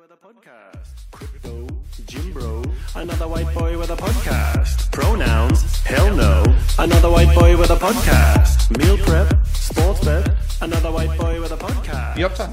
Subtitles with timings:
[0.00, 1.10] with a podcast.
[1.10, 1.66] Crypto,
[2.06, 2.62] Jim Bro,
[2.94, 4.92] another white boy with a podcast.
[4.92, 6.44] Pronouns, hell no,
[6.78, 8.70] another white boy with a podcast.
[8.78, 10.30] Meal prep, sports bet,
[10.62, 12.16] another white boy with a podcast.
[12.16, 12.50] Vi optager.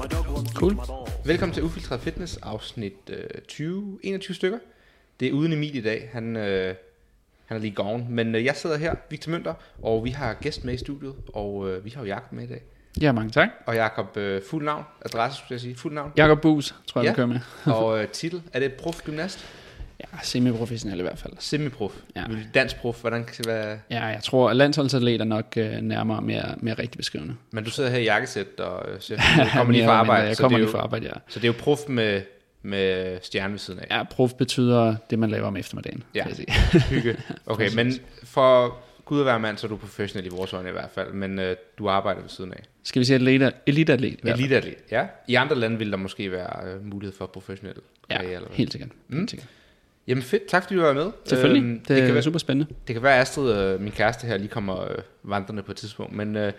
[0.54, 0.76] Cool.
[1.24, 4.58] Velkommen til Ufiltreret Fitness, afsnit øh, 20, 21 stykker.
[5.20, 6.74] Det er uden Emil i dag, han, øh,
[7.46, 8.06] han er lige gone.
[8.08, 11.70] Men øh, jeg sidder her, Victor Mønter, og vi har gæst med i studiet, og
[11.70, 12.62] øh, vi har jo Jakob med i dag.
[13.00, 13.48] Ja, mange tak.
[13.66, 16.12] Og Jakob, øh, fuld navn, adresse skulle jeg sige, fuld navn.
[16.16, 17.10] Jakob Bus, tror jeg, Ja.
[17.10, 17.40] vi kører med.
[17.74, 19.46] og øh, titel, er det prof gymnast?
[20.00, 21.32] Ja, semi-professionel i hvert fald.
[21.38, 21.92] Semiprof?
[22.16, 22.24] Ja.
[22.54, 23.78] Dansk prof, hvordan kan det være?
[23.90, 27.34] Ja, jeg tror, at landsholdsatlet er nok øh, nærmere mere, mere rigtig beskrivende.
[27.50, 30.28] Men du sidder her i jakkesæt og øh, ser, du kommer lige fra arbejde.
[30.28, 31.12] Jeg kommer er lige fra arbejde, ja.
[31.28, 32.22] Så det er jo prof med,
[32.62, 33.86] med stjerne ved siden af.
[33.96, 36.02] Ja, prof betyder det, man laver om eftermiddagen.
[36.14, 36.24] Ja.
[36.90, 37.16] Hygge.
[37.46, 37.92] Okay, men
[38.24, 41.12] for Gud at være mand, så er du professionel i vores øjne i hvert fald,
[41.12, 42.62] men øh, du arbejder ved siden af.
[42.82, 44.20] Skal vi sige elite- eliteatlet?
[44.24, 45.06] Eliteatlet, ja.
[45.28, 47.76] I andre lande vil der måske være øh, mulighed for professionel
[48.10, 48.32] Ja, karriere.
[48.34, 48.56] Eller hvad?
[48.56, 48.90] helt sikkert.
[49.08, 49.16] Mm.
[49.18, 49.48] Helt sikkert.
[50.06, 51.10] Jamen fedt, tak fordi du var med.
[51.24, 51.62] Selvfølgelig.
[51.62, 52.74] Øhm, det, det, kan være, super spændende.
[52.86, 55.76] det kan være, at Astrid, øh, min kæreste her, lige kommer øh, vandrende på et
[55.76, 56.52] tidspunkt, men øh,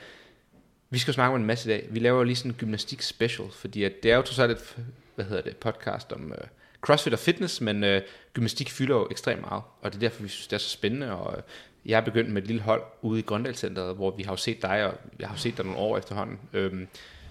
[0.90, 1.88] vi skal jo snakke om en masse i dag.
[1.92, 4.52] Vi laver jo lige sådan en gymnastik special, fordi at det er jo trods alt
[4.52, 4.78] et
[5.16, 6.48] hvad hedder det, podcast om øh,
[6.82, 8.02] crossfit og fitness, men øh,
[8.34, 11.12] gymnastik fylder jo ekstremt meget, og det er derfor, vi synes, det er så spændende,
[11.12, 11.44] og øh,
[11.86, 14.62] jeg er begyndt med et lille hold ude i Grøndalscenteret, hvor vi har jo set
[14.62, 16.88] dig, og jeg har jo set dig nogle år efterhånden, øhm,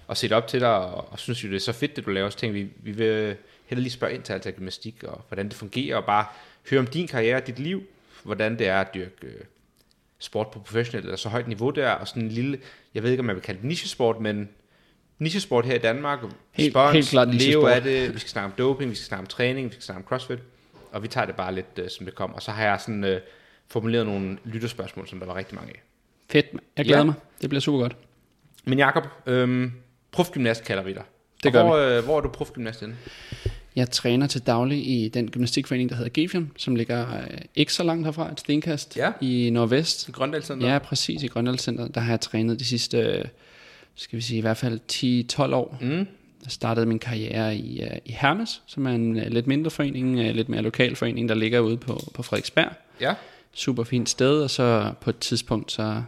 [0.07, 2.11] og set op til dig, og, og synes jo, det er så fedt, det du
[2.11, 3.37] laver, så tænkte vi, vi vil
[3.67, 6.25] heller lige spørge ind til alt det her gymnastik, og hvordan det fungerer, og bare
[6.71, 7.83] høre om din karriere, dit liv,
[8.23, 9.41] hvordan det er at dyrke øh,
[10.19, 12.59] sport på professionelt eller så højt niveau der, og sådan en lille,
[12.95, 14.49] jeg ved ikke, om jeg vil kalde det nichesport, men
[15.19, 16.19] nichesport her i Danmark,
[16.53, 19.21] Helt- spons, helt klart leve af det, vi skal snakke om doping, vi skal snakke
[19.21, 20.39] om træning, vi skal snakke om crossfit,
[20.93, 22.37] og vi tager det bare lidt, øh, som det kommer.
[22.37, 23.21] Og så har jeg sådan øh,
[23.69, 25.83] formuleret nogle lytterspørgsmål, som der var rigtig mange af.
[26.31, 26.47] Fedt.
[26.77, 27.05] Jeg glæder Ja.
[27.05, 27.15] mig.
[27.41, 27.97] Det bliver super godt.
[28.65, 29.73] Men Jakob, øhm,
[30.13, 31.03] profgymnast kalder vi dig.
[31.43, 32.97] Det gør hvor, øh, hvor er du profgymnast henne?
[33.77, 37.83] Jeg træner til daglig i den gymnastikforening, der hedder Gefion, som ligger øh, ikke så
[37.83, 39.13] langt herfra, et stenkast Ja.
[39.21, 40.09] i Nordvest.
[40.09, 40.73] I Grøndalscenter?
[40.73, 41.23] Ja, præcis.
[41.23, 43.25] I Grønlandscenteret, der har jeg trænet de sidste, øh,
[43.95, 45.79] skal vi sige, i hvert fald 10-12 år.
[45.81, 45.89] Mm.
[46.45, 50.19] Jeg startede min karriere i, uh, i Hermes, som er en uh, lidt mindre forening,
[50.19, 52.73] uh, lidt mere lokal forening, der ligger ude på, på Frederiksberg.
[53.01, 53.15] Ja.
[53.59, 56.03] Super fint sted, og så på et tidspunkt, så,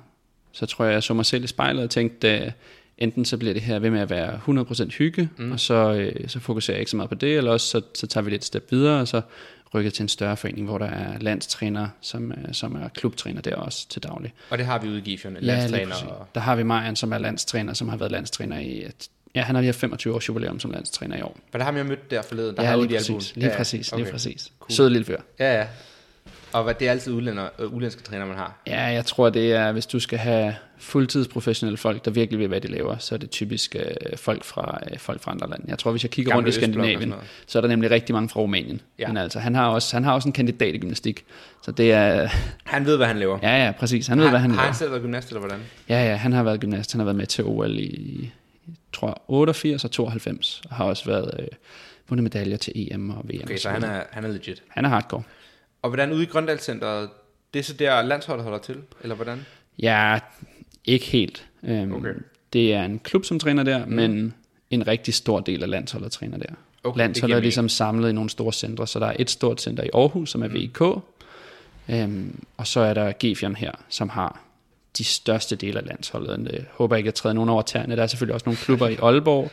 [0.52, 2.52] så tror jeg, jeg så mig selv i spejlet og tænkte, uh,
[2.98, 5.52] enten så bliver det her ved med at være 100% hygge, mm.
[5.52, 8.06] og så, uh, så fokuserer jeg ikke så meget på det, eller også så, så
[8.06, 9.20] tager vi lidt et step videre, og så
[9.74, 13.56] rykker til en større forening, hvor der er landstræner, som, uh, som er klubtræner der
[13.56, 14.34] også til daglig.
[14.50, 15.94] Og det har vi ude i Gifion, en lige landstræner.
[15.94, 18.84] og, Der har vi Marian, som er landstræner, som har været landstræner i...
[18.84, 21.38] Et, ja, han har lige haft 25 års jubilæum som landstræner i år.
[21.50, 23.92] for der har jeg mødt der forleden, der ja, har lige præcis, lige ja, præcis,
[23.92, 24.12] lige okay.
[24.12, 24.52] præcis.
[24.60, 24.72] Cool.
[24.72, 25.18] Sød lille fyr.
[25.38, 25.66] Ja, ja.
[26.52, 28.54] Og hvad, det er altid udlænder, øh, udlandske træner, man har.
[28.66, 32.60] Ja, jeg tror, det er, hvis du skal have fuldtidsprofessionelle folk, der virkelig ved, hvad
[32.60, 35.64] de laver, så er det typisk øh, folk, fra, øh, folk fra andre lande.
[35.68, 37.14] Jeg tror, hvis jeg kigger Gamle rundt i Skandinavien,
[37.46, 38.80] så er der nemlig rigtig mange fra Rumænien.
[38.98, 39.08] Ja.
[39.08, 41.24] Men altså, han har, også, han har også en kandidat i gymnastik.
[41.62, 42.28] Så det er...
[42.64, 43.38] Han ved, hvad han laver.
[43.42, 44.06] Ja, ja, præcis.
[44.06, 44.66] Han ved, hvad han har laver.
[44.66, 45.58] han selv været gymnast, eller hvordan?
[45.88, 46.92] Ja, ja, han har været gymnast.
[46.92, 48.30] Han har været med til OL i,
[48.92, 51.46] tror jeg, 88 og 92, og har også været øh,
[52.08, 53.40] vundet medaljer til EM og VM.
[53.42, 54.62] Okay, så han er, han er legit.
[54.68, 55.22] han er hardcore.
[55.88, 57.08] Og hvordan ude i Grøndalscenteret,
[57.54, 59.46] det er så der landsholdet holder til, eller hvordan?
[59.78, 60.18] Ja,
[60.84, 61.46] ikke helt.
[61.62, 62.14] Øhm, Okay.
[62.52, 63.92] Det er en klub, som træner der, mm.
[63.92, 64.34] men
[64.70, 66.44] en rigtig stor del af landsholdet træner der.
[66.44, 69.30] Okay, Okay, det landsholdet er ligesom samlet i nogle store centre, så der er et
[69.30, 70.80] stort center i Aarhus, som er VIK,
[71.88, 74.40] øhm, og så er der Gefion her, som har
[74.98, 76.52] de største dele af landsholdet.
[76.52, 77.96] Jeg håber ikke, at jeg træder nogen over tæerne.
[77.96, 79.50] Der er selvfølgelig også nogle klubber i Aalborg,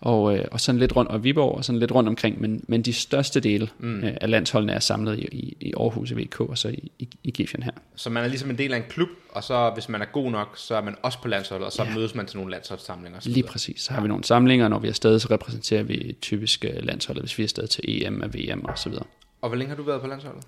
[0.00, 2.82] og, øh, og sådan lidt rundt, og Viborg, og sådan lidt rundt omkring, men, men
[2.82, 4.04] de største dele mm.
[4.04, 7.08] øh, af landsholdene er samlet i, i, i Aarhus i VK, og så i, i,
[7.24, 7.72] i Gefion her.
[7.96, 10.30] Så man er ligesom en del af en klub, og så hvis man er god
[10.30, 11.94] nok, så er man også på landsholdet, og så ja.
[11.94, 13.20] mødes man til nogle landsholdssamlinger.
[13.20, 13.80] så Lige præcis.
[13.82, 16.84] Så har vi nogle samlinger, og når vi er afsted, så repræsenterer vi typisk øh,
[16.84, 19.04] landsholdet, hvis vi er afsted til EM og VM og så videre.
[19.40, 20.44] Og hvor længe har du været på landsholdet?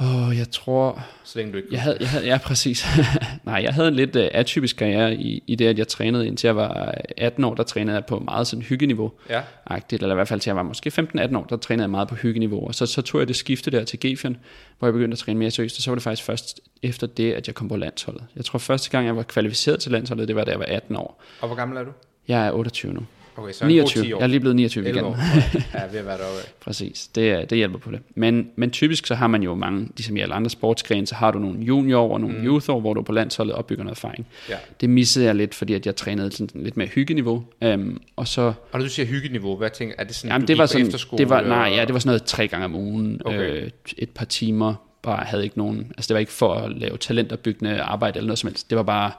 [0.00, 1.02] Åh, jeg tror...
[1.24, 2.86] Så længe du ikke Jeg havde, jeg havde, ja, præcis.
[3.44, 6.48] Nej, jeg havde en lidt uh, atypisk karriere i, i det, at jeg trænede indtil
[6.48, 9.12] jeg var 18 år, der trænede jeg på meget sådan hyggeniveau.
[9.30, 9.42] Ja.
[9.66, 12.08] Agtigt, eller i hvert fald til jeg var måske 15-18 år, der trænede jeg meget
[12.08, 12.66] på hyggeniveau.
[12.66, 14.36] Og så, så tog jeg det skifte der til Gefion,
[14.78, 17.32] hvor jeg begyndte at træne mere seriøst, og så var det faktisk først efter det,
[17.32, 18.24] at jeg kom på landsholdet.
[18.36, 20.96] Jeg tror første gang, jeg var kvalificeret til landsholdet, det var da jeg var 18
[20.96, 21.22] år.
[21.40, 21.90] Og hvor gammel er du?
[22.28, 23.00] Jeg er 28 nu.
[23.36, 24.04] Okay, så en god 29.
[24.04, 24.18] 10 år.
[24.18, 25.06] Jeg er lige blevet 29 11 igen.
[25.06, 25.16] år.
[25.74, 26.40] Ja, ved at være deroppe.
[26.64, 28.00] Præcis, det, det hjælper på det.
[28.14, 31.30] Men, men typisk så har man jo mange, ligesom i alle andre sportsgrene, så har
[31.30, 32.44] du nogle junior og nogle mm.
[32.44, 34.26] youth år, hvor du på landsholdet opbygger noget erfaring.
[34.48, 34.56] Ja.
[34.80, 37.44] Det missede jeg lidt, fordi at jeg trænede sådan lidt mere hyggeniveau.
[37.66, 40.58] Um, og så, Og når du siger hyggeniveau, hvad tænker er det sådan, jamen det
[40.58, 43.62] var sådan, det var, nej, ja, det var sådan noget tre gange om ugen, okay.
[43.62, 46.96] øh, et par timer, bare havde ikke nogen, altså det var ikke for at lave
[46.96, 49.12] talentopbyggende arbejde eller noget som helst, det var bare,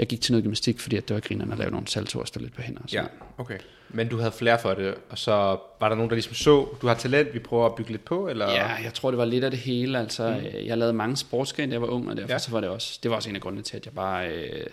[0.00, 2.28] jeg gik til noget gymnastik, fordi at det var grinerne at lave nogle saltoer og
[2.28, 2.80] stå lidt på hænder.
[2.82, 3.10] Og Ja, sådan.
[3.38, 3.58] okay.
[3.88, 5.32] Men du havde flere for det, og så
[5.80, 8.28] var der nogen, der ligesom så, du har talent, vi prøver at bygge lidt på,
[8.28, 8.50] eller?
[8.50, 9.98] Ja, jeg tror, det var lidt af det hele.
[9.98, 10.66] Altså, mm.
[10.66, 12.34] Jeg lavede mange sportsgrene, da jeg var ung, og derfor Ja.
[12.34, 12.38] ja.
[12.38, 14.66] så var det også, det var også en af grundene til, at jeg bare øh,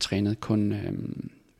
[0.00, 0.92] trænede kun øh,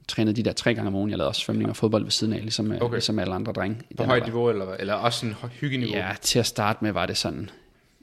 [0.08, 1.10] trænede de der tre gange om ugen.
[1.10, 2.80] Jeg lavede også svømning og fodbold ved siden af, ligesom, Okay.
[2.80, 2.94] okay.
[2.94, 3.78] ligesom alle andre drenge.
[3.96, 5.96] På højt niveau, eller, eller også sådan hø- hyggeniveau?
[5.96, 7.50] Ja, til at starte med var det sådan,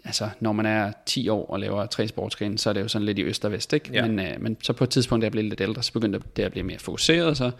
[0.05, 3.05] altså når man er 10 år og laver tre sportsgrene, så er det jo sådan
[3.05, 3.89] lidt i øst og vest, ikke?
[3.93, 4.07] Ja.
[4.07, 6.43] Men, øh, men så på et tidspunkt, da jeg blev lidt ældre, så begyndte det
[6.43, 7.51] at blive mere fokuseret, så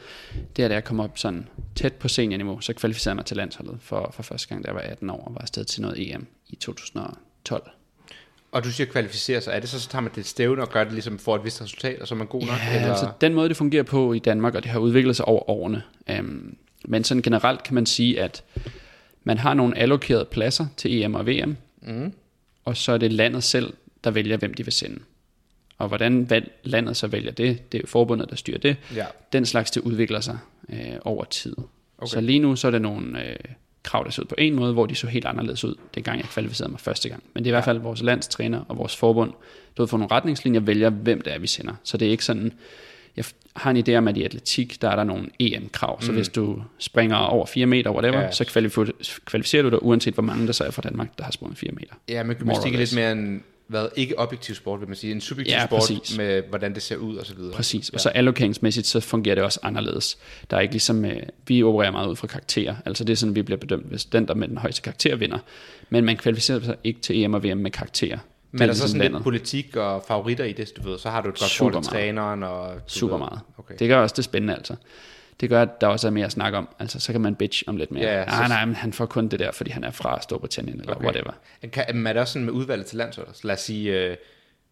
[0.56, 3.38] det er, da jeg kom op sådan tæt på seniorniveau, så kvalificerede jeg mig til
[3.38, 6.12] landsholdet for, for første gang, da jeg var 18 år, og var afsted til noget
[6.12, 7.71] EM i 2012.
[8.51, 10.69] Og du siger kvalificere sig, er det så, så tager man det et stævne og
[10.69, 12.57] gør det ligesom for et vist resultat, og så er man god nok?
[12.74, 15.50] Ja, altså den måde, det fungerer på i Danmark, og det har udviklet sig over
[15.50, 15.83] årene.
[16.09, 18.44] Øhm, men sådan generelt kan man sige, at
[19.24, 22.13] man har nogle allokerede pladser til EM og VM, mm.
[22.65, 23.73] Og så er det landet selv,
[24.03, 25.00] der vælger, hvem de vil sende.
[25.77, 26.29] Og hvordan
[26.63, 28.77] landet så vælger det, det er forbundet, der styrer det.
[28.95, 29.06] Ja.
[29.33, 30.38] Den slags, det udvikler sig
[30.69, 31.56] øh, over tid.
[31.97, 32.07] Okay.
[32.07, 33.35] Så lige nu, så er det nogle øh,
[33.83, 36.25] krav, der ser ud på en måde, hvor de så helt anderledes ud, dengang jeg
[36.25, 37.23] kvalificerede mig første gang.
[37.33, 39.33] Men det er i hvert fald vores landstræner og vores forbund,
[39.77, 41.73] der ud for nogle retningslinjer, vælger, hvem det er, vi sender.
[41.83, 42.53] Så det er ikke sådan,
[43.17, 43.25] jeg
[43.56, 46.01] har en idé om, at i atletik, der er der nogle EM-krav.
[46.01, 48.23] Så hvis du springer over 4 meter, whatever, Mm.
[48.23, 48.31] Ja.
[48.31, 48.91] så kvalificerer,
[49.25, 51.71] kvalificerer du dig, uanset hvor mange der så er fra Danmark, der har sprunget 4
[51.71, 51.94] meter.
[52.09, 55.12] Ja, men gymnastik er lidt mere en, hvad, ikke objektiv sport, vil man sige.
[55.12, 56.17] En subjektiv Ja, sport præcis.
[56.17, 57.51] med, hvordan det ser ud og så videre.
[57.53, 60.17] Præcis, og så allokeringsmæssigt, så fungerer det også anderledes.
[60.50, 63.35] Der er ikke ligesom, øh, vi opererer meget ud fra karakterer, altså det er sådan,
[63.35, 65.38] vi bliver bedømt, hvis den, der med den højeste karakter vinder.
[65.89, 68.17] Men man kvalificerer sig ikke til EM og VM med karakterer.
[68.60, 69.18] Men er der så ligesom sådan landet.
[69.18, 70.98] lidt politik og favoritter i det, du ved?
[71.00, 72.04] Så har du et godt Super forhold til meget.
[72.06, 72.74] træneren og...
[72.88, 73.19] Super ved.
[73.19, 73.40] meget.
[73.57, 73.75] Okay.
[73.80, 74.75] Det gør også det spændende, altså.
[75.40, 76.69] Det gør, at der også er mere at snakke om.
[76.80, 78.04] Altså, så kan man bitch om lidt mere.
[78.04, 80.22] Ja, Ja, så- ah, nej, men han får kun det der, fordi han er fra
[80.22, 81.06] Storbritannien, eller Okay.
[81.06, 81.31] whatever.
[81.72, 83.44] Kan, er det også sådan med udvalget til landsholdet?
[83.44, 84.18] Lad os sige, øh,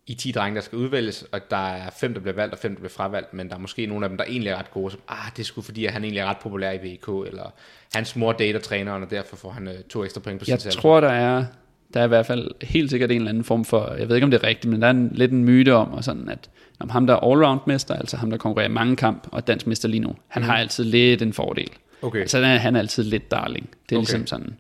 [0.08, 2.72] I 10 drenge, der skal udvælges, og der er fem, der bliver valgt, og fem,
[2.72, 4.92] der bliver fravalgt, men der er måske nogle af dem, der egentlig er ret gode,
[4.92, 7.54] som, ah, det er sgu fordi, at han egentlig er ret populær i VK, eller
[7.94, 10.72] hans mor dater træneren, og derfor får han øh, to ekstra point på Jeg sin
[10.72, 10.82] saldo.
[10.82, 11.46] tror, der er,
[11.94, 14.26] der er i hvert fald helt sikkert en eller anden form for, jeg ved ikke,
[14.26, 16.50] om det er rigtigt, men der er en, lidt en myte om, og sådan, at
[16.80, 19.88] om ham, der er allround-mester, altså ham, der konkurrerer i mange kamp, og dansk mester
[19.90, 21.70] lige nu, han har altid lidt en fordel.
[22.02, 22.20] Okay.
[22.20, 23.70] Altså, han er, han er altid lidt darling.
[23.90, 24.06] Det er Okay.
[24.06, 24.56] ligesom sådan,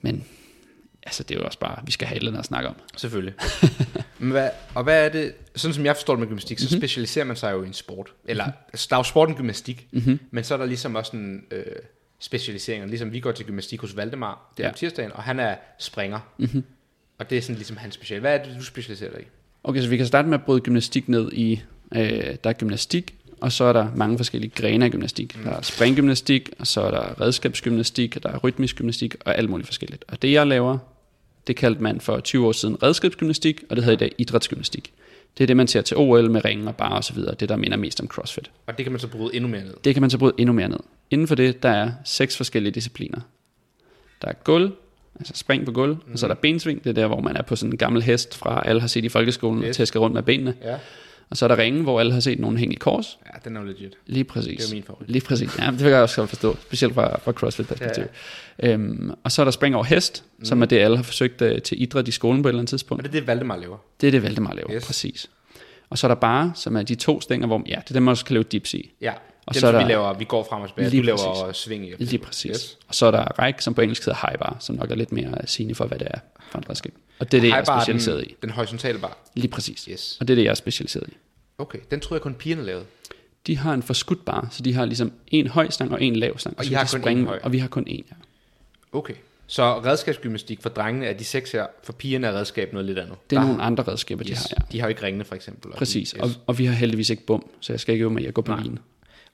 [0.00, 0.24] men
[1.02, 2.74] altså, det er jo også bare, vi skal have et eller andet at snakke om.
[2.96, 3.34] Selvfølgelig.
[4.18, 6.80] Men hvad, og hvad er det, sådan som jeg forstår det med gymnastik, så Mhm.
[6.80, 8.12] specialiserer man sig jo i en sport.
[8.24, 10.18] Eller, altså, der er jo sporten gymnastik, Mhm.
[10.30, 11.62] men så er der ligesom også en øh,
[12.20, 12.88] specialisering.
[12.88, 14.72] Ligesom vi går til gymnastik hos Valdemar, det er Ja.
[14.72, 16.20] om tirsdagen, og han er springer.
[16.38, 16.64] Mhm.
[17.18, 18.20] Og det er sådan ligesom hans special.
[18.20, 19.24] Hvad er det, du specialiserer dig i?
[19.64, 21.62] Okay, så vi kan starte med at bryde gymnastik ned i,
[21.94, 22.00] øh,
[22.44, 25.36] der er gymnastik, og så er der mange forskellige grene af gymnastik.
[25.36, 25.42] Mm.
[25.44, 29.50] Der er springgymnastik, og så er der redskabsgymnastik, og der er rytmisk gymnastik, og alt
[29.50, 30.04] muligt forskelligt.
[30.08, 30.78] Og det jeg laver,
[31.46, 34.92] det kaldte man for 20 år siden redskabsgymnastik, og det hedder i dag idrætsgymnastik.
[35.38, 37.34] Det er det, man ser til OL med ringe og bar og så videre.
[37.34, 38.50] Det, der minder mest om CrossFit.
[38.66, 39.74] Og det kan man så bryde endnu mere ned.
[39.84, 40.78] Det kan man så bryde endnu mere ned.
[41.10, 43.20] Inden for det, der er seks forskellige discipliner.
[44.22, 44.72] Der er gulv,
[45.18, 46.12] altså spring på gulv, mm.
[46.12, 48.02] og så er der bensving, det er der, hvor man er på sådan en gammel
[48.02, 49.68] hest fra alle har set i folkeskolen, Yes.
[49.68, 49.76] yes.
[49.76, 50.54] tæsker rundt med benene.
[50.62, 50.76] Ja.
[51.30, 53.18] Og så er der ringe, hvor alle har set nogen hænge i kors.
[53.26, 53.92] ja, den er jo legit.
[54.06, 54.58] Lige præcis.
[54.64, 55.10] Det er min favorit.
[55.10, 55.58] Lige præcis.
[55.58, 58.04] Ja, det kan jeg også godt forstå, specielt fra, fra CrossFit-perspektiv.
[58.62, 58.72] Ja, ja.
[58.72, 60.44] Øhm, og så er der spring over hest, mm.
[60.44, 62.68] som er det, alle har forsøgt uh, til idræt i skolen på et eller andet
[62.70, 63.00] tidspunkt.
[63.06, 63.76] Og det er det, Valdemar laver.
[64.00, 64.86] Det er det, Valdemar laver, Yes.
[64.86, 65.30] præcis.
[65.90, 68.02] Og så er der bare, som er de to stænger, hvor ja, det er dem,
[68.02, 68.92] man også kan lave dips i.
[69.00, 69.12] Ja.
[69.46, 70.88] Og Dem, så er som vi der- laver, vi går frem og tilbage.
[70.90, 71.62] Lige Du laver præcis.
[71.62, 71.92] sving i.
[71.98, 72.50] Lige præcis.
[72.50, 72.78] Yes.
[72.88, 75.12] Og så er der ræk, som på engelsk hedder high bar, som nok er lidt
[75.12, 76.18] mere sigende for, hvad det er
[76.50, 76.94] for et redskab.
[77.18, 78.34] Og det er det, jeg er er specialiseret den, i.
[78.42, 79.18] Den horisontale bar.
[79.34, 79.84] Lige præcis.
[79.84, 80.16] Yes.
[80.20, 81.16] Og det er det, jeg er specialiseret i.
[81.58, 82.84] Okay, den troede jeg kun pigerne lavede.
[83.46, 86.38] De har en forskudt bar, så de har ligesom en høj stang og en lav
[86.38, 86.58] stang.
[86.58, 87.40] Og I så har de kun springe- en høj?
[87.42, 88.16] Og vi har kun en, ja.
[88.98, 89.14] Okay.
[89.46, 93.16] Så redskabsgymnastik for drengene er de seks her, for pigerne er redskab noget lidt andet.
[93.30, 94.38] Det er Der- nogle andre redskaber, de yes.
[94.38, 94.64] har, ja.
[94.72, 95.72] De har jo ikke ringene for eksempel.
[95.72, 98.10] og Præcis, de- og, og vi har heldigvis ikke bum, så jeg skal ikke øve
[98.10, 98.78] mig i at gå på line.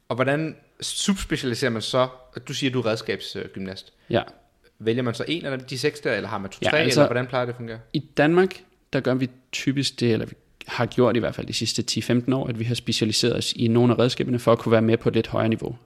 [0.08, 2.08] og hvordan subspecialiserer man så?
[2.48, 3.92] Du siger, du er redskabsgymnast.
[4.10, 4.22] Ja.
[4.78, 7.08] Vælger man så en af de seks der, eller har man to, Ja, altså- eller
[7.08, 7.78] hvordan plejer det at fungere?
[7.92, 8.60] I Danmark,
[8.92, 10.34] der gør vi typisk det, eller vi
[10.66, 13.68] har gjort i hvert fald de sidste 10-15 år, at vi har specialiseret os i
[13.68, 15.76] nogle af redskaberne for at kunne være med på et lidt højere niveau.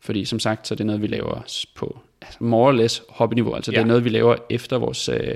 [0.00, 3.54] Fordi som sagt, så er det noget, vi laver på altså more or less hobbyniveau.
[3.54, 3.76] Altså ja.
[3.76, 5.34] det er noget, vi laver efter vores, øh,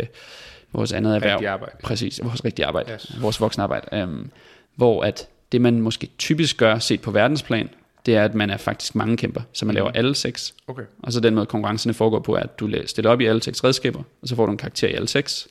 [0.72, 1.32] vores andet erhverv.
[1.32, 1.76] Rigtige arbejde.
[1.82, 2.92] Præcis, vores rigtige arbejde.
[2.92, 3.16] Yes.
[3.20, 4.02] Vores voksne arbejde.
[4.02, 4.30] Um,
[4.76, 7.68] hvor at det, man måske typisk gør, set på verdensplan,
[8.06, 10.54] det er, at man er faktisk mange kæmper, så man laver alle seks.
[10.66, 10.82] Okay.
[11.02, 13.64] Og så den måde, konkurrencerne foregår på, er, at du stiller op i alle seks
[13.64, 15.48] redskaber, og så får du en karakter i alle seks.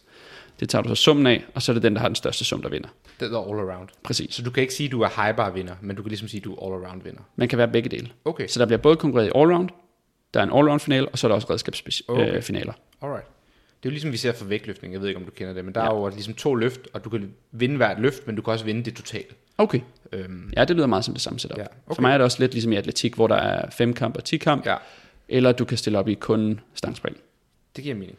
[0.59, 2.45] Det tager du så summen af, og så er det den, der har den største
[2.45, 2.89] sum, der vinder.
[3.19, 3.89] Det er all around.
[4.03, 4.35] Præcis.
[4.35, 6.27] Så du kan ikke sige, at du er high bar vinder, men du kan ligesom
[6.27, 7.21] sige, at du er all around vinder.
[7.35, 8.09] Man kan være begge dele.
[8.25, 9.69] Okay, Så der bliver både konkurreret i allround,
[10.33, 12.23] der er en allround finale, og så er der også redskabsfinaler.
[12.23, 12.35] Okay.
[12.35, 12.73] Øh, finaler.
[13.01, 13.25] alright.
[13.83, 15.65] Det er jo ligesom vi ser for vægtløftning, jeg ved ikke om du kender det,
[15.65, 15.87] men der ja.
[15.87, 18.65] er jo ligesom to løft, og du kan vinde hvert løft, men du kan også
[18.65, 19.25] vinde det totale.
[19.57, 19.79] Okay.
[20.11, 21.57] Øhm, Ja, det lyder meget som det samme setup.
[21.57, 21.95] Ja, okay.
[21.95, 24.23] For mig er det også lidt ligesom i atletik, hvor der er fem kamp og
[24.23, 24.75] ti kamp, ja,
[25.29, 27.17] eller du kan stille op i kun stangspring.
[27.75, 28.17] det giver mening.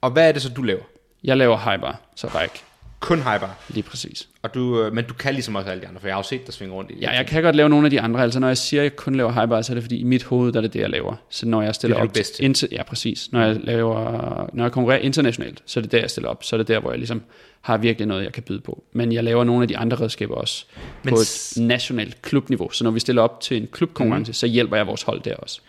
[0.00, 0.82] Og hvad er det så, du laver?
[1.24, 2.64] Jeg laver high bar, så ræk.
[3.02, 3.56] Kun bar.
[3.68, 4.28] Lige præcis.
[4.42, 6.28] Og du, øh, men du kan ligesom også alle de andre, for jeg har jo
[6.28, 7.02] set dig svinge rundt i det.
[7.02, 8.22] Ja, jeg kan godt lave nogle af de andre.
[8.22, 10.24] Altså når jeg siger, at jeg kun laver bar, så er det fordi i mit
[10.24, 11.16] hoved, der er det det, jeg laver.
[11.28, 12.44] Så når jeg stiller Det er det, op du er bedst til.
[12.44, 13.32] Inter, ja, præcis.
[13.32, 16.44] Når jeg, laver, når jeg konkurrerer internationalt, så er det der, jeg stiller op.
[16.44, 17.22] Så er det der, hvor jeg ligesom
[17.60, 18.84] har virkelig noget, jeg kan byde på.
[18.92, 20.66] Men jeg laver nogle af de andre redskaber også
[21.04, 22.70] Men på et nationalt klubniveau.
[22.70, 24.34] Så når vi stiller op til en klubkonkurrence, mm.
[24.34, 25.60] så hjælper jeg vores hold der også.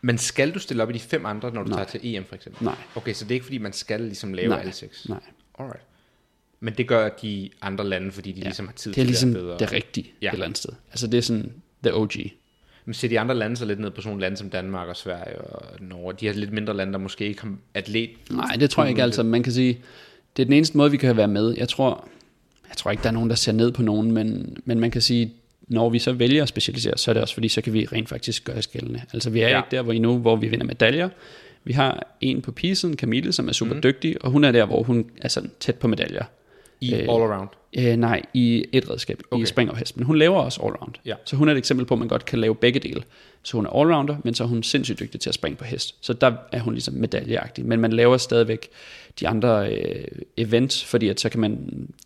[0.00, 1.78] Men skal du stille op i de fem andre, når du Nej.
[1.78, 2.64] tager til EM for eksempel?
[2.64, 2.74] Nej.
[2.94, 4.60] Okay, så det er ikke fordi, man skal ligesom lave Nej.
[4.60, 5.08] alle seks?
[5.08, 5.20] Nej.
[5.58, 5.82] Alright.
[6.64, 8.44] Men det gør de andre lande, fordi de ja.
[8.44, 9.58] ligesom har tid Det er til ligesom det bedre.
[9.58, 10.28] det rigtige Ja.
[10.28, 10.72] et eller andet sted.
[10.90, 11.52] Altså det er sådan
[11.82, 12.12] the OG.
[12.84, 14.96] Men ser de andre lande så lidt ned på sådan nogle lande som Danmark og
[14.96, 16.14] Sverige og Norge?
[16.20, 18.10] De har lidt mindre lande, der måske ikke har atlet.
[18.30, 19.22] Nej, det tror jeg ikke altså.
[19.22, 19.78] Man kan sige,
[20.36, 21.54] det er den eneste måde, vi kan være med.
[21.58, 22.08] Jeg tror,
[22.68, 25.02] jeg tror ikke, der er nogen, der ser ned på nogen, men, men man kan
[25.02, 25.32] sige,
[25.68, 28.08] når vi så vælger at specialisere, så er det også fordi, så kan vi rent
[28.08, 29.02] faktisk gøre skældende.
[29.12, 29.56] Altså vi er Ja.
[29.58, 31.08] ikke der hvor I nu, hvor vi vinder medaljer.
[31.64, 33.82] Vi har en på pisen, Camille, som er super mm.
[33.82, 36.24] dygtig, og hun er der, hvor hun er sådan tæt på medaljer.
[36.88, 37.48] I Øh, all around.
[37.78, 39.42] Øh, nej, i et redskab, okay.
[39.42, 39.96] I spring og hest.
[39.96, 40.94] Men hun laver også allround.
[41.04, 41.14] Ja.
[41.24, 43.02] Så hun er et eksempel på, at man godt kan lave begge dele.
[43.42, 45.94] Så hun er allrounder, men så er hun sindssygt dygtig til at springe på hest.
[46.00, 47.64] Så der er hun ligesom medaljeagtig.
[47.66, 48.68] Men man laver stadigvæk
[49.20, 50.04] de andre øh,
[50.36, 51.58] events, fordi at så kan man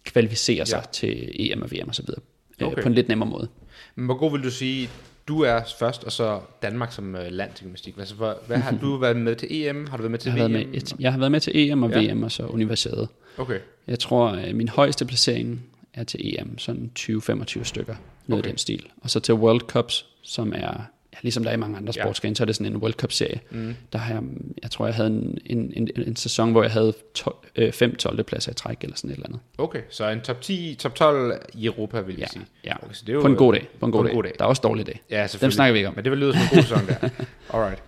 [0.05, 0.83] kvalificere sig Ja.
[0.93, 2.21] til EM og VM og så videre.
[2.61, 2.73] Okay.
[2.73, 2.83] Okay.
[2.83, 3.49] På en lidt nemmere måde.
[3.95, 4.89] Men hvor god vil du sige,
[5.29, 7.95] du er først, og så Danmark som øh, land til gymnastik?
[7.99, 9.87] Altså, hvad, hvad har du været med til EM?
[9.87, 10.53] Har du været med til Jeg VM?
[10.55, 12.13] været med, et, jeg har været med til EM og Ja.
[12.15, 13.09] VM og så universitet.
[13.39, 13.59] Okay.
[13.87, 15.63] Jeg tror, at min højeste placering
[15.95, 18.39] er til EM, sådan 20-25 stykker, noget Okay.
[18.39, 18.49] okay.
[18.51, 18.87] den stil.
[19.03, 20.91] Og så til World Cups, som er,
[21.23, 22.03] ligesom der er i mange andre Ja.
[22.03, 23.41] sportsgrene, så er det sådan en World Cup-serie.
[23.51, 23.75] Mm.
[23.93, 24.23] Der har jeg,
[24.63, 27.97] jeg tror, jeg havde en, en, en, en sæson, hvor jeg havde 12, øh, 5
[27.97, 28.23] 12.
[28.25, 29.41] pladser i træk, eller sådan et eller andet.
[29.59, 32.47] Okay, så en top 10, top 12 i Europa, vil jeg Ja, sige.
[32.65, 32.73] ja.
[32.83, 33.69] Okay, så det er jo, På en god dag.
[33.81, 34.15] På en god, på en dag.
[34.15, 34.33] god dag.
[34.39, 35.01] Der er også dårlige dage.
[35.11, 35.27] Ja.
[35.41, 35.95] Dem snakker vi ikke om.
[35.95, 37.09] Men det vil lyde som en god sæson der.
[37.53, 37.83] Alright.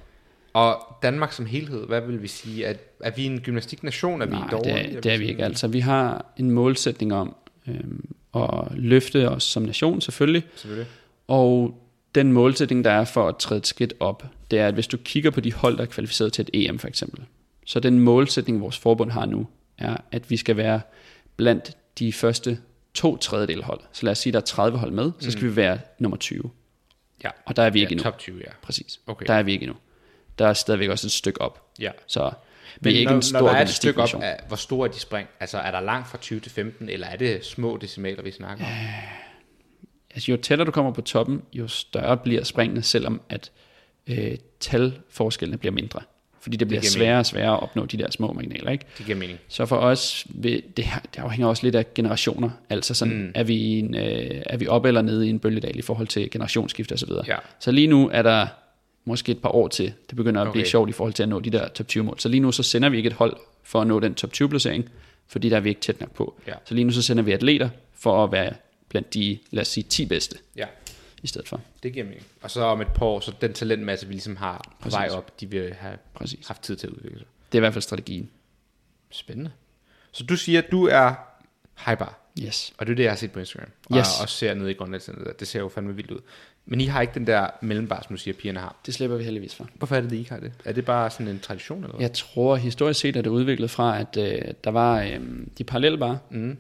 [0.53, 2.65] Og Danmark som helhed, hvad vil vi sige?
[2.65, 4.23] Er, er vi en gymnastiknation?
[4.23, 4.75] Er vi Nej, dårlige?
[4.75, 5.45] det er, det er vi ikke.
[5.45, 7.37] Altså, vi har en målsætning om
[7.69, 10.43] øhm, at løfte os som nation, selvfølgelig.
[10.57, 10.87] Selvfølgelig.
[11.29, 11.80] Og
[12.15, 14.97] den målsætning, der er for at træde et skridt op, det er, at hvis du
[14.97, 17.25] kigger på de hold, der er kvalificeret til et EM for eksempel,
[17.67, 19.47] så den målsætning, vores forbund har nu,
[19.79, 20.81] er, at vi skal være
[21.37, 22.59] blandt de første
[22.95, 23.81] to tredjedel hold.
[23.93, 25.51] Så lad os sige, at der er 30 hold med, så skal mm.
[25.51, 26.51] vi være nummer 20.
[27.25, 27.31] Ja.
[27.47, 28.03] Og der er vi ikke ja, endnu.
[28.03, 28.51] top 20, ja.
[28.63, 29.01] Præcis.
[29.07, 29.27] Okay.
[29.27, 29.77] Der er vi ikke endnu.
[30.39, 31.71] Der er stadigvæk også et stykke op.
[31.81, 31.91] ja.
[32.07, 32.31] Så
[32.81, 34.57] vi Men er ikke når, en stor når der er et stykke op, af, hvor
[34.57, 35.29] store er de spring?
[35.41, 38.65] Altså er der langt fra 20 til 15, eller er det små decimaler, vi snakker
[38.65, 38.71] om?
[40.15, 43.51] Altså, jo tættere du kommer på toppen, jo større bliver springene, selvom at
[44.07, 46.01] øh, talforskellene bliver mindre.
[46.41, 48.71] Fordi det bliver giver sværere og sværere at opnå de der små marginaler.
[48.71, 48.85] Ikke?
[48.99, 49.39] Det giver mening.
[49.49, 52.51] Så for os, vil, det, det afhænger også lidt af generationer.
[52.71, 53.33] Altså sådan, mm.
[53.35, 56.31] er, vi en, øh, er vi op eller nede i en bølgedal i forhold til
[56.31, 57.11] generationsskift osv.
[57.27, 57.37] Ja.
[57.61, 58.47] Så lige nu er der
[59.05, 60.53] måske et par år til, det begynder at okay.
[60.53, 62.21] blive sjovt i forhold til at nå de der top 20 mål.
[62.21, 64.49] Så lige nu så sender vi ikke et hold for at nå den top 20
[64.49, 64.89] placering,
[65.29, 66.35] fordi der er vi ikke tæt nok på.
[66.47, 66.55] Ja.
[66.65, 68.53] Så lige nu så sender vi atleter for at være
[68.91, 70.67] blandt de, lad os sige, 10 bedste Ja,
[71.23, 71.61] i stedet for.
[71.83, 72.27] det giver mening.
[72.43, 74.97] Og så om et par år, så den talentmasse, vi ligesom har på Præcis.
[74.97, 76.47] vej op, de vil have Præcis.
[76.47, 77.27] haft tid til at udvikle sig.
[77.53, 78.31] Det er i hvert fald strategien.
[79.11, 79.51] Spændende.
[80.13, 81.15] Så du siger, at du er
[81.87, 82.73] hyper, Yes.
[82.79, 83.69] og det er det, jeg har set på Instagram.
[83.91, 84.21] Og Yes.
[84.23, 85.41] også ser nede i Grønlandscenteret.
[85.41, 86.21] Det ser jo fandme vildt ud.
[86.67, 88.77] Men I har ikke den der mellembar, som du siger, pigerne har.
[88.87, 89.69] Det slipper vi heldigvis for.
[89.75, 90.53] Hvorfor er det, at I ikke har det?
[90.65, 92.01] Er det bare sådan en tradition, eller hvad?
[92.01, 95.21] Jeg tror historisk set er det udviklet fra, at øh, der var øh,
[95.59, 96.57] de parallelle bare, Mm.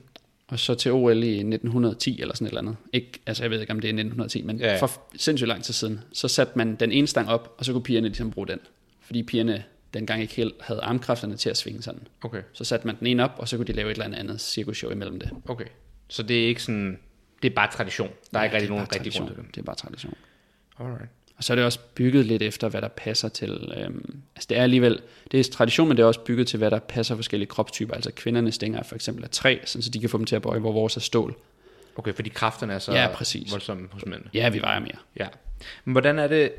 [0.50, 2.76] Og så til OL i 1910 eller sådan et eller andet.
[2.92, 5.74] Ikke, altså jeg ved ikke, om det er 1910, men Ja, for sindssygt lang tid
[5.74, 8.58] siden, så satte man den ene stang op, og så kunne pigerne ligesom bruge den.
[9.00, 9.64] Fordi pigerne
[9.94, 12.00] dengang ikke helt havde armkræfterne til at svinge sådan.
[12.22, 14.40] Okay, Så satte man den ene op, og så kunne de lave et eller andet
[14.40, 15.30] cirkusshow imellem det.
[15.48, 15.64] okay.
[16.08, 16.98] Så det er ikke sådan...
[17.42, 18.08] Det er bare tradition.
[18.32, 19.54] Der er Ja, ikke rigtig nogen rigtig grund til det.
[19.54, 20.14] Det er bare tradition.
[20.80, 21.08] Alright.
[21.40, 23.72] Og så er det også bygget lidt efter, hvad der passer til...
[23.76, 25.00] Øhm, altså det er alligevel...
[25.32, 27.94] Det er tradition, men det er også bygget til, hvad der passer forskellige kropstyper.
[27.94, 30.36] Altså kvindernes stænger er for eksempel af træ, sådan så de kan få dem til
[30.36, 31.36] at bøje, hvor vores er stål.
[31.96, 33.52] Okay, fordi kræfterne er så Ja, præcis.
[33.52, 34.30] voldsomme hos mændene.
[34.34, 34.96] Ja, vi vejer mere.
[35.18, 35.26] Ja.
[35.84, 36.52] Men hvordan er det...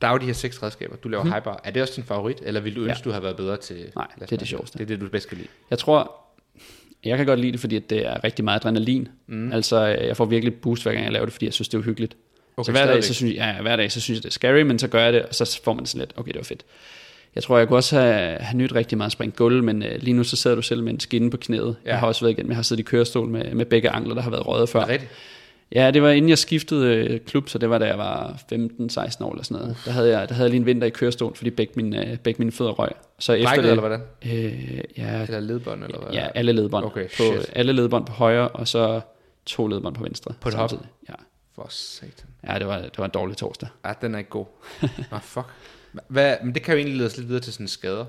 [0.00, 1.32] Der er jo de her seks redskaber, du laver hmm.
[1.32, 1.60] hyper.
[1.64, 3.04] Er det også din favorit, eller ville du ønske, Ja.
[3.04, 3.92] du havde været bedre til...
[3.96, 4.78] Nej, det er det sjoveste.
[4.78, 5.48] Det er det, du bedst kan lide.
[5.70, 6.16] Jeg tror...
[7.04, 9.08] Jeg kan godt lide det, fordi det er rigtig meget adrenalin.
[9.26, 9.52] Mm.
[9.52, 11.78] Altså, jeg får virkelig boost, hver gang jeg laver det, fordi jeg synes, det er
[11.78, 12.16] uhyggeligt.
[12.56, 14.32] Okay, så hver dag, så synes jeg, ja, hver dag, så synes jeg, det er
[14.32, 16.44] scary, men så gør jeg det, og så får man sådan lidt, okay, det var
[16.44, 16.64] fedt.
[17.34, 20.02] Jeg tror, jeg kunne også have, have nyt rigtig meget at springe gulv, men øh,
[20.02, 21.76] lige nu så sidder du selv med en skinne på knæet.
[21.84, 21.90] Ja.
[21.90, 24.22] Jeg har også været igen, jeg har siddet i kørestol med, med begge ankler, der
[24.22, 24.88] har været røget før.
[24.88, 25.10] Rigtigt?
[25.74, 28.54] Ja, det var inden jeg skiftede øh, klub, så det var da jeg var 15-16
[28.54, 29.76] år eller sådan noget.
[29.84, 32.16] Der havde, jeg, der havde jeg lige en vinter i kørestol, fordi begge mine, øh,
[32.16, 32.90] begge mine fødder røg.
[33.18, 34.00] Så efter Brækket, det, eller hvordan?
[34.26, 36.12] Øh, ja, Eller ledbånd, eller hvad?
[36.12, 36.84] ja, alle ledbånd.
[36.84, 37.50] Okay, på, shit.
[37.52, 39.00] alle ledbånd på højre, og så
[39.46, 40.34] to ledbånd på venstre.
[40.40, 40.72] På et hop?
[41.08, 41.14] Ja.
[41.60, 42.26] For satan.
[42.48, 43.68] ja, det var, det var en dårlig torsdag.
[43.84, 44.46] Ja, den er ikke god.
[45.10, 45.46] Nå, fuck.
[46.08, 48.04] Hvad, men det kan jo egentlig lede os lidt videre til sådan skader.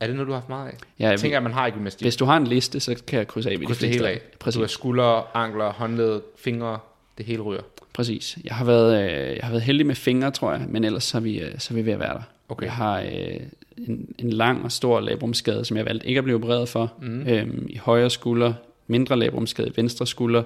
[0.00, 0.76] Er det noget, du har haft meget af?
[0.98, 2.04] Ja, jeg tænker, at man har i gymnastik.
[2.04, 4.20] Hvis du har en liste, så kan jeg krydse af ved Kryds det hele af.
[4.38, 4.56] Præcis.
[4.56, 6.78] Du har skuldre, ankler, håndled, fingre,
[7.18, 7.62] det hele ryger.
[7.92, 8.38] Præcis.
[8.44, 11.16] Jeg har, været, øh, jeg har været heldig med fingre, tror jeg, men ellers så
[11.16, 12.22] er vi, øh, så er vi ved at være der.
[12.48, 12.66] Okay.
[12.66, 13.40] Jeg har øh,
[13.76, 16.92] en, en lang og stor labrumskade, som jeg valgte ikke at blive opereret for.
[17.00, 17.28] Mm.
[17.28, 18.52] Øhm, I højre skulder,
[18.86, 20.42] mindre labrumskade i venstre skulder.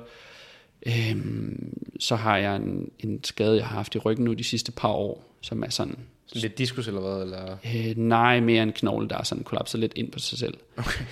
[0.87, 4.73] Øhm, så har jeg en, en skade, jeg har haft i ryggen nu de sidste
[4.73, 5.97] par år, som er sådan,
[6.33, 7.23] lidt diskus eller hvad?
[7.23, 7.57] Eller?
[7.75, 10.55] øh, nej, mere en knogle, der er sådan kollapset lidt ind på sig selv.
[10.77, 11.05] Okay.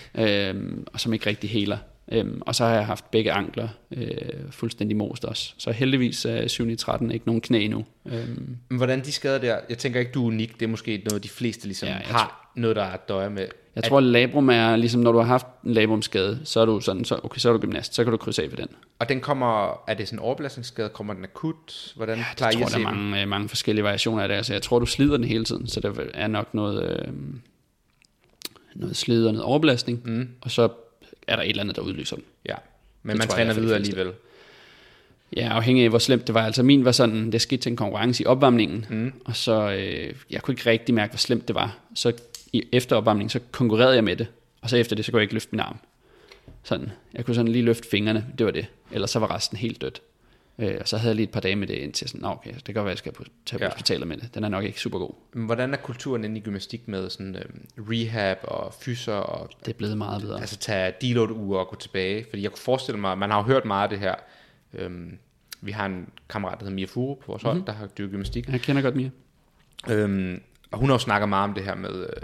[0.55, 1.79] Øhm, og som ikke rigtig heler.
[2.13, 5.55] Øhm, og så har jeg haft begge ankler øh, fuldstændig most også.
[5.59, 7.85] Så heldigvis er 7 i 13 ikke nogen knæ endnu.
[8.07, 10.55] Øhm, Men hvordan de skader der, jeg tænker ikke, du er unik.
[10.55, 13.47] Det er måske noget, de fleste ligesom Ja, har noget, der er døje med.
[13.76, 17.04] Jeg tror, labrum er, ligesom når du har haft en labrumskade, så er du sådan,
[17.04, 18.68] så, okay, så er du gymnast, så kan du krydse af ved den.
[18.99, 20.88] Og den kommer, er det sådan en overbelastningsskade?
[20.88, 21.92] Kommer den akut?
[21.97, 24.28] Hvordan Ja, plejer jeg I tror, at der er mange, øh, mange forskellige variationer af
[24.28, 24.35] det.
[24.35, 27.12] Altså, jeg tror, du slider den hele tiden, så der er nok noget, øh,
[28.75, 30.28] noget slid og noget overbelastning, mm.
[30.40, 30.68] og så
[31.26, 32.25] er der et eller andet, der udløser den.
[32.49, 32.54] Ja,
[33.02, 34.12] men Det man tror jeg træner er de videre alligevel.
[35.37, 36.47] Ja, afhængig af, hvor slemt det var.
[36.47, 39.12] Altså min var sådan, det skete til en konkurrence i opvarmningen, mm.
[39.25, 41.78] og så, øh, jeg kunne ikke rigtig mærke, hvor slemt det var.
[41.95, 42.12] Så
[42.53, 44.26] i efter opvarmningen, så konkurrerede jeg med det,
[44.62, 45.76] og så efter det, så kunne jeg ikke løfte min arm.
[46.62, 48.67] Sådan, jeg kunne sådan lige løfte fingrene, det var det.
[48.91, 50.03] Ellers så var resten helt dødt.
[50.59, 52.55] Øh, og så havde jeg lige et par dage med det, indtil sådan, "Nå, okay,
[52.55, 53.71] det kan godt være, jeg skal på, tage på Ja.
[53.71, 54.35] hospitalet med det.
[54.35, 55.11] Den er nok ikke super god.
[55.33, 59.76] Hvordan er kulturen inde i gymnastik med sådan øhm, rehab og fyser og Det er
[59.79, 60.41] blevet meget bedre.
[60.41, 62.26] altså tage deload uger og gå tilbage?
[62.31, 64.15] Fordi jeg kunne forestille mig, man har jo hørt meget af det her.
[64.75, 65.19] Øhm,
[65.61, 68.49] vi har en kammerat, der hedder Mia Furu på vores hold, der har dyrket gymnastik.
[68.49, 69.11] Jeg kender godt Mia.
[69.91, 72.23] Øhm, og hun har jo snakket meget om det her med, øh,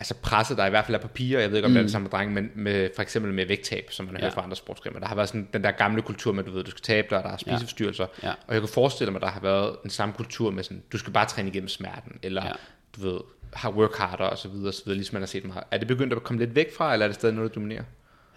[0.00, 1.74] altså presset, der i hvert fald er på piger, jeg ved ikke, om mm.
[1.74, 4.20] det er det samme med drenge, men med, for eksempel med vægttab, som man har
[4.20, 4.24] ja.
[4.24, 4.38] hørt Ja.
[4.38, 5.00] fra andre sportsgrene.
[5.00, 7.18] Der har været sådan den der gamle kultur med, du ved, du skal tabe dig,
[7.18, 8.06] og der er spiseforstyrrelser.
[8.22, 8.30] Ja.
[8.46, 11.12] Og jeg kan forestille mig, der har været den samme kultur med sådan, du skal
[11.12, 12.48] bare træne igennem smerten, eller ja.
[12.48, 12.54] Ja.
[12.96, 13.20] du ved,
[13.52, 15.64] har work harder og så videre, og så videre, ligesom man har set meget.
[15.70, 17.82] Er det begyndt at komme lidt væk fra, eller er det stadig noget, der dominerer?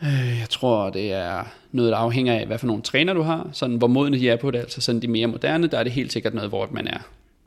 [0.04, 3.49] Øh, Jeg tror, det er noget, der afhænger af, hvad for nogle træner du har.
[3.54, 4.60] Sådan, hvor modne de er på det.
[4.60, 6.97] Altså sådan de mere moderne, der er det helt sikkert noget, hvor man er,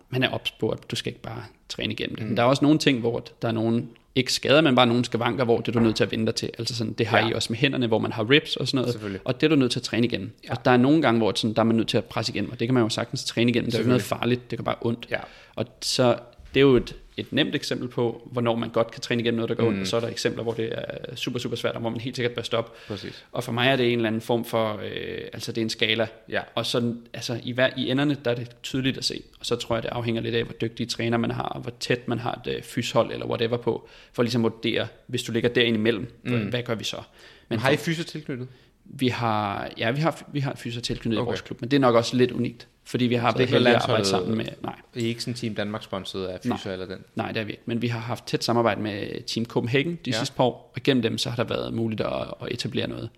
[0.08, 2.22] man er ops på, at du skal ikke bare træne igennem det.
[2.24, 2.28] Mm.
[2.28, 5.04] Men der er også nogle ting, hvor der er nogen, ikke skader, men bare nogle
[5.04, 6.50] skavanker, hvor det er du nødt til at vente til.
[6.58, 7.28] Altså sådan, det har Ja.
[7.28, 9.20] I også med hænderne, hvor man har rips og sådan noget.
[9.24, 10.30] Og det er du nødt til at træne igennem.
[10.44, 10.50] Ja.
[10.50, 12.50] Og der er nogle gange, hvor sådan, der er man nødt til at presse igennem,
[12.50, 13.70] og det kan man jo sagtens træne igennem.
[13.70, 15.06] Det er jo ikke noget farligt, det kan bare ondt.
[15.10, 15.18] Ja.
[15.54, 16.16] Og så
[16.54, 19.48] det er jo et, et nemt eksempel på, hvornår man godt kan træne igennem noget,
[19.48, 19.68] der går mm.
[19.68, 22.00] ondt, og så er der eksempler, hvor det er super, super svært, og hvor man
[22.00, 22.70] helt sikkert bør stoppe.
[22.88, 23.24] Præcis.
[23.32, 25.70] Og for mig er det en eller anden form for, øh, altså det er en
[25.70, 26.06] skala.
[26.28, 26.40] Ja.
[26.54, 29.22] Og sådan, altså i, hver, i enderne, der er det tydeligt at se.
[29.40, 31.72] Og så tror jeg, det afhænger lidt af, hvor dygtige træner man har, og hvor
[31.80, 35.32] tæt man har et øh, fyshold eller whatever på, for ligesom at vurdere, hvis du
[35.32, 36.48] ligger derinde imellem, mm.
[36.48, 37.02] hvad gør vi så?
[37.48, 38.48] Men Har I fyser tilknyttet?
[38.88, 41.26] vi har, ja, vi har, vi har fyser tilknyttet okay.
[41.26, 43.38] i vores klub, men det er nok også lidt unikt, fordi vi har Så det
[43.38, 46.38] været heldige at arbejde sammen med, nej, I er ikke sådan Team Danmark sponsoreret af
[46.42, 46.98] fyser eller den?
[47.14, 47.62] Nej, det er vi ikke.
[47.66, 50.18] Men vi har haft tæt samarbejde med Team Copenhagen de Ja.
[50.18, 53.08] sidste par år, og gennem dem så har der været muligt at, at etablere noget.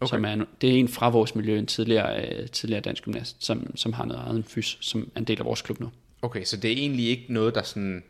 [0.00, 0.08] Okay.
[0.10, 3.36] Som er, en- det er en fra vores miljø, en tidligere, øh, tidligere dansk gymnast,
[3.44, 5.90] som, som har noget eget fys, som er en del af vores klub nu.
[6.22, 8.02] Okay, så det er egentlig ikke noget, der sådan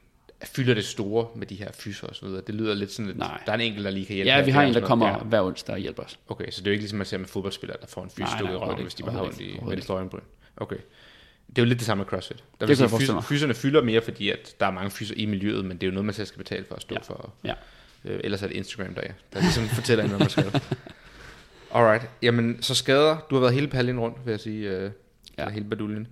[0.44, 2.42] fylder det store med de her fyser og så videre.
[2.46, 3.40] Det lyder lidt sådan lidt, Nej.
[3.46, 4.30] der er en enkelt, der lige kan hjælpe.
[4.30, 5.16] Ja, vi har en, der kommer Ja.
[5.18, 6.18] hver onsdag og hjælper os.
[6.28, 8.28] Okay, så det er jo ikke ligesom man ser med fodboldspillere, der får en fys
[8.36, 10.20] stukket i røven, hvis de bare har ondt i venstre øjenbryn.
[10.60, 10.76] Okay.
[11.48, 12.36] Det er jo lidt det samme med CrossFit.
[12.60, 15.26] Der Det vil sige, fys- fyserne fylder mere, fordi at der er mange fyser i
[15.26, 17.00] miljøet, men det er jo noget, man selv skal betale for at stå Ja.
[17.00, 17.32] for.
[17.44, 17.52] Ja.
[18.04, 20.44] Øh, ellers er det Instagram, der, er, der ligesom fortæller en, hvad man skal.
[21.74, 23.16] Alright, jamen så skader.
[23.30, 24.70] Du har været hele paljen rundt, vil jeg sige.
[24.70, 24.90] Øh,
[25.38, 25.48] ja.
[25.48, 26.06] Hele baduljen.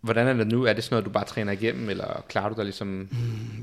[0.00, 0.64] Hvordan er det nu?
[0.64, 3.08] Er det sådan noget, du bare træner igennem, eller klarer du dig ligesom...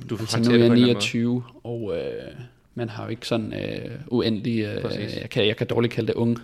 [0.10, 0.94] Du Så håndterer nu er jeg på en eller anden måde?
[0.94, 2.32] 29, og øh,
[2.76, 6.14] man har jo ikke sådan øh, uendelig, øh, jeg, kan, jeg kan dårligt kalde det
[6.14, 6.38] ung,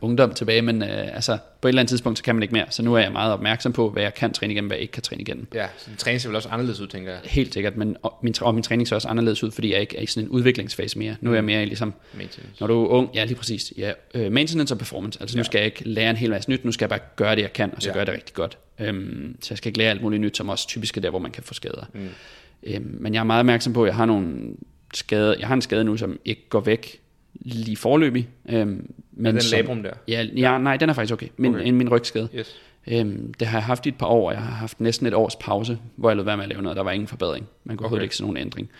[0.00, 2.64] ungdom tilbage, men øh, altså, på et eller andet tidspunkt, så kan man ikke mere.
[2.70, 4.92] Så nu er jeg meget opmærksom på, hvad jeg kan træne igennem, hvad jeg ikke
[4.92, 5.46] kan træne igennem.
[5.54, 7.20] Ja, så din træning ser vel også anderledes ud, tænker jeg.
[7.24, 9.96] Helt sikkert, men og min, og min træning ser også anderledes ud, fordi jeg ikke
[9.96, 11.16] er i sådan en udviklingsfase mere.
[11.20, 12.60] Nu er jeg mere i ligesom, Maintenance.
[12.60, 15.18] når du er ung, ja lige præcis, ja, øh, maintenance og performance.
[15.20, 15.44] Altså nu Ja.
[15.44, 17.52] skal jeg ikke lære en hel masse nyt, nu skal jeg bare gøre det, jeg
[17.52, 17.94] kan, og så Ja.
[17.94, 18.58] gøre det rigtig godt.
[18.80, 21.18] Øhm, så jeg skal ikke lære alt muligt nyt, som også typisk er der, hvor
[21.18, 21.84] man kan få skader.
[21.94, 22.08] Mm.
[22.62, 24.36] Øhm, men jeg er meget opmærksom på, at jeg har nogle
[24.94, 27.00] skader, jeg har en skade nu, som ikke går væk
[27.40, 28.28] lige forløbig.
[28.48, 29.90] Øhm, Men men den som, labrum der.
[30.08, 31.28] Ja, ja, nej, den er faktisk okay.
[31.36, 31.60] Min, Okay.
[31.62, 31.70] okay.
[31.70, 32.28] min rygskade.
[32.36, 32.56] Yes.
[32.88, 35.14] Øhm, det har jeg haft i et par år, og jeg har haft næsten et
[35.14, 36.76] års pause, hvor jeg lod være med at lave noget.
[36.76, 37.46] Der var ingen forbedring.
[37.64, 37.84] Man kunne Okay.
[37.84, 38.70] overhovedet ikke se nogen ændring.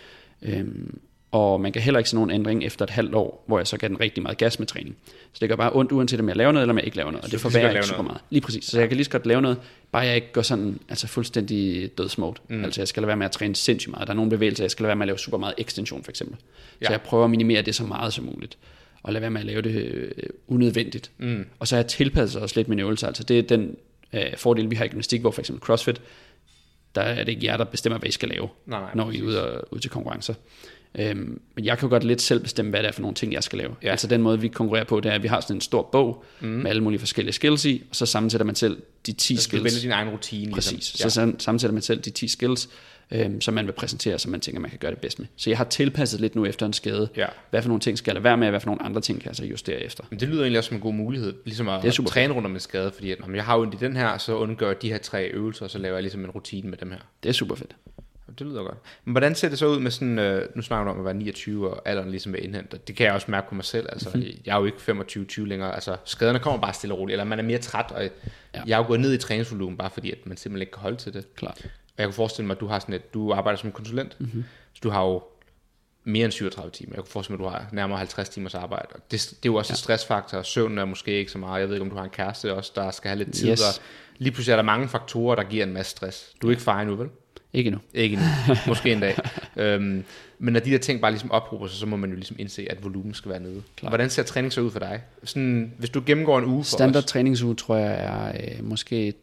[0.41, 0.99] Øhm,
[1.33, 3.77] og man kan heller ikke se nogen ændring efter et halvt år, hvor jeg så
[3.77, 4.95] gav den rigtig meget gas med træning.
[5.33, 7.11] Så det gør bare ondt, uanset om jeg laver noget, eller om jeg ikke laver
[7.11, 7.25] noget.
[7.25, 8.21] Og det forværrer ikke super meget.
[8.29, 8.65] Lige præcis.
[8.65, 9.57] Så jeg kan lige så godt lave noget,
[9.91, 12.35] bare jeg ikke går sådan altså fuldstændig dødsmode.
[12.49, 12.63] Mm.
[12.63, 14.07] Altså jeg skal lade være med at træne sindssygt meget.
[14.07, 16.11] Der er nogle bevægelser, jeg skal lade være med at lave super meget ekstension for
[16.11, 16.37] eksempel.
[16.81, 16.85] Ja.
[16.85, 18.57] Så jeg prøver at minimere det så meget som muligt.
[19.03, 20.11] og lade være med at lave det øh,
[20.47, 21.11] unødvendigt.
[21.17, 21.45] Mm.
[21.59, 23.07] Og så har jeg tilpasset også lidt mine øvelser.
[23.07, 23.75] Altså det er den
[24.13, 26.01] øh, fordel, vi har i gymnastik, hvor for eksempel CrossFit,
[26.95, 29.17] der er det ikke jer, der bestemmer, hvad I skal lave, Nej, nej, når I
[29.19, 30.33] er ude, og, ude til konkurrencer.
[30.99, 33.33] Øhm, men jeg kan jo godt lidt selv bestemme, hvad det er for nogle ting,
[33.33, 33.75] jeg skal lave.
[33.83, 33.91] Ja.
[33.91, 36.23] Altså den måde, vi konkurrerer på, det er, at vi har sådan en stor bog
[36.39, 36.47] mm.
[36.47, 39.43] med alle mulige forskellige skills i, og så sammensætter man selv de 10 Så du
[39.43, 39.63] skills.
[39.63, 40.51] vælge din egen rutine.
[40.51, 40.71] Præcis.
[40.71, 41.05] Ligesom.
[41.05, 41.09] Ja.
[41.09, 42.69] Så sam- sammensætter man selv de 10 skills,
[43.11, 45.27] øhm, som man vil præsentere, som man tænker, man kan gøre det bedst med.
[45.35, 47.09] Så jeg har tilpasset lidt nu efter en skade.
[47.17, 47.25] Ja.
[47.49, 49.21] Hvad for nogle ting skal jeg lade være med, og hvad for nogle andre ting
[49.21, 50.03] kan jeg så justere efter.
[50.09, 52.53] Men det lyder egentlig også som en god mulighed, ligesom at, at træne rundt om
[52.53, 54.89] en skade, fordi at, når jeg har ondt i den her, så undgår jeg de
[54.89, 56.99] her tre øvelser, og så laver jeg ligesom en rutine med dem her.
[57.23, 57.75] Det er super fedt.
[58.39, 58.77] Det lyder godt.
[59.05, 61.13] Men hvordan ser det så ud med sådan, øh, nu snakker du om at være
[61.13, 62.87] 29 og alderen ligesom er indhentet.
[62.87, 63.87] Det kan jeg også mærke på mig selv.
[63.91, 64.19] Altså, Mhm.
[64.19, 64.41] mm-hmm.
[64.45, 65.73] jeg er jo ikke 25-20 længere.
[65.75, 68.09] Altså, skaderne kommer bare stille og roligt, eller man er mere træt, og ja.
[68.65, 70.97] Jeg er jo gået ned i træningsvolumen, bare fordi at man simpelthen ikke kan holde
[70.97, 71.35] til det.
[71.35, 71.61] Klart.
[71.65, 74.29] Og jeg kunne forestille mig, at du har sådan et, du arbejder som konsulent, Mhm.
[74.29, 74.43] mm-hmm.
[74.73, 75.23] så du har jo
[76.03, 76.91] mere end 37 timer.
[76.95, 78.87] Jeg kunne forestille mig, at du har nærmere 50 timers arbejde.
[78.91, 79.73] Og det, det er jo også ja.
[79.73, 81.59] en stressfaktor, og søvn er måske ikke så meget.
[81.59, 83.49] Jeg ved ikke, om du har en kæreste også, der skal have lidt tid.
[83.49, 83.61] Yes.
[83.61, 83.83] Og
[84.17, 86.33] lige pludselig er der mange faktorer, der giver en masse stress.
[86.41, 87.09] Du er ikke far endnu, vel?
[87.53, 87.81] Ikke endnu.
[87.93, 88.55] Ikke endnu.
[88.67, 89.15] Måske en dag.
[89.55, 90.03] øhm,
[90.39, 92.67] men når de der ting bare ligesom ophober sig, så må man jo ligesom indse,
[92.71, 93.61] at volumen skal være nede.
[93.75, 93.91] Klart.
[93.91, 95.01] Hvordan ser træning så ud for dig?
[95.23, 97.05] Sådan, hvis du gennemgår en uge for Standard os.
[97.05, 99.13] træningsuge tror jeg er øh, måske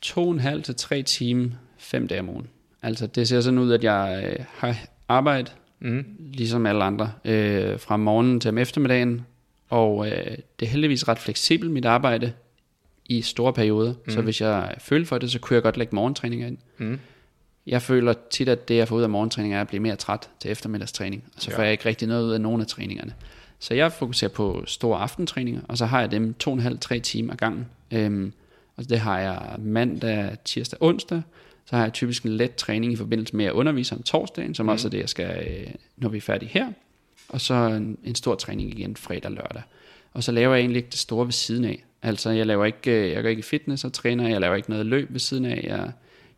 [0.00, 2.46] to og en halv til tre timer, fem dage om ugen.
[2.82, 4.76] Altså det ser sådan ud, at jeg øh, har
[5.08, 6.04] arbejde, Mm.
[6.18, 9.26] ligesom alle andre, øh, fra morgenen til om eftermiddagen,
[9.68, 12.32] og øh, det er heldigvis ret fleksibelt mit arbejde
[13.06, 14.12] i store perioder, mm.
[14.12, 16.58] så hvis jeg føler for det, så kunne jeg godt lægge morgentræninger ind.
[16.78, 16.98] Mm.
[17.66, 20.28] Jeg føler tit, at det jeg får ud af morgentræning er at blive mere træt
[20.40, 21.58] til eftermiddagstræning, og så Ja.
[21.58, 23.14] får jeg ikke rigtig noget ud af nogen af træningerne.
[23.58, 26.78] Så jeg fokuserer på store aftentræninger, og så har jeg dem to og en halv,
[26.78, 27.66] tre timer ad gangen.
[27.90, 28.32] Øhm,
[28.76, 31.22] og det har jeg mandag, tirsdag, onsdag.
[31.66, 34.66] Så har jeg typisk en let træning i forbindelse med at undervise om torsdagen, som
[34.66, 34.70] mm.
[34.70, 36.66] også er det, jeg skal, øh, når vi er færdige her.
[37.28, 39.62] Og så en, en stor træning igen fredag og lørdag.
[40.12, 41.84] Og så laver jeg egentlig ikke det store ved siden af.
[42.02, 44.70] Altså, jeg laver ikke, øh, jeg går ikke i fitness og træner, jeg laver ikke
[44.70, 45.64] noget løb ved siden af.
[45.64, 45.92] Jeg,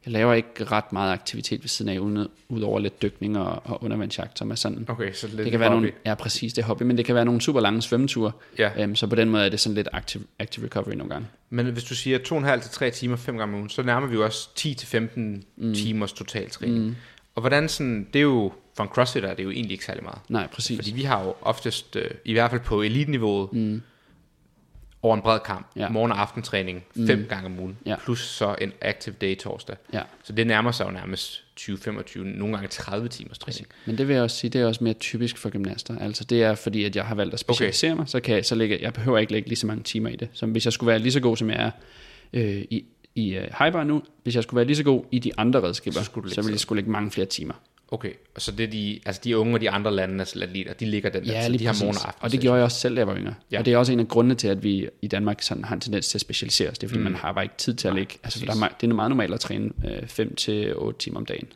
[0.08, 3.84] jeg laver ikke ret meget aktivitet ved siden af, uden, udover lidt dykning og, og
[3.84, 4.86] undervandsjagt, som er sådan.
[4.88, 5.80] Okay, så lidt Det kan være hobby.
[5.80, 8.32] nogle, ja præcis, det er hobby, men det kan være nogle super lange svømmeture.
[8.58, 8.82] Ja.
[8.82, 11.28] Øhm, så på den måde er det sådan lidt active, active recovery nogle gange.
[11.50, 14.14] Men hvis du siger 2,5 til 3 timer fem gange om ugen, så nærmer vi
[14.14, 15.74] jo også 10 til 15 mm.
[15.74, 16.84] timers total træning.
[16.84, 16.96] Mm.
[17.34, 20.02] Og hvordan sådan, det er jo, for en crossfitter er det jo egentlig ikke særlig
[20.02, 20.18] meget.
[20.28, 20.78] Nej, præcis.
[20.78, 23.82] Fordi vi har jo oftest, øh, i hvert fald på eliteniveauet, mm.
[25.02, 25.88] Over en bred kamp, ja.
[25.88, 27.96] Morgen- og aftentræning fem gange om ugen, Ja.
[28.04, 29.76] plus så en active day torsdag.
[29.92, 30.02] Ja.
[30.24, 33.66] Så det nærmer sig jo nærmest 20-25, nogle gange 30 timers træning.
[33.86, 35.98] Men det vil jeg også sige, det er også mere typisk for gymnaster.
[35.98, 37.98] Altså det er fordi, at jeg har valgt at specialisere okay.
[37.98, 40.16] mig, så kan jeg, så lægge, jeg behøver ikke lægge lige så mange timer i
[40.16, 40.28] det.
[40.32, 41.70] Som hvis jeg skulle være lige så god, som jeg er
[42.32, 42.84] øh, i,
[43.14, 46.00] i uh, highbar nu, hvis jeg skulle være lige så god i de andre redskaber,
[46.00, 47.54] Så så, ville jeg skulle lægge mange flere timer.
[47.90, 51.10] Okay, så det er de, altså de unge og de andre landes atleter, de ligger
[51.10, 51.84] den der, Ja, lige de har præcis.
[51.84, 52.14] morgen og.
[52.20, 53.34] Og det gjorde jeg også selv, da jeg var yngre.
[53.52, 53.58] Ja.
[53.58, 55.80] Og det er også en af grundene til, at vi i Danmark sådan har en
[55.80, 56.78] tendens til at specialisere os.
[56.78, 57.04] Det er fordi, mm.
[57.04, 58.14] man har bare ikke tid til at ligge.
[58.24, 59.70] Altså, der er, det er meget normalt at træne
[60.06, 61.48] 5 til 8 timer om dagen.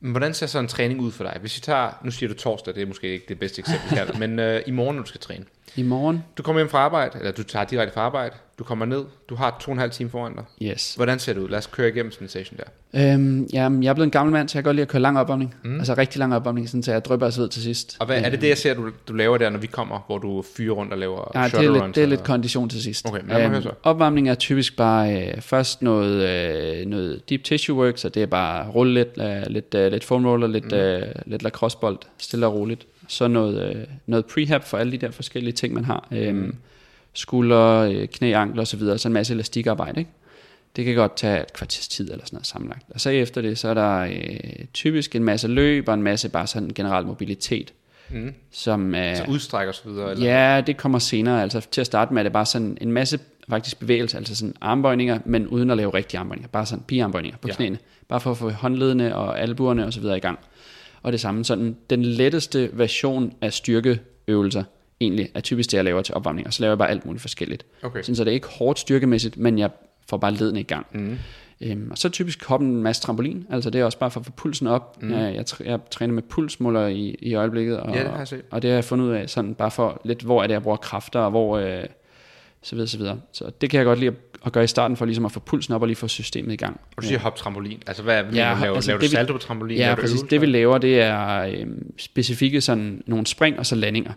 [0.00, 1.36] Men hvordan ser så en træning ud for dig?
[1.40, 4.06] Hvis vi tager, nu siger du torsdag, det er måske ikke det bedste eksempel her,
[4.26, 5.44] men øh, i morgen, når du skal træne.
[5.76, 8.84] I morgen, Du kommer hjem fra arbejde, eller du tager direkte fra arbejde, du kommer
[8.84, 10.44] ned, du har to og en halv time foran dig.
[10.62, 10.94] yes.
[10.94, 11.48] Hvordan ser det ud?
[11.48, 13.14] Lad os køre igennem sådan en session der.
[13.14, 15.02] Øhm, jamen, jeg er blevet en gammel mand, så jeg kan godt lide at køre
[15.02, 15.54] lang opvarmning.
[15.64, 15.78] Mm.
[15.78, 17.96] Altså rigtig lang opvarmning, sådan, så jeg drøber af sved til sidst.
[18.00, 20.18] Og hvad, er det det, jeg ser, du, du laver der, når vi kommer, hvor
[20.18, 23.08] du fyrer rundt og laver Ja, det er, lidt, det er lidt kondition til sidst.
[23.08, 23.70] Okay, men høre så.
[23.82, 28.26] opvarmning er typisk bare øh, først noget, øh, noget deep tissue work, så det er
[28.26, 30.76] bare rulle lidt, øh, lidt, øh, lidt foam roller, lidt, mm.
[30.76, 32.86] øh, lidt lacrossebold, stille og roligt.
[33.08, 36.08] Så noget, øh, noget prehab for alle de der forskellige ting, man har.
[36.10, 36.56] Mm.
[37.14, 40.10] Skulder, øh, knæ, ankler osv., så en masse elastikarbejde, ikke?
[40.76, 42.84] Det kan godt tage et kvarters tid eller sådan noget sammenlagt.
[42.90, 46.28] Og så efter det, så er der øh, typisk en masse løb og en masse
[46.28, 47.72] bare sådan generel mobilitet.
[48.10, 48.34] Mm.
[48.50, 50.10] Som er, Så udstræk og så videre?
[50.10, 50.26] Eller?
[50.26, 51.42] Ja, det kommer senere.
[51.42, 54.54] Altså til at starte med er det bare sådan en masse faktisk bevægelser, altså sådan
[54.60, 56.48] armbøjninger, men uden at lave rigtige armbøjninger.
[56.48, 57.54] Bare sådan pigearmbøjninger på ja.
[57.54, 57.78] knæene.
[58.08, 60.38] Bare for at få håndledene og albuerne og så videre i gang.
[61.02, 64.64] Og det samme sådan, den letteste version af styrkeøvelser
[65.02, 66.46] egentlig er typisk det, jeg laver til opvarmning.
[66.46, 67.66] Og så laver jeg bare alt muligt forskelligt.
[67.82, 68.02] Okay.
[68.02, 69.70] Sådan, så det er ikke hårdt styrkemæssigt, men jeg
[70.08, 70.86] får bare ledene i gang.
[70.92, 71.18] Mm.
[71.60, 73.46] Øhm, og så typisk hoppen en masse trampolin.
[73.50, 75.02] Altså det er også bare for at få pulsen op.
[75.02, 75.12] Mm.
[75.12, 77.80] Jeg, jeg, jeg træner med pulsmåler i, i øjeblikket.
[77.80, 78.42] Og, Ja, det har jeg set.
[78.50, 80.62] Og det har jeg fundet ud af sådan bare for lidt, hvor er det, jeg
[80.62, 81.58] bruger kræfter, og hvor...
[81.58, 81.82] Øh,
[82.64, 83.20] så videre, så videre.
[83.32, 85.40] Så det kan jeg godt lide at, at gøre i starten, for ligesom at få
[85.40, 86.80] pulsen op og lige få systemet i gang.
[86.96, 87.82] Og du siger hop trampolin.
[87.86, 89.78] Altså hvad, Ja, ja, laver, altså, laver du det vi- salto på trampolin?
[89.78, 90.10] Ja, du præcis.
[90.10, 90.26] øvelser?
[90.26, 94.12] Det vi laver, det er øhm, specifikke sådan nogle spring og så landinger.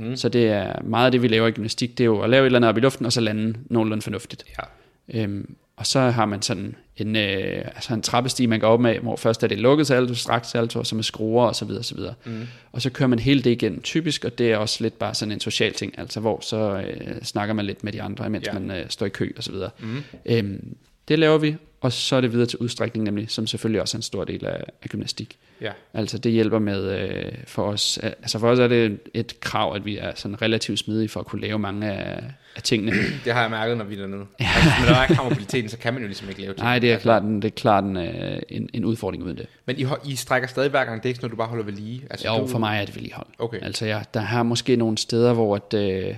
[0.00, 0.16] Mm.
[0.16, 2.42] Så det er meget af det, vi laver i gymnastik, det er jo at lave
[2.42, 4.44] et eller andet op i luften, og så lande nogenlunde fornuftigt.
[4.58, 5.22] Ja.
[5.22, 8.98] Øhm, og så har man sådan en, øh, altså en trappestige, man går op med,
[8.98, 11.80] hvor først er det lukket salto, straks salto, og så med skruer og så videre,
[11.80, 12.14] og så videre.
[12.24, 12.46] Mm.
[12.72, 15.32] Og så kører man hele det igen typisk, og det er også lidt bare sådan
[15.32, 18.52] en social ting, altså hvor så øh, snakker man lidt med de andre, mens Ja.
[18.52, 18.58] ja.
[18.58, 19.70] man øh, står i kø og så videre.
[19.78, 20.02] Mm.
[20.26, 20.76] Øhm,
[21.10, 23.98] det laver vi, og så er det videre til udstrækning nemlig, som selvfølgelig også er
[23.98, 25.38] en stor del af, af gymnastik.
[25.60, 25.72] Ja.
[25.94, 27.98] Altså det hjælper med øh, for os.
[28.02, 31.26] Altså for os er det et krav, at vi er sådan relativt smidige for at
[31.26, 32.22] kunne lave mange af,
[32.56, 32.92] af tingene.
[33.24, 34.24] Det har jeg mærket, når vi er dernede.
[34.40, 34.48] Ja.
[34.56, 36.62] Altså, men når der er krav mobiliteten, så kan man jo ligesom ikke lave ting.
[36.62, 39.36] Nej, det er Altså, klart, en, det er klart en, øh, en, en udfordring uden
[39.36, 39.46] det.
[39.66, 41.72] Men I, I strækker stadig hver gang, det er ikke at du bare holder ved
[41.72, 42.02] lige?
[42.10, 43.26] Altså, Jo, du, for mig er det vedligehold.
[43.38, 43.58] Okay.
[43.62, 46.14] Altså jeg, der har måske nogle steder, hvor, at, øh,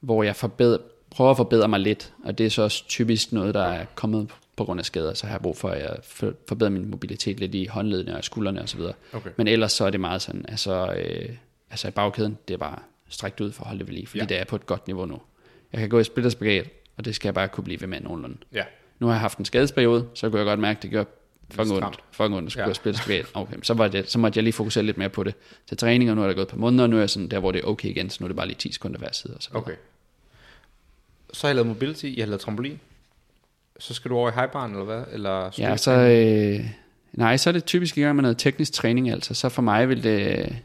[0.00, 0.78] hvor jeg forbedrer,
[1.16, 4.30] prøver at forbedre mig lidt, og det er så også typisk noget, der er kommet
[4.56, 7.40] på grund af skader, så har jeg brug for, at jeg for- forbedrer min mobilitet
[7.40, 8.80] lidt i håndledene og skuldrene osv.
[9.12, 9.30] Okay.
[9.36, 11.28] Men ellers så er det meget sådan, altså, øh,
[11.70, 14.18] altså i bagkæden, det er bare strækt ud for at holde det ved lige, fordi
[14.20, 14.24] Ja.
[14.26, 15.20] det er på et godt niveau nu.
[15.72, 18.36] Jeg kan gå i split og det skal jeg bare kunne blive ved med nogenlunde.
[18.52, 18.64] Ja.
[18.98, 21.04] Nu har jeg haft en skadesperiode, så kunne jeg godt mærke, at det gør
[21.50, 21.98] fucking ondt.
[22.12, 22.68] Fucking ondt skulle Ja.
[22.68, 22.74] ja.
[22.74, 23.26] spille spagat.
[23.34, 25.34] Okay, så, var det, så måtte jeg lige fokusere lidt mere på det
[25.68, 27.28] til træning, og nu er der gået et par måneder, og nu er jeg sådan
[27.28, 29.12] der, hvor det er okay igen, så nu er det bare lige 10 sekunder hver
[29.12, 29.34] side.
[29.34, 29.50] Og så.
[29.54, 29.72] Okay.
[31.32, 32.80] Så har jeg lavet mobility, jeg har lavet trampolin.
[33.78, 35.02] Så skal du over i highbarn, eller hvad?
[35.12, 36.66] Eller Ja, så, øh,
[37.12, 39.34] nej, så er det typisk i gang med noget teknisk træning, altså.
[39.34, 40.56] Så for mig vil det,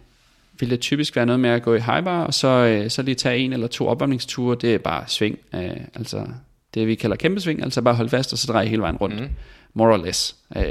[0.60, 3.02] vil det typisk være noget med at gå i high bar, og så, øh, så
[3.02, 6.28] lige tage en eller to opvarmningsture, det er bare sving, øh, altså
[6.74, 9.22] det vi kalder kæmpe sving, altså bare holde fast, og så dreje hele vejen rundt,
[9.22, 9.30] mm.
[9.74, 10.36] more or less.
[10.56, 10.64] Øh,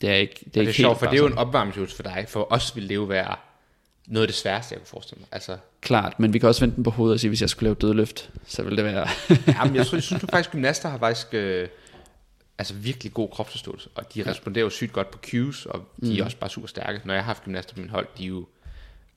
[0.00, 1.38] det er ikke, det er ikke er, det helt sjovt, for det er jo en
[1.38, 2.24] opvarmningsøvelse for dig.
[2.28, 3.36] For os ville det jo være
[4.06, 5.28] noget af det sværeste, jeg kunne forestille mig.
[5.32, 7.66] Altså, Klart, men vi kan også vende den på hovedet og sige, hvis jeg skulle
[7.66, 9.08] lave dødløft, så ville det være...
[9.58, 11.68] jamen, jeg, tror, jeg synes du faktisk, gymnaster har faktisk øh,
[12.58, 16.16] altså virkelig god kropsforståelse, og de responderer jo sygt godt på cues, og de Mm.
[16.20, 17.00] er også bare super stærke.
[17.04, 18.46] Når jeg har haft gymnaster på min hold, de er jo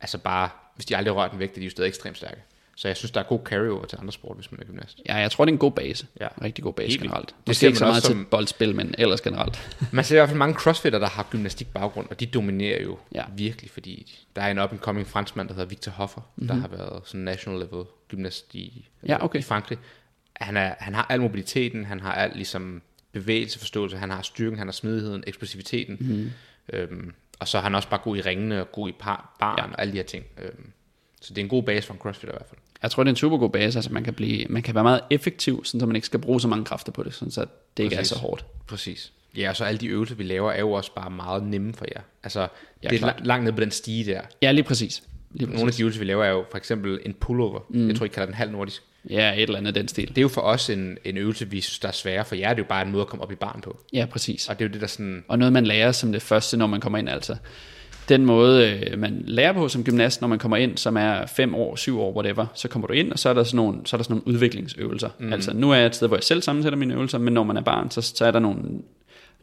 [0.02, 2.41] altså bare, hvis de aldrig har rørt en vægt, er de jo stadig ekstremt stærke.
[2.79, 5.01] Så jeg synes, der er god carryover til andre sport, hvis man er gymnast.
[5.05, 6.07] ja, jeg tror, det er en god base.
[6.19, 6.27] Ja.
[6.41, 7.27] Rigtig god base Helt generelt.
[7.27, 9.77] Det Måske ser ikke så meget også til som- boldspil, men ellers generelt.
[9.91, 12.97] Man ser i hvert fald mange crossfitter, der har gymnastik baggrund, og de dominerer jo
[13.15, 13.23] ja.
[13.35, 16.47] Virkelig, fordi der er en up-and-coming franskmand, der hedder Victor Hoffer, mm-hmm.
[16.47, 19.09] der har været sådan national level gymnast i, Mhm.
[19.09, 19.39] Ja, okay.
[19.39, 19.77] i Frankrig.
[20.35, 24.67] Han, er, han har al mobiliteten, han har al ligesom bevægelseforståelse, han har styrken, han
[24.67, 26.09] har smidigheden, eksplosiviteten, Mhm.
[26.11, 26.31] mm-hmm.
[26.73, 29.57] øhm, og så er han også bare god i ringene og god i par, barn
[29.59, 29.73] Ja.
[29.73, 30.25] og alle de her ting.
[30.41, 30.71] Øhm,
[31.21, 32.59] så det er en god base for en crossfitter i hvert fald.
[32.83, 34.83] Jeg tror, det er en super god base, altså man kan, blive, man kan være
[34.83, 37.45] meget effektiv, sådan, så man ikke skal bruge så mange kræfter på det, sådan, så
[37.77, 38.11] det ikke Præcis.
[38.11, 38.45] er så hårdt.
[38.67, 39.11] Præcis.
[39.37, 41.85] Ja, og så alle de øvelser, vi laver, er jo også bare meget nemme for
[41.95, 42.01] jer.
[42.23, 42.47] Altså,
[42.83, 43.15] ja, det er klart.
[43.21, 44.21] la- langt ned på den stige der.
[44.41, 45.03] Ja, lige præcis.
[45.31, 45.77] Lige Nogle af præcis.
[45.77, 47.59] de øvelser, vi laver, er jo for eksempel en pullover.
[47.69, 47.87] Mm.
[47.87, 48.83] Jeg tror, I kalder den halv nordisk.
[49.09, 50.07] Ja, et eller andet den stil.
[50.07, 52.25] Det er jo for os en, en øvelse, vi synes, der er sværere.
[52.25, 53.79] For jer er det jo bare en måde at komme op i barn på.
[53.93, 54.49] Ja, præcis.
[54.49, 55.23] Og det er jo det, der sådan...
[55.27, 57.35] Og noget, man lærer som det første, når man kommer ind, altså.
[58.10, 61.56] Den måde, øh, man lærer på som gymnast, når man kommer ind, som er 5
[61.56, 63.96] år, 7 år, whatever, så kommer du ind, og så er der sådan nogle, så
[63.96, 65.10] er der sådan nogle udviklingsøvelser.
[65.20, 65.34] Mm.
[65.34, 67.58] Altså, nu er jeg et sted, hvor jeg selv sammensætter mine øvelser, men når man
[67.58, 68.62] er barn, så, så er der nogle,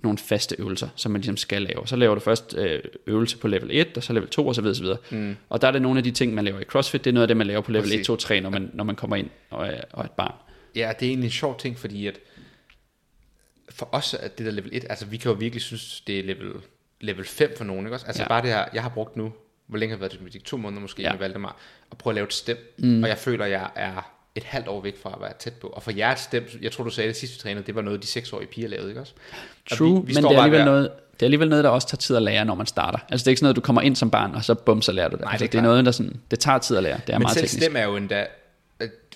[0.03, 1.87] nogle faste øvelser, som man ligesom skal lave.
[1.87, 4.61] Så laver du først øh, øvelse på level 1, og så level 2, og så
[4.61, 4.99] videre, så videre.
[5.11, 5.37] Mm.
[5.49, 7.25] Og der er det nogle af de ting, man laver i CrossFit, det er noget
[7.25, 8.01] af det, man laver på level Præcis.
[8.01, 10.35] 1, 2, 3, når man, når man kommer ind og er, og er et barn.
[10.77, 12.21] Ja, det er egentlig en sjov ting, fordi at
[13.71, 16.23] for os er det der level 1, altså vi kan jo virkelig synes, det er
[16.23, 16.53] level,
[17.01, 18.07] level 5 for nogen, ikke også?
[18.07, 18.29] Altså ja.
[18.29, 19.33] Bare det her, jeg har brugt nu,
[19.67, 20.45] hvor længe har jeg været til gymnastik?
[20.45, 21.11] To måneder måske ja.
[21.11, 21.57] Med Valdemar,
[21.91, 23.03] og prøve at lave et stem, mm.
[23.03, 25.67] og jeg føler, jeg er et halvt år væk fra at være tæt på.
[25.67, 27.83] Og for jer et stem, jeg tror du sagde det sidste vi trænede, det var
[27.83, 29.13] noget, de seksårige piger lavede, ikke også?
[29.71, 31.71] Og True, vi, vi men det er, alligevel der- noget, det er alligevel noget, der
[31.71, 32.99] også tager tid at lære, når man starter.
[32.99, 34.93] Altså det er ikke sådan noget, du kommer ind som barn, og så bum, så
[34.93, 35.21] lærer du det.
[35.25, 35.71] Nej, altså, det er det, er klart.
[35.71, 37.01] noget, der sådan, det tager tid at lære.
[37.07, 37.65] Det er Men meget selv teknisk.
[37.65, 38.27] stem er jo endda,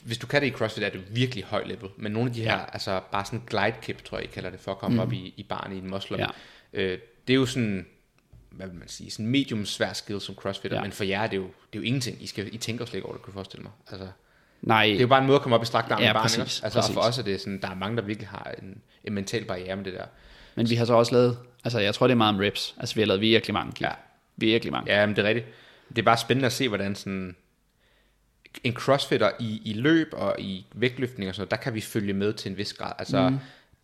[0.03, 1.88] hvis du kan det i CrossFit, er det virkelig høj level.
[1.97, 2.64] Men nogle af de her, ja.
[2.73, 5.01] altså bare sådan glide kip, tror jeg, I kalder det, for at komme mm.
[5.01, 6.17] op i, i barn i en muscle.
[6.19, 6.27] Ja.
[6.73, 7.87] Øh, det er jo sådan,
[8.51, 10.83] hvad vil man sige, sådan medium svær skill som crossfitter, ja.
[10.83, 12.23] Men for jer er det jo, det er jo ingenting.
[12.23, 13.73] I, skal, I tænker slet ikke over det, kunne forestille mig.
[13.91, 14.09] Altså,
[14.62, 16.21] Nej, det er jo bare en måde at komme op i strakt arm Ja, med
[16.21, 16.61] præcis, også?
[16.64, 17.09] Altså, og for præcis.
[17.09, 19.85] os er det sådan, der er mange, der virkelig har en, en mental barriere med
[19.85, 20.05] det der.
[20.55, 22.75] men vi har så også lavet, altså jeg tror, det er meget om reps.
[22.79, 23.73] Altså vi har lavet virkelig mange.
[23.81, 23.91] Ja.
[24.37, 24.95] Virkelig mange.
[24.95, 25.47] Ja, men det er rigtigt.
[25.88, 27.37] Det er bare spændende at se, hvordan sådan
[28.64, 32.12] en crossfitter i, i løb og i vægtløftning og sådan noget, der kan vi følge
[32.12, 32.93] med til en vis grad.
[32.99, 33.38] Altså, mm.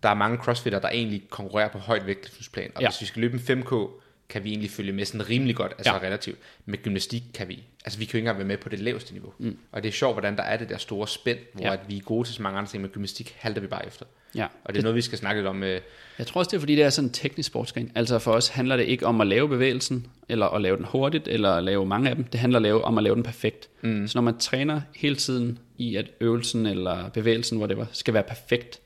[0.04, 2.88] Der er mange crossfitter, der egentlig konkurrerer på højt vægtløftningsplan, og ja.
[2.88, 5.92] Hvis vi skal løbe en 5K, kan vi egentlig følge med sådan rimelig godt, altså
[5.92, 5.98] ja.
[5.98, 6.38] Relativt.
[6.66, 9.12] Med gymnastik kan vi, altså vi kan jo ikke engang være med på det laveste
[9.12, 9.32] niveau.
[9.38, 9.56] Mm.
[9.72, 11.72] Og det er sjovt, hvordan der er det der store spænd, hvor ja.
[11.72, 14.04] At vi er gode til så mange andre ting, men gymnastik halter vi bare efter.
[14.34, 14.46] Ja.
[14.64, 15.62] Og det er noget, vi skal snakke lidt om.
[15.62, 15.80] Øh,
[16.18, 17.92] Jeg tror også, det er fordi, det er sådan en teknisk sportsgren.
[17.94, 21.28] Altså for os handler det ikke om at lave bevægelsen, eller at lave den hurtigt,
[21.28, 22.24] eller at lave mange af dem.
[22.24, 23.68] Det handler lave, om at lave den perfekt.
[23.82, 24.08] Mm.
[24.08, 28.14] Så når man træner hele tiden i, at øvelsen eller bevægelsen, hvor det var, skal
[28.14, 28.80] være perfekt,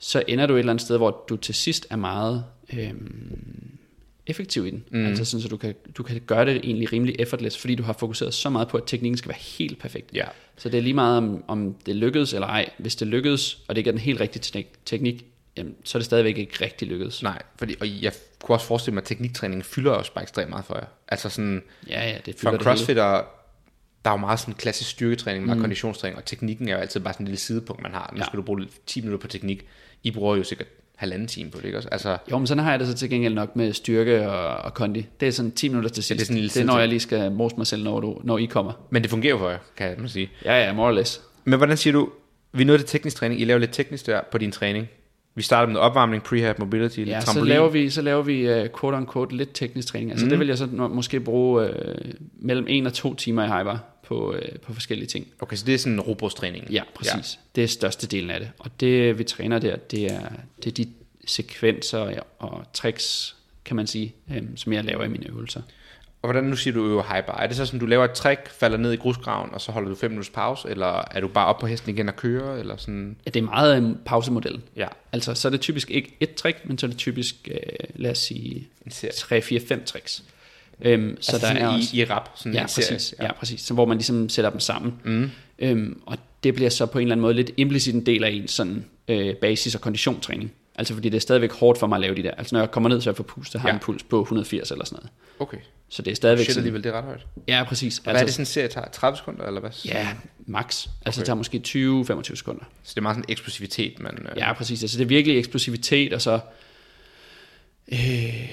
[0.00, 3.70] så ender du et eller andet sted, hvor du til sidst er meget øhm,
[4.26, 4.84] effektiv i den.
[4.90, 5.06] Mm.
[5.06, 7.92] Altså sådan, så du kan, du kan gøre det egentlig rimelig effortless, fordi du har
[7.92, 10.10] fokuseret så meget på, at teknikken skal være helt perfekt.
[10.14, 10.24] Ja.
[10.56, 12.70] Så det er lige meget, om, om det lykkedes eller ej.
[12.78, 15.24] Hvis det lykkedes, og det ikke er den helt rigtige teknik, teknik
[15.56, 17.22] jamen, så er det stadigvæk ikke rigtig lykkedes.
[17.22, 20.64] Nej, fordi, og jeg kunne også forestille mig, at tekniktræning fylder også bare ekstremt meget
[20.64, 20.86] for jer.
[21.08, 22.62] Altså sådan, Ja, ja, det for fylder hele.
[22.64, 23.22] crossfitter,
[24.04, 25.62] der er jo meget sådan klassisk styrketræning, meget mm.
[25.62, 28.10] konditionstræning, og teknikken er jo altid bare sådan en lille sidepunkt, man har.
[28.12, 28.24] Nu Ja.
[28.26, 29.66] skal du bruge 10 minutter på teknik.
[30.02, 31.88] I bruger jo sikkert halvanden time på det, ikke også?
[31.92, 34.74] Altså, Jo, men sådan har jeg det så til gengæld nok med styrke og, og
[34.74, 35.06] kondi.
[35.20, 36.18] Det er sådan 10 minutter til sidst.
[36.18, 38.00] det er sådan en lille det er, når jeg lige skal mose mig selv, når,
[38.00, 38.72] du, når I kommer.
[38.90, 40.30] men det fungerer for jer, kan man sige.
[40.44, 41.20] Ja, ja, more or less.
[41.44, 42.08] Men hvordan siger du,
[42.52, 44.88] vi nåede til teknisk træning, I laver lidt teknisk der på din træning.
[45.34, 47.48] Vi starter med opvarmning, prehab, mobility, lidt Ja, så trampolin.
[47.48, 50.10] laver vi, så laver vi uh, quote on quote lidt teknisk træning.
[50.10, 50.30] Altså mm.
[50.30, 51.74] det vil jeg så måske bruge uh,
[52.38, 53.78] mellem en og to timer i hyper
[54.10, 55.26] på, uh, på forskellige ting.
[55.40, 56.70] Okay, så det er sådan robrudstræning.
[56.70, 57.34] Ja, præcis.
[57.34, 57.40] Ja.
[57.54, 58.50] Det er største delen af det.
[58.58, 60.28] Og det vi træner der, det er,
[60.64, 60.88] det er de
[61.26, 65.62] sekvenser og tricks, kan man sige, um, som jeg laver i mine øvelser.
[66.22, 67.32] Og hvordan nu siger du øver hyper?
[67.32, 69.88] Er det så sådan, du laver et trick, falder ned i grusgraven, og så holder
[69.88, 72.76] du 5 minutters pause, eller er du bare op på hesten igen og kører, eller
[72.76, 73.16] sådan?
[73.26, 74.60] Ja, det er meget en pausemodel.
[74.76, 77.56] Ja, Altså, så er det typisk ikke et trick, men så er det typisk, øh,
[77.94, 79.12] lad os sige, en serie.
[79.12, 80.22] 3, 4, 5 tricks.
[80.82, 83.24] Øhm, så altså der er i, også, i rap, sådan ja, en præcis, ja.
[83.24, 83.60] ja, præcis.
[83.60, 84.94] Så hvor man ligesom sætter dem sammen.
[85.04, 85.30] Mm.
[85.58, 88.30] Øhm, og det bliver så på en eller anden måde lidt implicit en del af
[88.30, 90.52] en sådan øh, basis- og konditionstræning.
[90.74, 92.30] Altså fordi det er stadigvæk hårdt for mig at lave de der.
[92.30, 93.74] Altså når jeg kommer ned, så jeg får pustet, har Ja.
[93.74, 95.10] en puls på 180 eller sådan noget.
[95.38, 95.56] Okay.
[95.88, 97.26] Så det er stadigvæk Shit sådan, alligevel, det er ret højt.
[97.48, 97.96] Ja, præcis.
[97.98, 98.88] Hvad er det sådan en serie tager?
[98.88, 99.70] 30 sekunder, eller hvad?
[99.84, 100.08] Ja,
[100.46, 100.64] max.
[100.66, 101.12] Altså Okay.
[101.18, 101.58] det tager måske
[102.22, 102.64] 20-25 sekunder.
[102.82, 104.18] Så det er meget sådan eksplosivitet, man...
[104.30, 104.82] Øh, Ja, præcis.
[104.82, 106.40] Altså det er virkelig eksplosivitet, og så...
[107.92, 108.48] Øh,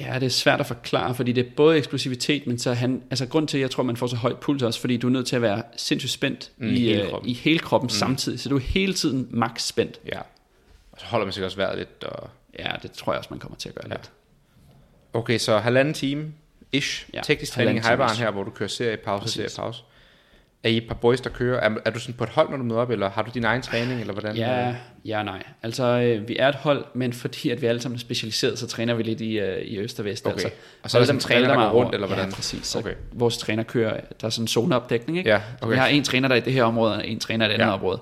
[0.00, 3.02] ja, det er svært at forklare, fordi det er både eksplosivitet, men så han...
[3.10, 5.10] Altså grund til, at jeg tror, man får så høj puls også, fordi du er
[5.10, 7.30] nødt til at være sindssygt spændt Mm, i, i hele øh, kroppen.
[7.30, 7.90] i hele kroppen mm.
[7.90, 8.40] samtidig.
[8.40, 10.00] Så du er hele tiden max spændt.
[10.06, 10.20] ja.
[10.92, 12.04] Og så holder man sikkert også vejret lidt.
[12.04, 12.30] Og...
[12.58, 13.94] Ja, det tror jeg også, man kommer til at gøre ja.
[13.94, 14.10] lidt.
[15.12, 16.32] Okay, så halvanden time
[16.72, 17.08] ish.
[17.14, 18.20] Ja, teknisk træning i ish.
[18.20, 19.52] her, hvor du kører serie, pause, Præcis.
[19.52, 19.82] serie, pause.
[20.66, 21.60] Er I et par boys, der kører?
[21.60, 23.44] Er, er du sådan på et hold, når du møder op, eller har du din
[23.44, 24.36] egen træning, eller hvordan?
[24.36, 24.74] Ja,
[25.04, 25.42] ja nej.
[25.62, 28.66] Altså, øh, vi er et hold, men fordi at vi alle sammen er specialiseret, så
[28.66, 30.26] træner vi lidt i, øh, i øst og vest.
[30.26, 30.32] Okay.
[30.34, 30.48] Altså,
[30.82, 32.28] Og så er der sådan en træner, der går rundt, eller hvordan?
[32.28, 32.66] Ja, præcis.
[32.66, 32.94] Så Okay.
[33.12, 35.30] vores træner kører, der er sådan en zoneopdækning, ikke?
[35.30, 35.72] Ja, Så okay.
[35.74, 37.54] Vi har en træner, der er i det her område, og en træner i det
[37.54, 37.72] andet Ja.
[37.74, 38.00] område.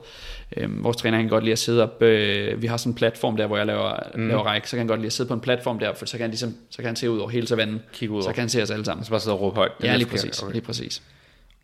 [0.56, 3.36] Øhm, vores træner kan godt lide at sidde op, øh, vi har sådan en platform
[3.36, 4.28] der, hvor jeg laver, mm.
[4.28, 6.12] laver række, så kan han godt lide at sidde på en platform der, for så
[6.12, 7.82] kan han, ligesom, så kan han se ud over hele savannen.
[7.92, 8.34] Kigge ud Så over.
[8.34, 9.00] kan han se os alle sammen.
[9.00, 9.72] Og så bare sidde og råbe højt.
[9.82, 10.52] Ja, lige præcis, Okay.
[10.52, 11.02] lige præcis.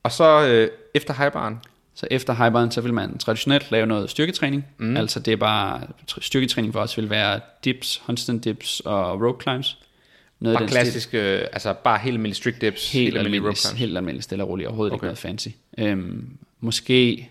[0.02, 1.58] Og så øh, efter hyperen,
[1.94, 4.66] Så efter hyperen, så vil man traditionelt lave noget styrketræning.
[4.78, 4.96] Mm.
[4.96, 5.82] Altså det er bare,
[6.20, 9.78] styrketræning for os vil være dips, handstand dips og rope climbs.
[10.40, 13.78] Noget bare klassisk, øh, altså bare helt almindelig strict dips, Helt, helt almindelig rope climbs.
[13.78, 14.96] helt almindelig stille og roligt, overhovedet okay.
[14.98, 15.48] Ikke noget fancy.
[15.78, 17.30] Øhm, måske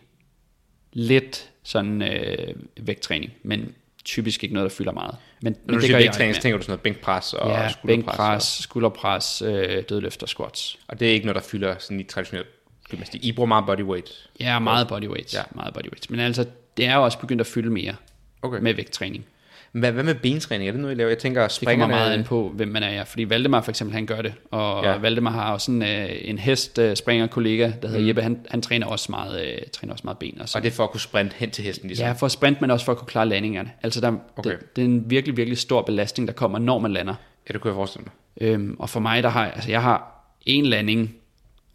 [0.93, 3.73] lidt sådan øh, vægttræning, men
[4.05, 5.15] typisk ikke noget, der fylder meget.
[5.41, 7.49] Men, Når du det siger vægttræning, ikke så tænker du sådan noget bænkpres og.
[7.49, 8.05] Ja, skulderpres.
[8.05, 10.75] bænkpres, skulderpres, øh, dødløft og squats.
[10.75, 12.45] Og, og det er ikke noget, der fylder sådan i traditionel
[12.89, 13.25] gymnastik.
[13.25, 14.29] I bruger meget bodyweight.
[14.39, 15.33] Ja, meget bodyweight.
[15.33, 15.41] Ja.
[15.55, 16.11] Meget bodyweight.
[16.11, 16.45] Men altså,
[16.77, 17.93] det er jo også begyndt at fylde mere
[18.41, 18.59] Okay.
[18.61, 19.25] med vægttræning.
[19.71, 20.67] Hvad, hvad med bentræning?
[20.67, 21.09] Er det noget, I laver?
[21.09, 21.93] Jeg tænker, Det kommer springerne...
[21.93, 23.03] meget an på, hvem man er.
[23.03, 24.33] Fordi Valdemar for eksempel, han gør det.
[24.51, 24.97] Og Ja.
[24.97, 28.07] Valdemar har også sådan, øh, en hest øh, springer kollega, der hedder mm.
[28.07, 28.21] Jeppe.
[28.21, 30.33] Han, han træner også meget, øh, træner også meget ben.
[30.35, 30.63] Og, Og sådan.
[30.63, 32.05] det er for at kunne sprinte hen til hesten, ligesom?
[32.05, 33.71] Ja, for at sprinte, men også for at kunne klare landingerne.
[33.83, 34.49] Altså, der, okay.
[34.51, 37.13] det, det, er en virkelig, virkelig stor belastning, der kommer, når man lander.
[37.49, 38.49] ja, det kunne jeg forestille mig.
[38.49, 41.15] Øhm, og for mig, der har altså, jeg har en landing,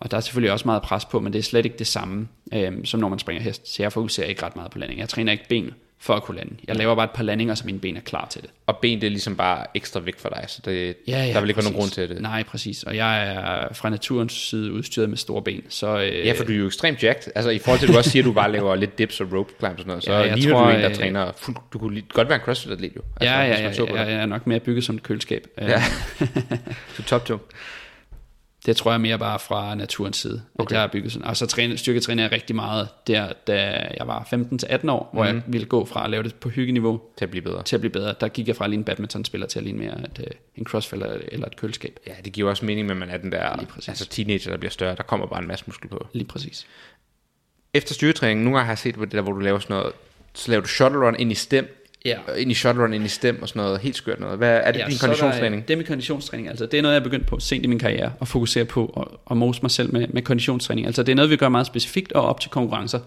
[0.05, 2.29] og der er selvfølgelig også meget pres på, men det er slet ikke det samme,
[2.55, 3.75] øhm, som når man springer hest.
[3.75, 5.01] Så jeg fokuserer ikke ret meget på landing.
[5.01, 6.55] Jeg træner ikke ben for at kunne lande.
[6.69, 8.51] Jeg laver bare et par landinger, så mine ben er klar til det.
[8.67, 11.41] Og ben, det er ligesom bare ekstra vægt for dig, så det, Ja, ja, der
[11.41, 11.95] vil ikke være nogen grund præcis.
[11.95, 12.23] til det.
[12.23, 12.83] Nej, præcis.
[12.83, 15.63] Og jeg er fra naturens side udstyret med store ben.
[15.69, 17.33] Så, øh, Ja, for du er jo ekstremt jacked.
[17.35, 19.33] Altså i forhold til, at du også siger, at du bare laver lidt dips og
[19.33, 21.33] rope climbs og sådan noget, så Ja, jeg ligner tror, du en, der øh, træner
[21.37, 23.01] fuld, Du kunne godt være en crossfit-atlet jo.
[23.21, 23.95] Altså, ja, ja, ja, ja, dig.
[23.95, 25.47] jeg er nok mere bygget som et køleskab.
[25.59, 25.83] Øh, Ja.
[26.97, 27.39] Du er top to.
[28.67, 30.67] Det tror jeg mere bare fra naturens side, okay.
[30.67, 31.27] At jeg har bygget sådan.
[31.29, 35.35] Og så træne, styrketræner jeg rigtig meget der, da jeg var 15-18 år, hvor Mhm.
[35.35, 37.63] jeg ville gå fra at lave det på hyggeniveau Til at blive bedre.
[37.63, 38.15] til at blive bedre.
[38.21, 40.65] Der gik jeg fra at ligne en badmintonspiller til at ligne mere et, øh, en
[40.65, 41.99] crossfit eller, et køleskab.
[42.07, 44.71] Ja, det giver også mening, at man er den der Lige altså teenager, der bliver
[44.71, 44.97] større.
[44.97, 46.07] Der kommer bare en masse muskel på.
[46.13, 46.67] Lige præcis.
[47.75, 49.93] Efter styrketræning, nogle gange har jeg set det der, hvor du laver sådan noget,
[50.35, 52.19] så laver du shuttle run ind i stem, Ja.
[52.35, 54.39] øh, ind i shuttle run ind i stem og sådan noget helt skørt noget.
[54.39, 55.63] Hvad er det Ja, din der, konditionstræning?
[55.63, 56.49] øh, Det er min konditionstræning.
[56.49, 58.87] Altså, det er noget, jeg er begyndt på sent i min karriere at fokusere på
[58.87, 60.87] og, og mose mig selv med, med konditionstræning.
[60.87, 62.99] Altså, det er noget, vi gør meget specifikt og op til konkurrencer.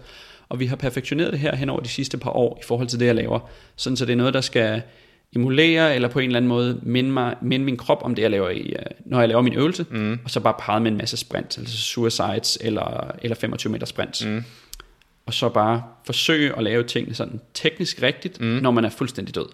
[0.48, 3.00] Og vi har perfektioneret det her hen over de sidste par år i forhold til
[3.00, 3.50] det, jeg laver.
[3.76, 4.82] Sådan, så det er noget, der skal
[5.36, 8.30] emulere eller på en eller anden måde minde, mig, minde min krop om det, jeg
[8.30, 9.86] laver, i, øh, når jeg laver min øvelse.
[9.90, 10.18] Mm.
[10.24, 14.24] Og så bare parret med en masse sprints, altså suicides eller, eller 25 meter sprints.
[14.26, 14.44] Mm.
[15.28, 18.46] Og så bare forsøge at lave tingene sådan teknisk rigtigt, mm.
[18.46, 19.46] når man er fuldstændig død.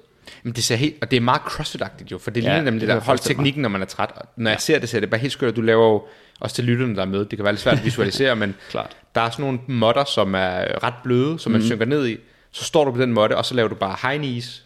[0.43, 2.81] Men det ser helt, og det er meget crossfit jo, for det Ja, ligner nemlig
[2.81, 4.11] det der jeg hold teknikken, når man er træt.
[4.17, 6.03] Og når jeg ser det, ser det bare helt skørt, at du laver jo,
[6.41, 8.97] også til lytterne, der er med, det kan være lidt svært at visualisere, men Klart.
[9.15, 11.67] der er sådan nogle modder, som er ret bløde, som man Mhm.
[11.69, 12.17] synker ned i.
[12.51, 14.65] Så står du på den måtte, og så laver du bare high knees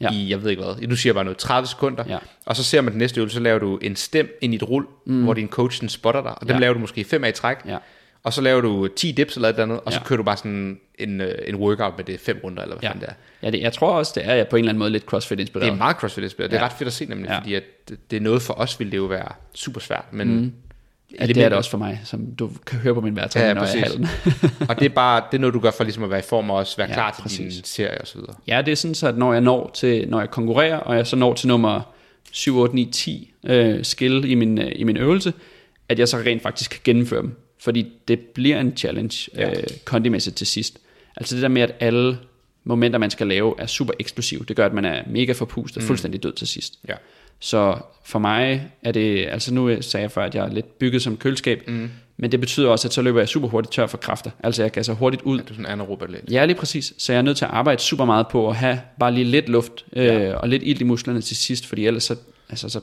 [0.00, 0.10] Ja.
[0.12, 2.18] i, jeg ved ikke hvad, du siger bare noget, 30 sekunder, Ja.
[2.46, 4.62] og så ser man den næste øvelse, så laver du en stem ind i et
[4.68, 5.22] rul, mm.
[5.24, 6.60] hvor din coach den spotter dig, og dem Ja.
[6.60, 7.76] laver du måske fem af i træk, Ja.
[8.26, 10.04] Og så laver du 10 dips eller et eller andet, og så Ja.
[10.06, 12.88] kører du bare sådan en, øh, en workout med det fem runder, eller hvad Ja,
[12.88, 13.14] fanden det er.
[13.46, 15.66] ja det, jeg tror også, det er på en eller anden måde lidt CrossFit-inspireret.
[15.66, 16.50] Det er meget crossfit inspireret.
[16.50, 17.38] Det er ret fedt at se nemlig, Ja.
[17.38, 17.62] fordi at
[18.10, 20.52] det, er noget for os, ville det jo være super svært, men mm.
[21.20, 23.54] Ja, det er det også for mig, som du kan høre på min værtræning, Ja,
[23.54, 24.08] når jeg
[24.58, 26.22] er og det er bare det er noget, du gør for ligesom at være i
[26.28, 27.54] form og også være Ja, klar til præcis.
[27.54, 28.34] din serie og så videre.
[28.46, 31.06] Ja, det er sådan, så at når jeg når til, når jeg konkurrerer, og jeg
[31.06, 31.80] så når til nummer
[32.32, 35.32] 7, 8, 9, 10 øh, skill i min, øh, i min øvelse,
[35.88, 37.36] at jeg så rent faktisk kan gennemføre dem.
[37.66, 39.50] Fordi det bliver en challenge Ja.
[39.50, 40.78] øh, kondimæssigt til sidst.
[41.16, 42.18] Altså det der med, at alle
[42.64, 44.44] momenter, man skal lave, er super eksplosive.
[44.48, 45.86] Det gør, at man er mega forpustet, mm.
[45.86, 46.78] fuldstændig død til sidst.
[46.88, 46.94] Ja.
[47.40, 51.02] Så for mig er det, altså nu sagde jeg før, at jeg er lidt bygget
[51.02, 51.90] som køleskab, mm.
[52.16, 54.30] men det betyder også, at så løber jeg super hurtigt tør for kræfter.
[54.42, 56.20] Altså jeg gasser hurtigt ud, Du er sådan anaerob atlet.
[56.30, 56.94] Ja, lige præcis.
[56.98, 59.48] Så jeg er nødt til at arbejde super meget på at have bare lige lidt
[59.48, 60.34] luft øh, ja.
[60.34, 62.16] og lidt ild i musklerne til sidst, fordi ellers så,
[62.48, 62.80] altså, så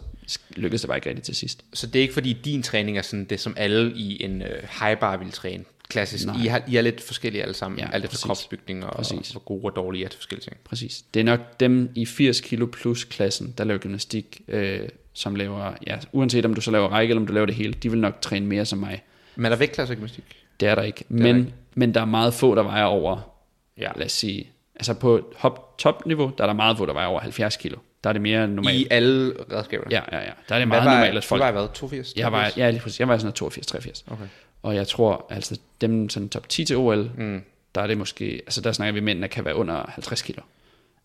[0.55, 1.63] lykkes det bare ikke rigtigt til sidst.
[1.73, 4.63] Så det er ikke fordi din træning er sådan det, som alle i en øh,
[4.79, 5.63] high bar vil træne.
[5.87, 6.25] Klassisk.
[6.25, 6.43] Nej.
[6.43, 7.79] I, har, I er lidt forskellige alle sammen.
[7.79, 10.57] Ja, alt efter kropsbygning og, og hvor gode og dårlige er til forskellige ting.
[10.63, 11.03] Præcis.
[11.13, 15.73] Det er nok dem i 80 kilo plus klassen, der laver gymnastik, øh, som laver,
[15.87, 17.99] ja, uanset om du så laver række eller om du laver det hele, de vil
[17.99, 19.03] nok træne mere som mig.
[19.35, 20.23] Men er der vægtklasser i gymnastik?
[20.59, 20.99] Det er der ikke.
[21.09, 21.53] er Men, der ikke.
[21.75, 23.29] men der er meget få, der vejer over,
[23.77, 23.91] Ja.
[23.95, 27.19] lad os sige, altså på hop, topniveau, der er der meget få, der vejer over
[27.19, 27.77] 70 kilo.
[28.03, 28.77] Der er det mere normalt.
[28.77, 29.83] I alle redskaber?
[29.91, 30.31] Ja, ja, ja.
[30.49, 31.41] Der er det meget normalt, at folk...
[31.41, 31.67] Du var hvad?
[31.73, 32.13] 82?
[32.15, 32.57] Jeg var, 83?
[32.57, 32.99] ja, lige præcis.
[32.99, 34.03] Jeg var sådan noget 82-83.
[34.13, 34.25] Okay.
[34.63, 37.43] Og jeg tror, altså dem sådan top 10 til OL, mm.
[37.75, 40.41] der er det måske, altså der snakker vi mænd, der kan være under 50 kilo.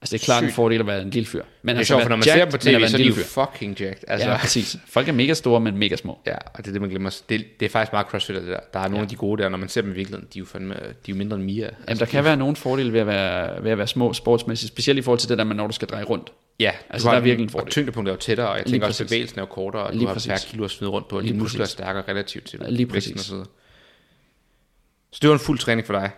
[0.03, 1.43] Altså det er klart en fordel at være en lille fyr.
[1.63, 3.07] Men Det er altså, sjovt, for når man jacked, ser på tv, så er de
[3.07, 4.05] jo fucking jacked.
[4.09, 4.77] Altså, Ja, præcis.
[4.89, 6.19] Folk er mega store, men mega små.
[6.27, 7.21] Ja, og det er det, man glemmer.
[7.29, 8.61] Det, det er faktisk meget crossfit, det der.
[8.73, 9.03] Der er nogle Ja.
[9.03, 10.81] af de gode der, når man ser dem i virkeligheden, de er jo, fandme, de
[10.81, 11.65] er jo mindre end Mia.
[11.65, 14.73] Altså, Jamen, der kan være nogle fordele ved at være, ved at være små sportsmæssigt,
[14.73, 16.33] specielt i forhold til det der med, når du skal dreje rundt.
[16.61, 17.71] Ja, Altså, der er virkelig en Og fordel.
[17.71, 19.93] tyngdepunktet er jo tættere, og jeg Lige tænker også, at bevægelsen er jo kortere, og
[19.93, 20.51] Lige du har færre præcis.
[20.51, 23.31] kilo at smide rundt på, og dine muskler er stærkere relativt til Lige præcis.
[23.31, 23.47] og.
[25.13, 26.11] Så det var en fuld træning for dig.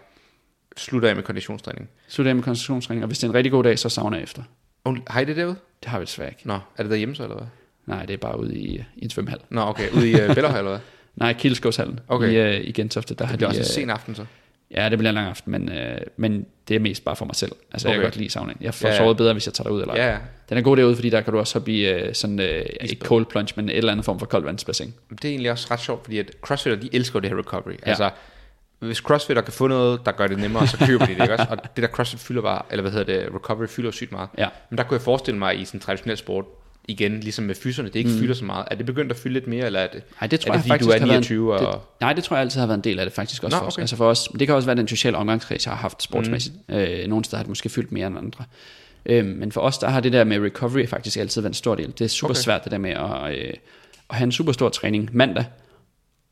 [0.77, 1.89] Slutter af med konditionstræning.
[2.09, 4.17] Så det er med koncentrationstræning, og hvis det er en rigtig god dag, så savner
[4.17, 4.43] jeg efter.
[4.85, 5.57] Og Har I det derude?
[5.83, 6.41] Det har vi desværre ikke.
[6.45, 7.47] Nå, er det derhjemme så, eller hvad?
[7.87, 9.39] Nej, det er bare ude i, i en svømmehal.
[9.51, 9.91] Nå, okay.
[9.91, 10.81] Ude i uh, Bellerhøj, eller hvad?
[11.17, 12.55] Nej, Kildeskovshallen Okay.
[12.57, 13.15] i, uh, i Gentofte.
[13.15, 14.25] Der har Det bliver de, også øh, en sen aften så.
[14.71, 17.37] Ja, det bliver en lang aften, men, øh, men det er mest bare for mig
[17.37, 17.53] selv.
[17.73, 17.95] Altså, okay.
[17.95, 18.57] jeg kan godt lide saunaen.
[18.61, 19.97] Jeg får Ja, ja, sovet bedre, hvis jeg tager derud eller.
[19.97, 20.19] Ja, ja.
[20.49, 23.05] Den er god derude, fordi der kan du også hoppe i øh, sådan, øh, ikke
[23.05, 24.95] cold plunge, men et eller andet form for koldvandsbassin.
[25.11, 27.73] Det er egentlig også ret sjovt, fordi at crossfitter, de elsker det her recovery.
[27.73, 27.77] Ja.
[27.91, 28.11] Altså,
[28.81, 31.47] hvis crossfitter kan få noget, der gør det nemmere, så køber de det, ikke også?
[31.51, 34.29] Og det der crossfit fylder bare, eller hvad hedder det, recovery fylder sygt meget.
[34.39, 34.49] Ja.
[34.71, 36.45] Men der kunne jeg forestille mig i sådan en traditionel sport,
[36.89, 38.19] igen, ligesom med fyserne, det ikke mm.
[38.19, 38.65] fylder så meget.
[38.71, 40.57] Er det begyndt at fylde lidt mere, eller er det, Nej, det tror er det
[40.57, 41.73] jeg fordi, faktisk du er har været en- 29 og...
[41.73, 43.61] Det, nej, det tror jeg altid har været en del af det faktisk også Nå,
[43.61, 43.75] for os.
[43.75, 43.81] okay.
[43.83, 44.29] Altså for os.
[44.39, 46.55] Det kan også være den sociale omgangskreds, jeg har haft sportsmæssigt.
[46.69, 46.75] Mm.
[46.75, 48.45] Øh, nogle steder har det måske fyldt mere end andre.
[49.07, 51.75] Øh, men for os, der har det der med recovery faktisk altid været en stor
[51.75, 51.87] del.
[51.99, 52.41] Det er super okay.
[52.41, 53.53] svært det der med at, øh,
[54.11, 55.45] at have en super stor træning mandag,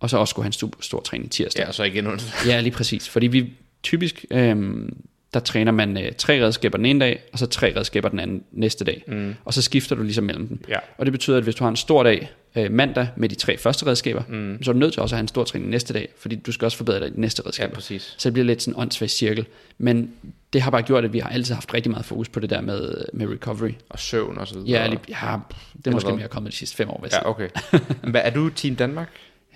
[0.01, 1.67] og så også skulle have en super stor træning tirsdag.
[1.67, 2.21] Ja, så igen.
[2.47, 3.09] Ja, lige præcis.
[3.09, 4.97] Fordi vi typisk, øhm,
[5.35, 8.43] der træner man øh, tre redskaber den ene dag, og så tre redskaber den anden
[8.53, 9.05] næste dag.
[9.07, 9.35] Mm.
[9.45, 10.65] Og så skifter du ligesom mellem dem.
[10.69, 10.77] Ja.
[10.99, 13.59] Og det betyder, at hvis du har en stor dag øh, mandag med de tre
[13.59, 14.59] første redskaber, mm.
[14.63, 16.53] så er du nødt til også at have en stor træning næste dag, fordi du
[16.53, 17.75] skal også forbedre dig i de næste Ja, redskaber.
[17.75, 18.15] præcis.
[18.19, 19.47] Så det bliver lidt sådan en åndssvag cirkel.
[19.79, 20.11] Men
[20.53, 22.61] det har bare gjort, at vi har altid haft rigtig meget fokus på det der
[22.61, 23.73] med, med recovery.
[23.89, 24.71] Og søvn og så videre.
[24.71, 25.37] Ja, lige, ja
[25.77, 27.49] det er måske mere kommet de sidste fem år, Ja, okay.
[28.11, 29.09] Hvad, er du Team Danmark?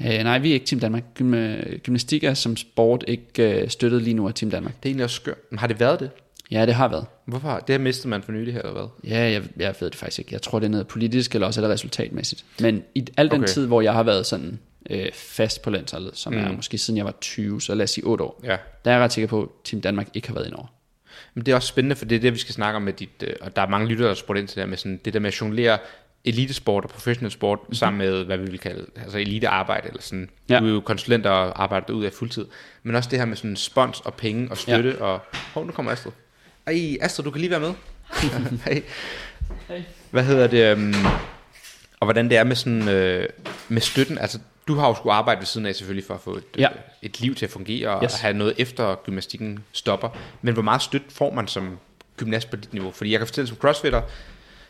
[0.06, 1.02] Øh, nej, vi er ikke Team Danmark.
[1.14, 4.74] Gym, øh, gymnastik er som sport ikke øh, støttet lige nu af Team Danmark.
[4.76, 5.36] Det er egentlig også skørt.
[5.50, 6.10] Men har det været det?
[6.50, 7.06] Ja, det har været.
[7.24, 7.58] Hvorfor?
[7.66, 9.10] Det har mistet man for nylig her, eller hvad?
[9.10, 10.32] Ja, jeg, jeg ved det faktisk ikke.
[10.32, 12.44] Jeg tror, det er noget politisk, eller også er det resultatmæssigt.
[12.60, 13.52] Men i al den Okay.
[13.52, 14.58] tid, hvor jeg har været sådan
[14.90, 16.38] øh, fast på landsholdet, som mm.
[16.38, 18.56] er måske siden jeg var 20, så lad os sige 8 år, Ja.
[18.84, 20.66] der er jeg ret sikker på, at Team Danmark ikke har været ind over.
[21.34, 23.08] Men det er også spændende, for det er det, vi skal snakke om med dit,
[23.24, 25.00] øh, og der er mange lyttere, der har spurgt ind til det her med sådan,
[25.04, 25.78] det der med at jonglere
[26.24, 27.74] elitesport og professionel sport mm-hmm.
[27.74, 30.30] sammen med, hvad vi vil kalde, altså elitearbejde, eller sådan.
[30.48, 30.58] Ja.
[30.58, 32.46] Du er jo konsulent og arbejder ud af fuldtid.
[32.82, 35.04] Men også det her med sådan spons og penge og støtte, ja.
[35.04, 35.20] og...
[35.54, 36.12] Hov, nu kommer Astrid.
[36.66, 37.72] Ej, Astrid, du kan lige være med.
[38.64, 38.82] Hej.
[39.68, 39.82] Hej.
[40.10, 40.74] Hvad hedder det?
[40.76, 40.94] Um,
[42.00, 43.28] og hvordan det er med sådan, øh,
[43.68, 46.36] med støtten, altså du har jo skulle arbejde ved siden af selvfølgelig for at få
[46.36, 46.68] et, Ja.
[46.68, 48.20] øh, et liv til at fungere og Yes.
[48.20, 50.08] have noget efter gymnastikken stopper.
[50.42, 51.78] Men hvor meget støtte får man som
[52.16, 52.90] gymnast på dit niveau?
[52.90, 54.02] Fordi jeg kan fortælle som crossfitter,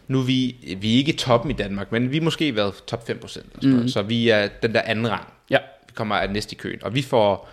[0.09, 3.11] nu er vi, vi er ikke toppen i Danmark, men vi er måske været top
[3.11, 3.66] 5%.
[3.66, 3.88] Mm.
[3.88, 5.26] Så vi er den der anden rang.
[5.50, 5.59] Ja.
[5.86, 6.82] Vi kommer af næste i køen.
[6.84, 7.48] Og vi får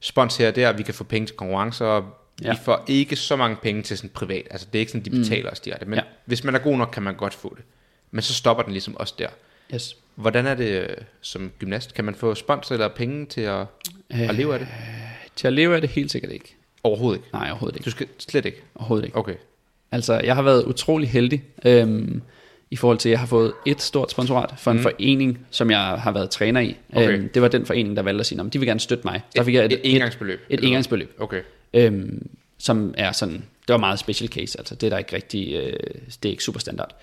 [0.00, 2.12] spons her og der, vi kan få penge til konkurrencer.
[2.42, 2.50] Ja.
[2.50, 4.46] Vi får ikke så mange penge til sådan privat.
[4.50, 5.52] Altså, det er ikke sådan, de betaler mm.
[5.52, 5.86] os direkte.
[5.86, 6.02] Men Ja.
[6.24, 7.64] hvis man er god nok, kan man godt få det.
[8.10, 9.28] Men så stopper den ligesom også der.
[9.74, 9.96] Yes.
[10.14, 10.88] Hvordan er det øh,
[11.20, 11.94] som gymnast?
[11.94, 13.66] Kan man få sponsor eller penge til at,
[14.12, 14.68] øh, at leve af det?
[15.36, 16.56] Til at leve af det helt sikkert ikke.
[16.82, 17.28] Overhovedet ikke.
[17.32, 17.84] Nej, overhovedet ikke.
[17.84, 18.62] Du skal slet ikke.
[18.74, 19.16] Overhovedet ikke.
[19.18, 19.34] Okay.
[19.92, 22.22] Altså, jeg har været utrolig heldig øhm,
[22.70, 24.82] i forhold til, at jeg har fået et stort sponsorat for en mm.
[24.82, 26.76] forening, som jeg har været træner i.
[26.92, 27.18] Okay.
[27.18, 29.22] Øhm, det var den forening, der valgte at sige, at de vil gerne støtte mig.
[29.36, 30.40] Der fik jeg Et, et engangsbeløb.
[30.50, 31.14] Et, et engangsbeløb?
[31.18, 31.40] Okay.
[31.74, 32.28] øhm,
[32.58, 35.72] som er sådan, det var meget special case, altså det er der ikke rigtig, øh,
[36.22, 36.94] det er ikke super standard.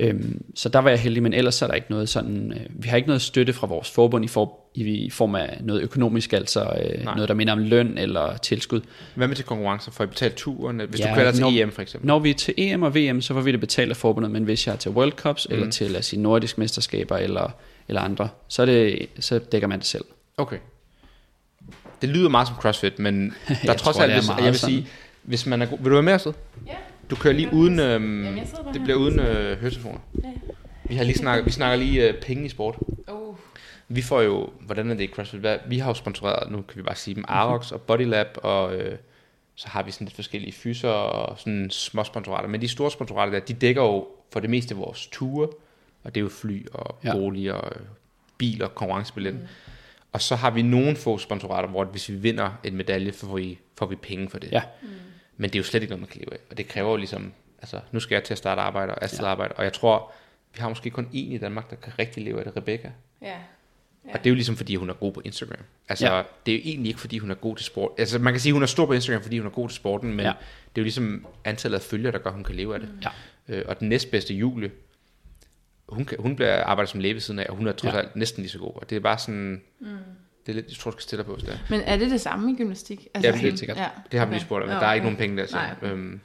[0.00, 2.60] Øhm, så der var jeg heldig, men ellers så er der ikke noget sådan, øh,
[2.82, 5.82] vi har ikke noget støtte fra vores forbund i, for, i, i form af noget
[5.82, 7.14] økonomisk, altså øh, Nej.
[7.14, 8.80] noget, der minder om løn eller tilskud.
[9.14, 9.90] Hvad med til konkurrencer?
[9.92, 10.80] Får I betalt turen?
[10.88, 12.06] Hvis Ja, du kvalder til når- EM for eksempel?
[12.06, 14.44] Når vi er til EM og VM, så får vi det betalt af forbundet, men
[14.44, 15.54] hvis jeg er til World Cups, mm.
[15.54, 17.50] eller til lad os sige, nordisk mesterskaber eller,
[17.88, 20.04] eller andre, så, er det, så dækker man det selv.
[20.36, 20.56] Okay.
[22.02, 23.14] Det lyder meget som CrossFit, men
[23.48, 24.74] der er Jeg trods alt, er hvis, meget jeg vil sådan.
[24.74, 24.86] sige,
[25.22, 25.78] hvis man er god...
[25.78, 26.26] Vil du være med os?
[26.66, 26.72] Ja.
[27.10, 27.78] Du kører lige uden...
[27.80, 28.38] Øhm,
[28.72, 29.98] det bliver uden øh, høretelefoner.
[30.24, 30.28] Ja.
[30.84, 32.76] Vi har lige snakket, vi snakker lige øh, penge i sport.
[33.08, 33.34] Oh.
[33.88, 35.40] Vi får jo, hvordan er det i CrossFit?
[35.40, 38.76] Hvad- Vi har jo sponsoreret, nu kan vi bare sige dem, Arox og Bodylab, og
[38.76, 38.98] øh,
[39.54, 42.48] så har vi sådan lidt forskellige fyser og sådan små sponsorater.
[42.48, 45.48] Men de store sponsorater der, de dækker jo for det meste vores ture,
[46.04, 47.12] og det er jo fly og Ja.
[47.12, 47.86] boliger og øh,
[48.38, 49.42] bil og konkurrencebilletten.
[49.42, 49.48] Mm.
[50.12, 53.58] Og så har vi nogle få sponsorater, hvor hvis vi vinder en medalje, får vi,
[53.78, 54.52] får vi penge for det.
[54.52, 54.62] Ja.
[55.36, 56.38] Men det er jo slet ikke noget, man kan leve af.
[56.50, 59.24] Og det kræver jo ligesom, altså nu skal jeg til at starte arbejde, og Astrid
[59.24, 59.30] ja.
[59.30, 60.12] arbejde, og jeg tror,
[60.54, 62.92] vi har måske kun én i Danmark, der kan rigtig leve af det, Rebecca.
[63.22, 63.26] Ja.
[63.28, 64.12] Ja.
[64.12, 65.58] Og det er jo ligesom, fordi hun er god på Instagram.
[65.88, 66.22] Altså, Ja.
[66.46, 67.90] det er jo egentlig ikke, fordi hun er god til sport.
[67.98, 70.10] Altså, man kan sige, hun er stor på Instagram, fordi hun er god til sporten,
[70.10, 70.32] men Ja.
[70.32, 72.88] det er jo ligesom antallet af følgere, der gør, at hun kan leve af det.
[73.04, 73.08] Ja.
[73.48, 74.70] Øh, og den næstbedste Julie,
[75.88, 77.98] hun, kan, hun bliver arbejder som læge ved siden af, og hun er trods ja.
[77.98, 78.72] alt næsten lige så god.
[78.74, 79.86] Og det er bare sådan, mm.
[80.46, 81.56] Det er lidt, jeg tror, du skal stille dig på der.
[81.70, 83.06] Men er det det samme i gymnastik?
[83.14, 83.78] Altså, Ja, det er helt sikkert.
[84.12, 85.12] Det har vi lige spurgt om, men der er ikke okay.
[85.12, 85.46] nogen penge der.
[85.48, 85.56] Så.
[85.56, 85.92] Nej, okay.
[85.92, 86.20] Øhm,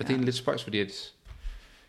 [0.00, 0.88] og det er lidt spøjs, fordi at,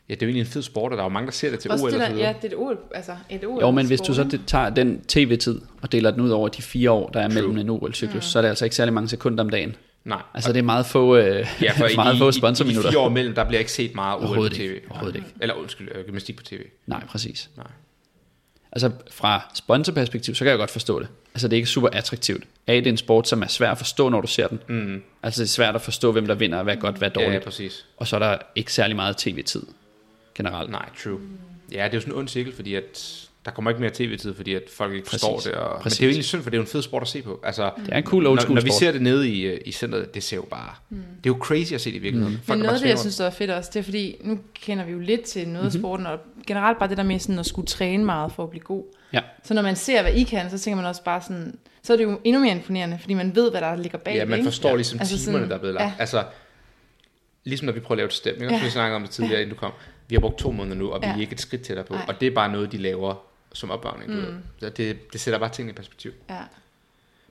[0.09, 1.49] ja, det er jo egentlig en fed sport, og der er jo mange, der ser
[1.49, 2.27] det til Også OL det og der, videre.
[2.27, 4.31] ja, det er et OL, altså et OL Jo, men hvis du så ikke?
[4.31, 7.35] det, tager den tv-tid og deler den ud over de fire år, der er True.
[7.35, 9.75] mellem en OL-cyklus, så er det altså ikke særlig mange sekunder om dagen.
[10.05, 12.31] Nej, Altså det er meget få, øh, Ja, for i, meget de, få i, i
[12.31, 12.89] de sponsorminutter.
[12.91, 14.61] fire år mellem, der bliver ikke set meget OL på tv.
[14.61, 15.31] ikke, overhovedet Nej.
[15.41, 16.61] Eller undskyld, øh, gymnastik på tv.
[16.87, 17.49] Nej, præcis.
[17.57, 17.67] Nej.
[18.71, 21.07] Altså fra sponsorperspektiv, så kan jeg godt forstå det.
[21.35, 22.43] Altså det er ikke super attraktivt.
[22.67, 24.59] A, det er en sport, som er svær at forstå, når du ser den.
[24.67, 25.01] Mm.
[25.23, 27.21] Altså det er svært at forstå, hvem der vinder, hvad er godt, hvad er Ja,
[27.21, 27.43] ja, dårligt.
[27.45, 27.85] præcis.
[27.97, 29.63] Og så er der ikke særlig meget tv-tid
[30.35, 30.69] generelt.
[30.71, 31.19] Nej, true.
[31.71, 34.35] Ja, det er jo sådan en ond cirkel, fordi at der kommer ikke mere tv-tid,
[34.35, 35.51] fordi at folk ikke forstår Præcis.
[35.51, 35.59] det.
[35.59, 37.07] Og, men det er jo egentlig synd, for det er jo en fed sport at
[37.07, 37.39] se på.
[37.43, 38.79] Altså, Det er en cool old når, school når vi sport.
[38.79, 40.73] ser det nede i, øh, i centret, det ser jo bare...
[40.89, 40.97] Mm.
[40.97, 42.33] Det er jo crazy at se det i virkeligheden.
[42.47, 42.53] Mm.
[42.53, 44.85] Men noget af det, jeg synes, der er fedt også, det er fordi, nu kender
[44.85, 45.81] vi jo lidt til noget af Mhm.
[45.81, 48.63] sporten, og generelt bare det der med sådan at skulle træne meget for at blive
[48.63, 48.83] god.
[49.13, 49.19] Ja.
[49.43, 51.97] Så når man ser, hvad I kan, så tænker man også bare sådan, så er
[51.97, 54.51] det jo endnu mere imponerende, fordi man ved, hvad der ligger bag Ja, man ikke?
[54.51, 55.85] forstår ligesom Altså timerne, sådan- der er blevet lagt.
[55.85, 55.93] ja.
[55.99, 56.23] Altså,
[57.43, 58.45] ligesom når vi prøver at lave et step, ikke?
[58.45, 58.53] Ja.
[58.57, 58.63] Ja.
[58.63, 59.71] vi snakkede om det tidligere, inden du kom.
[60.07, 61.13] Vi har brugt to måneder nu, og vi Ja.
[61.15, 61.93] er ikke et skridt tættere på.
[61.93, 62.05] Nej.
[62.07, 63.15] Og det er bare noget, de laver
[63.55, 64.11] som opvarmning.
[64.15, 64.37] Mm.
[64.59, 66.11] Så det, det sætter bare tingene i perspektiv.
[66.29, 66.39] Ja.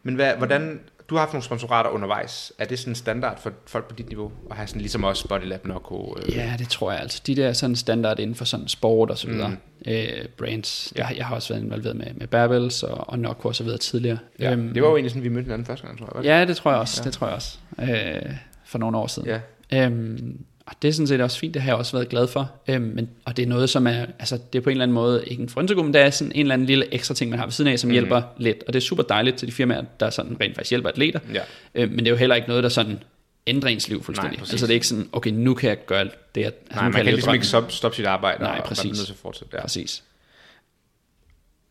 [0.03, 2.53] Men hvad, hvordan, du har haft nogle sponsorater undervejs.
[2.59, 4.33] Er det sådan standard for folk på dit niveau?
[4.51, 6.17] At have sådan ligesom også Bodylab, Nokko?
[6.27, 7.23] Øh, Ja, det tror jeg altså.
[7.27, 9.49] De der sådan standard inden for sådan sport og så videre.
[9.49, 9.57] Mm.
[9.93, 10.93] Øh, brands.
[10.97, 13.79] Jeg, jeg har også været involveret med, med Barbells og, og Nokko og så videre
[13.79, 14.19] tidligere.
[14.39, 14.53] ja.
[14.53, 16.15] Øhm, det var jo egentlig sådan, vi mødte hinanden første gang, tror jeg.
[16.15, 16.29] var det?
[16.29, 17.01] Ja, det tror jeg også.
[17.01, 17.05] Ja.
[17.05, 17.59] Det tror jeg også.
[17.81, 19.29] Øh, for nogle år siden.
[19.71, 19.85] ja.
[19.87, 22.51] Øhm, og det er sådan set også fint, det har jeg også været glad for.
[22.69, 24.95] Øhm, men, og det er noget, som er, altså det er på en eller anden
[24.95, 27.39] måde ikke en frontego, men det er sådan en eller anden lille ekstra ting, man
[27.39, 27.93] har ved siden af, som mm.
[27.93, 28.63] hjælper lidt.
[28.67, 31.21] Og det er super dejligt til de firmaer, der sådan rent faktisk hjælper atleter.
[31.35, 31.41] Ja.
[31.75, 32.99] Øhm, men det er jo heller ikke noget, der sådan
[33.47, 34.33] ændrer ens liv fuldstændig.
[34.33, 34.53] Nej, præcis.
[34.53, 36.13] altså det er ikke sådan, okay, nu kan jeg gøre det.
[36.41, 37.37] Jeg, altså, Nej, man kan, leve ligesom drømmen.
[37.37, 38.85] ikke stoppe, stoppe sit arbejde, Nej, og, og præcis.
[38.85, 39.63] man er nødt til at fortsætte der.
[39.63, 40.03] Præcis.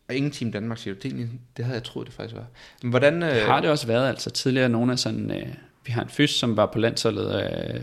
[0.08, 0.94] Og ingen Team Danmark siger.
[0.94, 2.46] Det, egentlig- det havde jeg troet, det faktisk var.
[2.82, 3.22] Men hvordan...
[3.22, 5.46] Øh, har det også været, altså tidligere nogle af sådan, øh,
[5.86, 7.42] vi har en fys, som var på landsholdet
[7.74, 7.80] øh,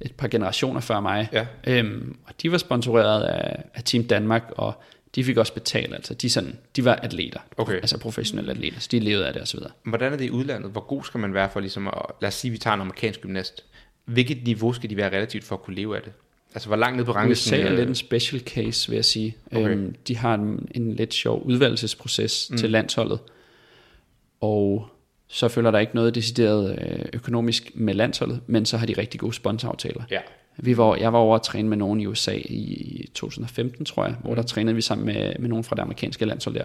[0.00, 1.46] et par generationer før mig, Ja.
[1.66, 4.72] øhm, og de var sponsoreret af, af Team Danmark, og
[5.14, 7.74] de fik også betalt, altså de, sådan, de var atleter, Okay.
[7.74, 9.70] altså professionelle atleter, så de levede af det og så videre.
[9.84, 10.70] Hvordan er det i udlandet?
[10.72, 12.02] Hvor god skal man være for ligesom at...
[12.20, 13.64] Lad os sige, vi tager en amerikansk gymnast.
[14.04, 16.12] Hvilket niveau skal de være relativt for at kunne leve af det?
[16.54, 17.54] Altså, hvor langt ned på ranglisten...
[17.54, 19.36] USA er øh, lidt en special case, vil jeg sige.
[19.52, 19.68] Okay.
[19.70, 22.56] Øhm, de har en, en lidt sjov udvalgelsesproces mm.
[22.56, 23.18] til landsholdet,
[24.40, 24.88] og
[25.28, 29.20] så følger der ikke noget decideret øh, økonomisk med landsholdet, men så har de rigtig
[29.20, 30.02] gode sponsoraftaler.
[30.10, 30.20] Ja.
[30.56, 34.14] Vi var, jeg var over at træne med nogen i USA i 2015, tror jeg,
[34.22, 36.64] hvor der trænede vi sammen med, med nogen fra det amerikanske landshold der.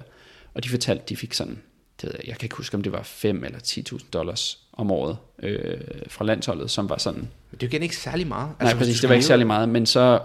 [0.53, 1.61] Og de fortalte, de fik sådan,
[2.01, 4.91] det ved jeg, jeg kan ikke huske, om det var 5 eller 10.000 dollars om
[4.91, 8.49] året øh, fra landsholdet, som var sådan, Men det er jo ikke særlig meget.
[8.59, 10.20] nej hvis præcis, det var ikke særlig meget, men så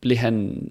[0.00, 0.68] blev han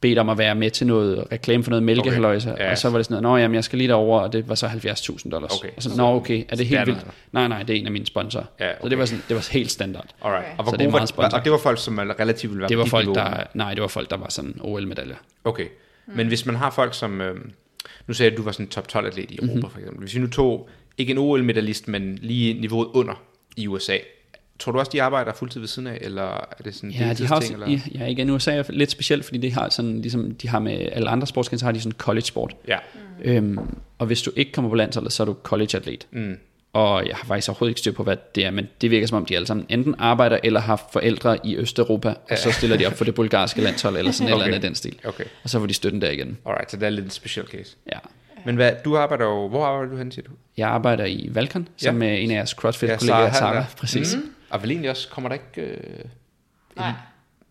[0.00, 2.64] bedt om at være med til noget reklame for noget mælkehaløjse, Okay.
[2.64, 2.70] Ja.
[2.70, 4.54] og så var det sådan noget, nå jamen, jeg skal lige derover, og det var
[4.54, 5.58] så 70.000 dollars.
[5.58, 5.68] Okay.
[5.76, 6.86] Og så, nå okay, er det helt Standard.
[6.86, 7.06] vildt?
[7.32, 8.44] Nej, nej, det er en af mine sponsorer.
[8.60, 8.90] Ja, Så okay.
[8.90, 10.06] det var, sådan, det var helt standard.
[10.22, 10.44] Alright.
[10.46, 10.58] Okay.
[10.58, 11.38] Og, hvor Så det er var, meget sponsor.
[11.38, 13.14] og det var folk, som er relativt ville være Det var folk, niveau.
[13.14, 15.16] der, nej, det var folk, der var sådan OL-medaljer.
[15.44, 15.66] Okay.
[16.06, 17.20] Men hvis man har folk som...
[17.20, 17.36] Øh,
[18.06, 19.54] nu sagde du, at du var sådan top 12 atlet i Europa, Mhm.
[19.56, 19.70] mm-hmm.
[19.70, 20.00] for eksempel.
[20.00, 20.68] Hvis vi nu tog,
[20.98, 23.14] ikke en OL-medalist, men lige niveauet under
[23.56, 23.96] i USA.
[24.58, 26.22] Tror du også, de arbejder fuldtid ved siden af, eller
[26.58, 27.68] er det sådan en Ja, de har også, eller?
[27.70, 30.88] ja, ja, igen, USA er lidt specielt, fordi de har sådan, ligesom de har med
[30.92, 32.54] alle andre sportsgrene, så har de sådan college sport.
[32.68, 32.78] Ja.
[33.24, 33.58] Øhm,
[33.98, 36.06] og hvis du ikke kommer på landsholdet, så er du college-atlet.
[36.10, 36.36] Mm.
[36.72, 39.16] Og jeg har faktisk overhovedet ikke styr på, hvad det er, men det virker som
[39.16, 42.86] om, de alle sammen enten arbejder eller har forældre i Østeuropa, og så stiller de
[42.86, 44.42] op for det bulgarske landshold, eller sådan okay.
[44.42, 44.98] eller andet den stil.
[45.04, 45.24] Okay.
[45.44, 46.36] Og så får de støtten der igen.
[46.46, 47.76] Alright, så det er lidt en special case.
[47.92, 47.98] Ja.
[48.44, 49.48] Men hvad, du arbejder jo...
[49.48, 50.30] Hvor arbejder du hen, siger du?
[50.56, 51.86] Jeg arbejder i Valkon, Ja.
[51.86, 53.56] som med en af jeres Ja, CrossFit-kollegaer, Sara, Sara.
[53.56, 53.64] ja.
[53.76, 54.16] Præcis.
[54.16, 54.22] Mm.
[54.50, 55.70] Og vel egentlig også, kommer der ikke...
[55.70, 55.76] Øh,
[56.76, 56.92] Nej,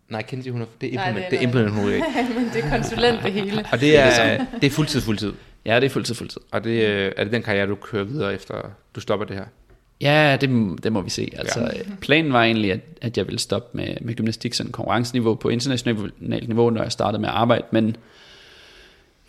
[0.10, 1.93] nej, Kenzie, hun er, det er Nej, implement, det det er er implement, hun er
[1.93, 2.08] ikke.
[2.39, 3.66] men det er konsulent det hele.
[3.72, 5.34] Og det er, det er fuldtid, fuldtid.
[5.66, 6.41] Ja, det er fuldtid, fuldtid.
[6.52, 8.56] Og det, øh, er det den karriere, du kører videre efter,
[8.95, 9.45] du stopper det her?
[10.02, 11.32] Ja, det, må- det må vi se.
[11.38, 11.70] Altså, ja.
[12.02, 16.48] Planen var egentlig, at, at jeg ville stoppe med, med gymnastik, sådan konkurrenceniveau på internationalt
[16.48, 17.95] niveau, når jeg startede med at arbejde, men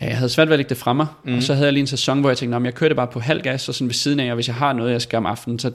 [0.01, 1.35] jeg havde svært ved at lægge det fra mig, mm.
[1.35, 2.95] og så havde jeg lige en sæson, hvor jeg tænkte, "Nå, men jeg kører det
[2.95, 5.01] bare på halv gas, og sådan ved siden af, og hvis jeg har noget, jeg
[5.01, 5.71] skal om aftenen, så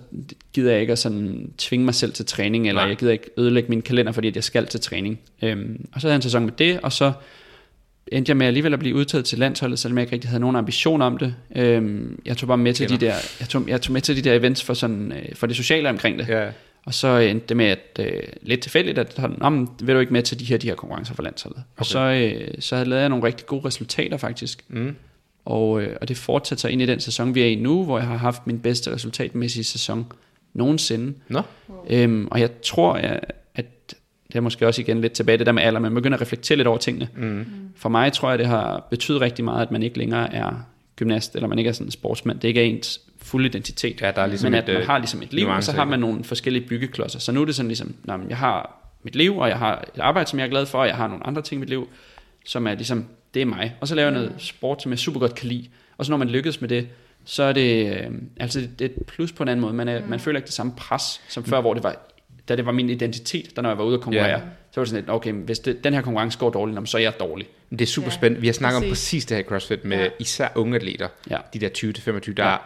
[0.53, 2.89] gider jeg ikke at sådan tvinge mig selv til træning, eller Nej.
[2.89, 5.19] jeg gider ikke ødelægge min kalender, fordi at jeg skal til træning.
[5.43, 7.13] Øhm, og så havde jeg en sæson med det, og så
[8.13, 10.57] endte jeg med alligevel at blive udtaget til landsholdet, selvom jeg ikke rigtig havde nogen
[10.57, 11.35] ambition om det.
[11.57, 14.23] Øhm, jeg tog bare med til de der, jeg tog, jeg tog med til de
[14.23, 16.29] der events for, sådan, øh, for det sociale omkring det.
[16.29, 16.47] Ja.
[16.87, 20.13] Og så endte det med, at øh, lidt tilfældigt, at han, om, vil du ikke
[20.13, 21.59] med til de her, de her konkurrencer for landsholdet.
[21.59, 21.81] Okay.
[21.81, 24.65] Og så, øh, så havde jeg lavet nogle rigtig gode resultater faktisk.
[24.69, 24.97] Mm.
[25.45, 27.99] Og, øh, og det fortsætter sig ind i den sæson, vi er i nu, hvor
[27.99, 30.07] jeg har haft min bedste resultatmæssige sæson
[30.55, 31.15] nogensinde.
[31.29, 31.43] Nå,
[31.91, 33.95] Øhm, og jeg tror, at, at
[34.29, 36.57] det er måske også igen lidt tilbage det der med alder, man begynder at reflektere
[36.57, 37.09] lidt over tingene.
[37.17, 37.45] mm.
[37.77, 40.67] For mig tror jeg, det har betydet rigtig meget, at man ikke længere er
[40.97, 42.41] gymnast, eller man ikke er sådan en sportsmand.
[42.41, 44.01] Det ikke er ens fulde identitet.
[44.01, 45.73] Ja, der er ligesom men et, at man øh, har ligesom et liv, og så
[45.73, 47.19] har man nogle forskellige byggeklodser.
[47.19, 49.85] Så nu er det sådan ligesom, nej, men jeg har mit liv, og jeg har
[49.95, 51.69] et arbejde, som jeg er glad for, og jeg har nogle andre ting i mit
[51.69, 51.89] liv,
[52.47, 53.75] som er ligesom, det er mig.
[53.81, 55.69] Og så laver jeg noget sport, som jeg super godt kan lide.
[55.99, 56.89] Og så når man lykkes med det,
[57.25, 58.11] så er det, øh,
[58.41, 59.75] altså det er et plus på en anden måde.
[59.75, 61.97] Man, er, man føler ikke det samme pres, som før, hvor det var,
[62.49, 64.29] da det var min identitet, da når jeg var ude at konkurrere.
[64.31, 64.39] Ja.
[64.71, 67.03] Så var det sådan lidt, okay, hvis det, den her konkurrence går dårligt, så er
[67.03, 67.47] jeg dårlig.
[67.71, 68.41] det er super Ja, spændende.
[68.41, 68.91] Vi har snakket om præcis.
[68.91, 70.09] præcis det her i CrossFit med Ja.
[70.19, 71.09] især unge atleter.
[71.31, 71.37] Ja.
[71.55, 72.57] De der 20-25, der Ja.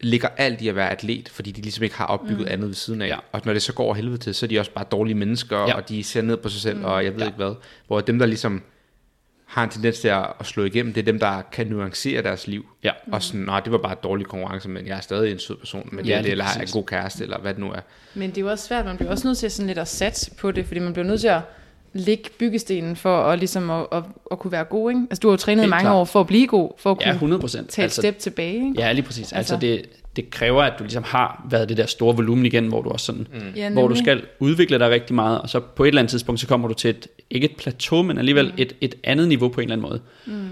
[0.00, 2.46] Ligger alt i at være atlet, fordi de ligesom ikke har opbygget mm.
[2.52, 3.08] andet ved siden af.
[3.08, 3.16] Ja.
[3.32, 5.58] Og når det så går over helvede til, så er de også bare dårlige mennesker,
[5.58, 5.74] Ja.
[5.74, 6.84] og de ser ned på sig selv, mm.
[6.84, 7.26] og jeg ved Ja.
[7.26, 7.54] ikke hvad.
[7.86, 8.62] Hvor dem, der ligesom
[9.46, 12.66] har en tendens til at slå igennem, det er dem, der kan nuancere deres liv.
[12.84, 12.90] Ja.
[13.12, 15.56] Og sådan, nej, det var bare et dårlig konkurrence, men jeg er stadig en sød
[15.56, 17.80] person, men Ja, det, eller har en god kæreste, eller hvad det nu er.
[18.14, 20.30] Men det er jo også svært, man bliver også nødt til sådan lidt at satse
[20.34, 21.40] på det, fordi man bliver nødt til at
[21.92, 24.90] lægge byggestenen for at, ligesom at, at, at kunne være god.
[24.90, 25.00] Ikke?
[25.10, 25.94] Altså du har jo trænet Helt mange klart.
[25.96, 27.68] år for at blive god, for at Ja, kunne 100 procent.
[27.68, 28.54] tage et step tilbage.
[28.54, 28.74] Ikke?
[28.78, 29.32] Ja, lige præcis.
[29.32, 29.82] Altså, Altså- det,
[30.16, 33.06] det kræver, at du ligesom har været det der store volumen igen, hvor du også
[33.06, 33.40] sådan, mm.
[33.56, 36.40] Ja, hvor du skal udvikle dig rigtig meget, og så på et eller andet tidspunkt,
[36.40, 38.52] så kommer du til et, ikke et plateau, men alligevel mm.
[38.56, 40.00] et, et andet niveau på en eller anden måde.
[40.26, 40.48] Mm.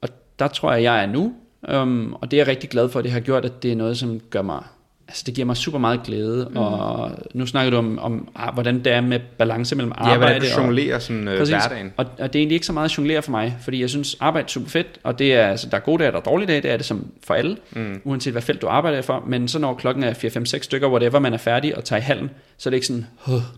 [0.00, 1.32] Og der tror jeg, jeg er nu,
[1.72, 3.98] um, og det er jeg rigtig glad for, det har gjort, at det er noget,
[3.98, 4.62] som gør mig,
[5.10, 6.56] altså det giver mig super meget glæde, mm.
[6.56, 10.22] og nu snakker du om, om ah, hvordan det er med balance mellem Ja, hvordan
[10.22, 11.54] arbejde du og, jonglerer sådan øh, Præcis.
[11.54, 11.92] hverdagen.
[11.96, 14.16] Og, og det er egentlig ikke så meget at jonglere for mig, fordi jeg synes,
[14.20, 16.22] arbejde er super fedt, og det er, altså, der er gode dage, og der er
[16.22, 18.00] dårlige dage, det er det som for alle, mm.
[18.04, 21.32] uanset hvad felt du arbejder for, men så når klokken er 4-5-6 stykker, whatever man
[21.32, 23.06] er færdig og tager i hallen, så er det ikke sådan,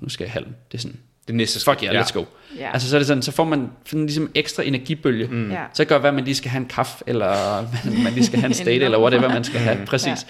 [0.00, 0.54] nu skal jeg i hallen.
[0.72, 0.96] Det er sådan,
[1.26, 2.24] Det næste fuck yeah, let's go.
[2.58, 2.70] Ja.
[2.72, 5.26] Altså så er det sådan, så får man sådan ligesom ekstra energibølge.
[5.26, 5.50] Mm.
[5.50, 5.58] Ja.
[5.74, 8.24] Så det godt være, at man lige skal have en kaffe, eller man, man lige
[8.26, 10.26] skal have en state, eller whatever man skal have, præcis.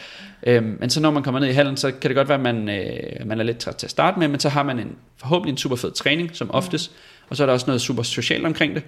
[0.46, 2.42] Øhm, men så når man kommer ned i hallen, så kan det godt være, at
[2.42, 4.96] man, øh, man er lidt træt til at starte med, men så har man en,
[5.16, 6.92] forhåbentlig en super fed træning, som oftest,
[7.28, 8.82] og så er der også noget super socialt omkring det.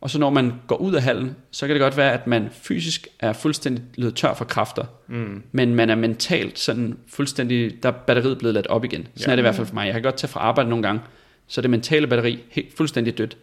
[0.00, 2.48] Og så når man går ud af hallen, så kan det godt være, at man
[2.52, 5.42] fysisk er fuldstændig løbet tør for kræfter, mm.
[5.52, 9.06] men man er mentalt sådan fuldstændig, der er batteriet blevet ladt op igen.
[9.16, 9.32] Sådan ja.
[9.32, 9.86] er det i hvert fald for mig.
[9.86, 11.00] Jeg kan godt tage fra arbejde nogle gange,
[11.46, 13.36] så det mentale batteri helt fuldstændig dødt.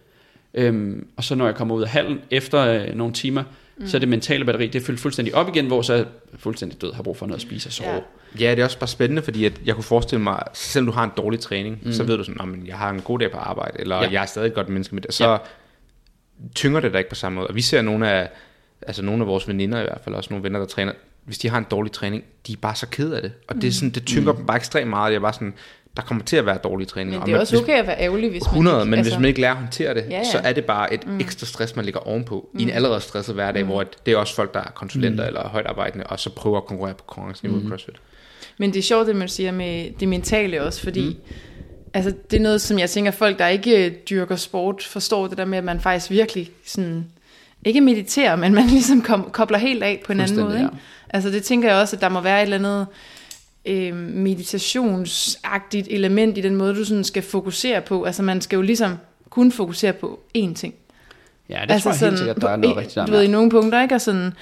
[0.54, 3.43] Øhm, og så når jeg kommer ud af hallen efter øh, nogle timer,
[3.78, 3.88] mm.
[3.88, 6.03] så det mentale batteri, det er fyldt fuldstændig op igen, hvor så er
[6.38, 7.89] fuldstændig død, har brug for noget at spise og sove.
[7.89, 7.99] Ja.
[8.39, 8.51] Ja.
[8.51, 11.11] Det er også bare spændende, fordi at jeg kunne forestille mig, selvom du har en
[11.17, 11.93] dårlig træning, mm.
[11.93, 14.09] så ved du sådan, at jeg har en god dag på arbejde, eller Ja.
[14.11, 15.38] jeg er stadig et godt menneske med det, så Ja.
[16.55, 17.47] tynger det dig ikke på samme måde.
[17.47, 18.30] Og vi ser nogle af,
[18.82, 20.93] altså nogle af vores veninder i hvert fald, også nogle venner, der træner,
[21.26, 23.32] hvis de har en dårlig træning, de er bare så ked af det.
[23.47, 24.38] Og det, er sådan, det tynger mm.
[24.38, 25.11] dem bare ekstremt meget.
[25.11, 25.53] Jeg er bare sådan,
[25.98, 27.20] der kommer til at være dårlige træninger.
[27.20, 28.89] Men Og det er man- også hvis- okay at være ærgerlig, hvis man 100, ikke,
[28.89, 30.94] men altså, hvis man ikke lærer at håndtere det, Ja, ja, så er det bare
[30.94, 31.20] et mm.
[31.20, 32.60] ekstra stress, man ligger ovenpå mm.
[32.60, 33.68] i en allerede stresset hverdag, mm.
[33.70, 35.28] hvor at det er også folk, der er konsulenter mm.
[35.28, 37.66] eller højt arbejdende, og så prøver at konkurrere på konkurrenceniveau mm.
[37.66, 37.96] i CrossFit.
[38.58, 41.34] Men det er sjovt, det man siger med det mentale også, fordi mm.
[41.94, 45.38] altså det er noget, som jeg tænker, folk, der ikke øh, dyrker sport, forstår det
[45.38, 47.06] der med, at man faktisk virkelig sådan,
[47.66, 50.58] ikke mediterer, men man ligesom kom, kobler helt af på en anden måde.
[50.58, 50.70] Ikke?
[51.10, 52.88] Altså det tænker jeg også, at der må være et eller andet
[53.66, 58.03] øh, meditationsagtigt element i den måde, du sådan skal fokusere på.
[58.03, 58.97] Altså man skal jo ligesom
[59.30, 60.74] kun fokusere på én ting.
[61.49, 63.28] Ja, det altså tror jeg helt sikkert, der er noget rigtigt der Du ved, i
[63.28, 63.95] nogle punkter, ikke?
[63.95, 64.34] Og sådan,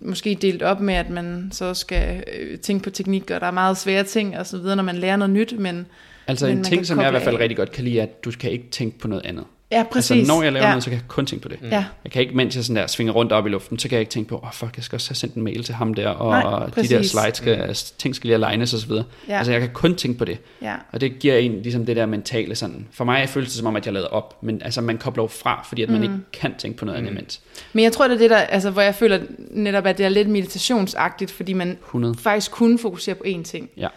[0.00, 3.50] måske delt op med, at man så skal øh, tænke på teknik, og der er
[3.50, 5.86] meget svære ting og så videre, når man lærer noget nyt, men
[6.26, 7.40] Altså men en ting, som jeg i hvert fald af.
[7.40, 9.44] rigtig godt kan lide, er, at du kan ikke tænke på noget andet.
[9.72, 10.10] Ja, præcis.
[10.10, 10.70] Altså når jeg laver ja.
[10.72, 11.58] noget, så kan jeg kun tænke på det.
[11.62, 13.96] Ja, Jeg kan ikke, mens jeg sådan der svinger rundt op i luften, så kan
[13.96, 15.74] jeg ikke tænke på, åh oh, fuck, jeg skal også have sendt en mail til
[15.74, 19.04] ham der, og Nej, de der slides, skal, ting skal lige alignes og så videre.
[19.28, 19.38] Ja.
[19.38, 20.38] Altså jeg kan kun tænke på det.
[20.62, 20.74] ja.
[20.92, 22.86] Og det giver en ligesom det der mentale sådan.
[22.92, 25.28] For mig føles det som om, at jeg lader op, men altså man kobler jo
[25.28, 26.02] fra, fordi at man Mm.
[26.02, 27.40] ikke kan tænke på noget andet imens.
[27.72, 29.18] Men jeg tror, det er det der, altså, hvor jeg føler
[29.50, 32.14] netop, at det er lidt meditationsagtigt, fordi man 100.
[32.18, 33.70] faktisk kun fokuserer på én ting.
[33.76, 33.88] Ja.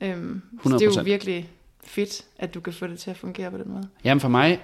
[0.00, 1.02] Øhm, så det er jo 100%.
[1.04, 1.48] virkelig
[1.84, 3.88] fedt, at du kan få det til at fungere på den måde.
[4.04, 4.60] Jamen for mig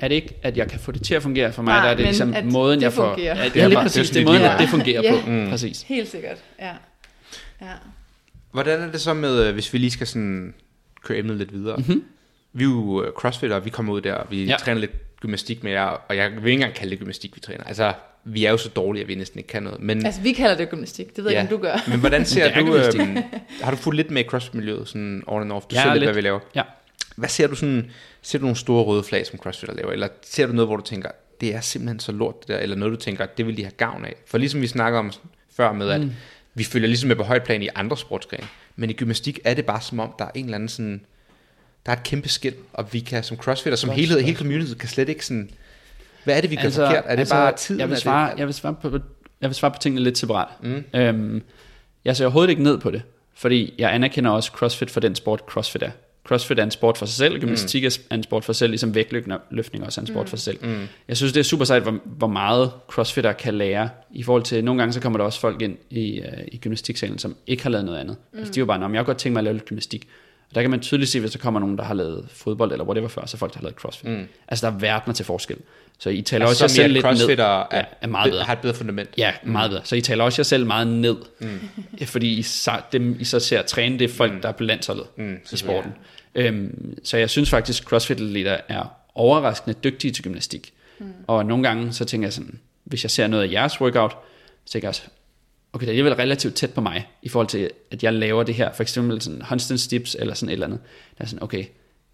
[0.00, 1.52] er det ikke, at jeg kan få det til at fungere.
[1.52, 3.08] For mig Nej, der er det ligesom at måden, det jeg får...
[3.08, 3.42] fungerer.
[3.42, 5.20] Ja, det er lige præcis det er måden, at det fungerer Ja.
[5.24, 5.30] på.
[5.30, 5.48] Mm.
[5.50, 5.82] Præcis.
[5.82, 6.70] Helt sikkert, ja.
[7.62, 7.66] ja.
[8.52, 10.54] Hvordan er det så med, øh, hvis vi lige skal sådan
[11.04, 11.76] køre emnet lidt videre?
[11.76, 12.04] Mhm.
[12.52, 14.56] Vi er jo øh, crossfitter, vi kommer ud der, og vi Ja.
[14.60, 17.64] træner lidt gymnastik med jer, og jeg vil ikke engang kalde det gymnastik, vi træner.
[17.64, 17.92] Altså,
[18.24, 19.80] vi er jo så dårlige, at vi næsten ikke kan noget.
[19.80, 21.42] Men, Altså, vi kalder det gymnastik, det ved jeg Ja.
[21.42, 21.90] ikke, om du gør.
[21.90, 23.00] men hvordan ser er du, gymnastik.
[23.00, 23.16] øh,
[23.62, 25.66] har du fulgt lidt med i crossfit-miljøet, sådan on and off?
[25.66, 26.06] Du Ja, ser lidt, lidt.
[26.06, 26.40] hvad vi laver.
[26.54, 26.62] Ja.
[27.16, 27.90] Hvad ser du sådan,
[28.22, 29.92] ser du nogle store røde flag, som crossfitter laver?
[29.92, 32.76] Eller ser du noget, hvor du tænker, det er simpelthen så lort det der, eller
[32.76, 34.14] noget, du tænker, det vil de have gavn af?
[34.26, 35.12] For ligesom vi snakker om
[35.56, 36.10] før med, at Mm.
[36.54, 38.46] vi følger ligesom med på højt plan i andre sportsgrene,
[38.76, 41.00] men i gymnastik er det bare som om, der er en eller anden sådan,
[41.86, 44.38] der er et kæmpe skilt, og vi kan som crossfitter, som helhed, hele spørgsmål.
[44.52, 45.50] community, kan slet ikke sådan,
[46.24, 47.04] hvad er det, vi gør altså, forkert?
[47.06, 47.80] Er det altså, bare tiden?
[47.80, 48.98] Jeg vil, svare, det, jeg, vil svare på,
[49.40, 50.48] jeg vil svare på tingene lidt separat.
[50.62, 50.84] Mm.
[50.94, 51.42] Øhm,
[52.04, 53.02] jeg ser overhovedet ikke ned på det,
[53.34, 55.90] fordi jeg anerkender også CrossFit for den sport, CrossFit er.
[56.24, 58.70] CrossFit er en sport for sig selv, og gymnastik er en sport for sig selv,
[58.70, 60.58] ligesom vægtløftning også er en sport for sig selv.
[60.66, 60.86] Mm.
[61.08, 64.64] Jeg synes, det er super sejt, hvor, hvor meget crossfitter kan lære, i forhold til,
[64.64, 67.70] nogle gange så kommer der også folk ind i, uh, i gymnastiksalen, som ikke har
[67.70, 68.16] lavet noget andet.
[68.32, 68.38] Mm.
[68.38, 69.64] Altså, de er jo bare, "Nå, men jeg har godt tænkt mig at lave lidt
[69.64, 70.08] gymnastik.
[70.50, 72.84] Og der kan man tydeligt se, hvis der kommer nogen, der har lavet fodbold, eller
[72.84, 74.10] whatever før, så folk, der har lavet crossfit.
[74.10, 74.26] Mm.
[74.48, 75.56] Altså, der er verdener til forskel.
[75.98, 77.12] Så I taler altså, også jer selv lidt ned.
[77.16, 78.44] crossfitter er, Ja, er meget bedre.
[78.44, 79.08] har et bedre fundament.
[79.18, 79.82] Ja, meget bedre.
[79.84, 81.16] Så I taler også jer selv meget ned.
[81.40, 81.58] Mm.
[82.04, 84.40] Fordi I, så, dem, I så ser at træne, det er folk, mm.
[84.40, 85.92] der er på landsholdet Mm, i sporten.
[86.34, 90.72] Øhm, så jeg synes faktisk, CrossFit-atleter er overraskende dygtige til gymnastik.
[90.98, 91.06] Mm.
[91.26, 94.16] Og nogle gange, så tænker jeg sådan, hvis jeg ser noget af jeres workout,
[94.64, 95.02] så tænker jeg også,
[95.72, 98.54] okay, det er alligevel relativt tæt på mig, i forhold til, at jeg laver det
[98.54, 100.80] her, for eksempel sådan handstand dips, eller sådan et eller andet.
[101.18, 101.64] Der er sådan, okay, der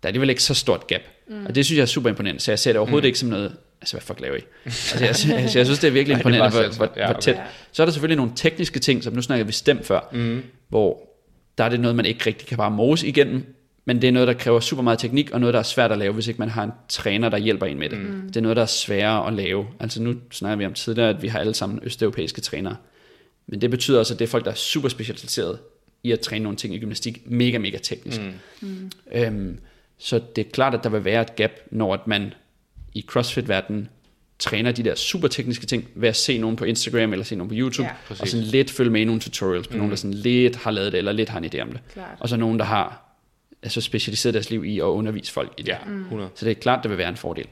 [0.03, 1.01] er alligevel ikke så stort gap.
[1.29, 1.47] Mm.
[1.47, 3.07] Og det synes jeg er super imponerende, så jeg ser det overhovedet mm.
[3.07, 4.41] ikke som noget, altså hvad fuck laver I?
[4.65, 7.15] Altså jeg, altså, jeg synes, det er virkelig er imponerende, bare hvor, hvor, Ja, hvor
[7.15, 7.21] okay.
[7.21, 7.37] tæt.
[7.73, 10.43] Så er der selvfølgelig nogle tekniske ting, som nu snakker vi stemt før, Mm.
[10.69, 11.09] hvor
[11.59, 13.55] der er det noget, man ikke rigtig kan bare mose igennem,
[13.85, 15.99] men det er noget, der kræver super meget teknik, og noget, der er svært at
[15.99, 17.99] lave, hvis ikke man har en træner, der hjælper en med det.
[17.99, 18.23] Mm.
[18.27, 19.67] Det er noget, der er sværere at lave.
[19.81, 22.77] Altså nu snakker vi om tidligere, at vi har alle sammen østeuropæiske trænere.
[23.47, 25.59] Men det betyder også, at det er folk, der er super specialiseret
[26.03, 28.21] i at træne nogle ting i gymnastik, mega, mega teknisk.
[28.61, 28.91] Mm.
[29.13, 29.59] Øhm,
[29.99, 32.35] så det er klart, at der vil være et gap, når at man
[32.95, 33.89] i CrossFit-verdenen
[34.39, 37.49] træner de der super tekniske ting ved at se nogen på Instagram eller se nogen
[37.49, 37.95] på YouTube, Ja.
[38.09, 38.21] Præcis.
[38.21, 39.79] og sådan lidt følge med i nogle tutorials på mm.
[39.79, 41.81] nogen, der sådan lidt har lavet det, eller lidt har en idé om det.
[41.93, 42.17] Klart.
[42.21, 43.03] Og så nogen, der har
[43.63, 45.69] altså specialiseret deres liv i at undervise folk i det.
[45.69, 46.31] Ja, 100.
[46.35, 47.47] Så det er klart, der vil være en fordel.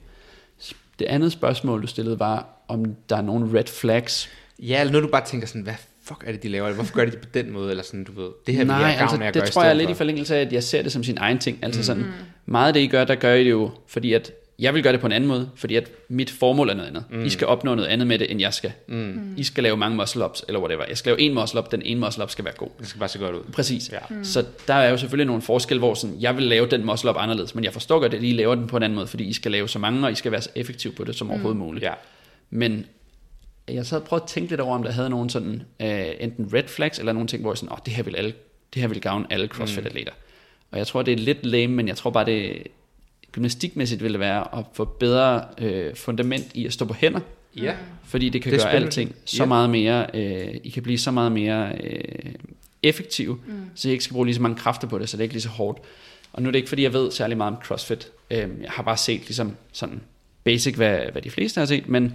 [0.99, 4.31] Det andet spørgsmål, du stillede, var, om der er nogle red flags.
[4.59, 5.75] Ja, eller noget, du bare tænker sådan, hvad
[6.05, 6.67] fuck er det, de laver?
[6.67, 7.71] Eller hvorfor gør de det på den måde?
[7.71, 9.43] Eller sådan, du ved, det her vil Nej, jeg have altså, gavn af at det
[9.43, 9.97] gøre i tror jeg er lidt i for.
[9.97, 11.59] forlængelse af, at jeg ser det som sin egen ting.
[11.63, 11.85] Altså mm.
[11.85, 12.05] sådan,
[12.47, 14.93] meget af det, I gør, der gør I det jo, fordi at jeg vil gøre
[14.93, 17.05] det på en anden måde, fordi at mit formål er noget andet.
[17.11, 17.25] Mm.
[17.25, 18.73] I skal opnå noget andet med det, end jeg skal.
[18.89, 19.35] Mm.
[19.37, 20.85] I skal lave mange muscle-ups, eller whatever.
[20.89, 22.69] Jeg skal lave en muscle-up, den ene muscle-up skal være god.
[22.81, 23.43] Det skal bare se godt ud.
[23.53, 23.91] Præcis.
[23.93, 23.99] Ja.
[24.11, 24.25] Mm.
[24.25, 27.55] Så der er jo selvfølgelig nogle forskel, hvor sådan, jeg vil lave den muscle-up anderledes,
[27.55, 29.53] men jeg forstår godt, at I laver den på en anden måde, fordi I skal
[29.53, 31.85] lave så mange, og I skal være så effektiv på det som overhovedet muligt.
[31.85, 31.93] Ja.
[32.51, 32.87] Men
[33.69, 36.51] jeg så havde prøvet at tænke lidt over, om der havde nogle sådan, øh, enten
[36.55, 38.33] red flags, eller nogle ting, hvor jeg sådan, åh, det her vil, alle,
[38.75, 40.13] det her vil gavne alle CrossFit-atleter.
[40.71, 42.63] Og jeg tror, det er lidt lame, men jeg tror bare, det
[43.33, 47.21] gymnastikmæssigt ville være at få bedre øh, fundament i at stå på hænder,
[47.57, 47.75] Ja.
[48.05, 48.87] fordi det kan Det gøre spændende.
[48.87, 49.47] alting så Ja.
[49.47, 52.01] meget mere, øh, I kan blive så meget mere øh,
[52.83, 53.53] effektive, mm.
[53.75, 55.35] så I ikke skal bruge lige så mange kræfter på det, så det er ikke
[55.35, 55.79] lige så hårdt.
[56.33, 58.09] Og nu er det ikke, fordi jeg ved særlig meget om CrossFit.
[58.31, 60.01] Øh, jeg har bare set ligesom sådan
[60.45, 62.15] basic, hvad, hvad de fleste har set, men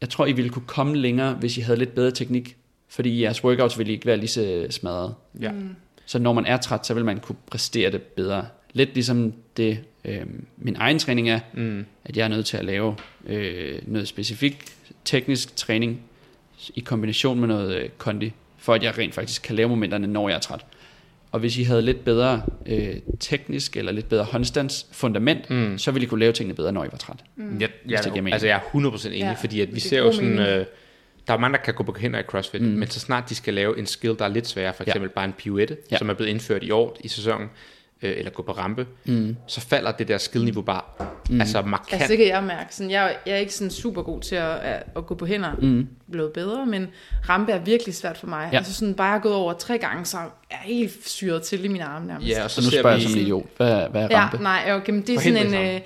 [0.00, 2.56] jeg tror, I ville kunne komme længere, hvis I havde lidt bedre teknik,
[2.88, 5.14] fordi jeres workouts ville ikke være lige så smadret.
[5.40, 5.52] Ja.
[6.06, 8.46] Så når man er træt, så vil man kunne præstere det bedre.
[8.72, 10.26] Lidt ligesom det, øh,
[10.56, 11.84] min egen træning er, Mm.
[12.04, 12.96] at jeg er nødt til at lave
[13.26, 14.64] øh, noget specifik
[15.04, 16.00] teknisk træning
[16.74, 20.28] i kombination med noget øh, kondi, for at jeg rent faktisk kan lave momenterne, når
[20.28, 20.64] jeg er træt.
[21.32, 25.78] Og hvis I havde lidt bedre øh, teknisk eller lidt bedre håndstandsfundament, mm.
[25.78, 27.16] så ville I kunne lave tingene bedre, når I var træt.
[27.36, 27.60] Mm.
[27.60, 30.12] Jeg, jeg, det altså jeg er 100% enig, Ja, ja, fordi at vi ser jo
[30.12, 30.66] sådan, øh,
[31.26, 32.68] der er mange, der kan gå på hænder i CrossFit, mm.
[32.68, 34.90] men så snart de skal lave en skill, der er lidt sværere, for Ja.
[34.90, 35.86] eksempel bare en pirouette, Ja.
[35.94, 35.98] ja.
[35.98, 37.48] som er blevet indført i år i sæsonen,
[38.02, 39.36] øh, eller gå på rampe, mm.
[39.46, 40.82] så falder det der skillniveau bare
[41.30, 41.40] mm.
[41.40, 41.92] altså markant.
[41.92, 42.74] Altså det kan jeg mærke.
[42.74, 45.52] Sådan, jeg, jeg er ikke sådan super god til at, at, at gå på hænder.
[45.58, 45.88] Mm.
[46.12, 46.88] Blevet bedre, men
[47.28, 48.42] rampe er virkelig svært for mig.
[48.42, 48.48] Ja.
[48.52, 48.56] Ja.
[48.56, 51.84] Altså sådan bare gået over tre gange, så er jeg helt syret til i mine
[51.84, 52.28] arme nærmest.
[52.28, 53.46] ja, og Så så, nu spørger jeg vi, som en idiot.
[53.56, 54.42] Hvad, hvad er Ja, rampe?
[54.42, 55.74] nej, okay, men det er For sådan en...
[55.74, 55.80] Øh,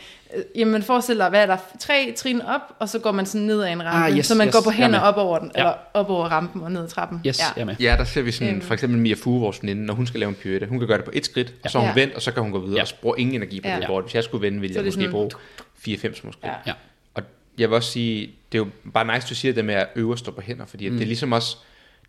[0.57, 1.57] jamen forestil dig, hvad er der?
[1.81, 4.07] Tre trin op, og så går man sådan ned ad en rampe.
[4.13, 5.61] Ah, yes, så man yes, går på er hænder op over den, Ja.
[5.61, 7.21] eller op over rampen og ned ad trappen.
[7.27, 7.45] Yes, ja.
[7.57, 7.77] jeg med.
[7.81, 8.63] Ja, der ser vi sådan, Øhm.
[8.63, 10.97] for eksempel Mia Fu, vores veninde, når hun skal lave en pirouette, hun kan gøre
[10.99, 11.95] det på et skridt, og så hun Ja.
[11.95, 12.83] vendt, og så kan hun gå videre, Ja.
[12.83, 13.77] og bruger ingen energi på Ja.
[13.77, 14.05] det board.
[14.05, 15.31] Hvis jeg skulle vende, ville jeg måske sådan- bruge
[15.79, 16.45] 4-5 små skridt.
[16.45, 16.53] Ja.
[16.67, 16.73] Ja.
[17.15, 17.23] Og
[17.59, 18.21] jeg vil også sige,
[18.53, 20.67] det er jo bare nice, du siger det med at øve at stå på hænder,
[20.67, 20.95] fordi mm.
[20.97, 21.57] det er ligesom også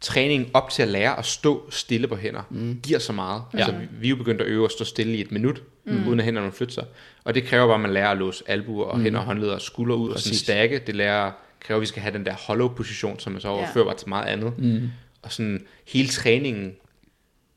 [0.02, 2.80] træning op til at lære at stå stille på hænder, mm.
[2.84, 3.42] giver så meget.
[3.54, 3.58] Ja.
[3.58, 6.08] Altså, vi, vi er jo begyndt at øve at stå stille i et minut, mm.
[6.08, 6.86] uden at hænderne flytter sig.
[7.24, 9.04] Og det kræver bare, at man lærer at låse albuer og mm.
[9.04, 10.40] hænder og håndleder og skuldre ud, og sådan Præcis.
[10.44, 10.80] stakke.
[10.88, 13.86] Det lærer, kræver, at vi skal have den der hollow position, som man så overfører
[13.86, 14.54] bare til meget andet.
[14.58, 14.90] Mm.
[15.22, 16.74] Og sådan hele træningen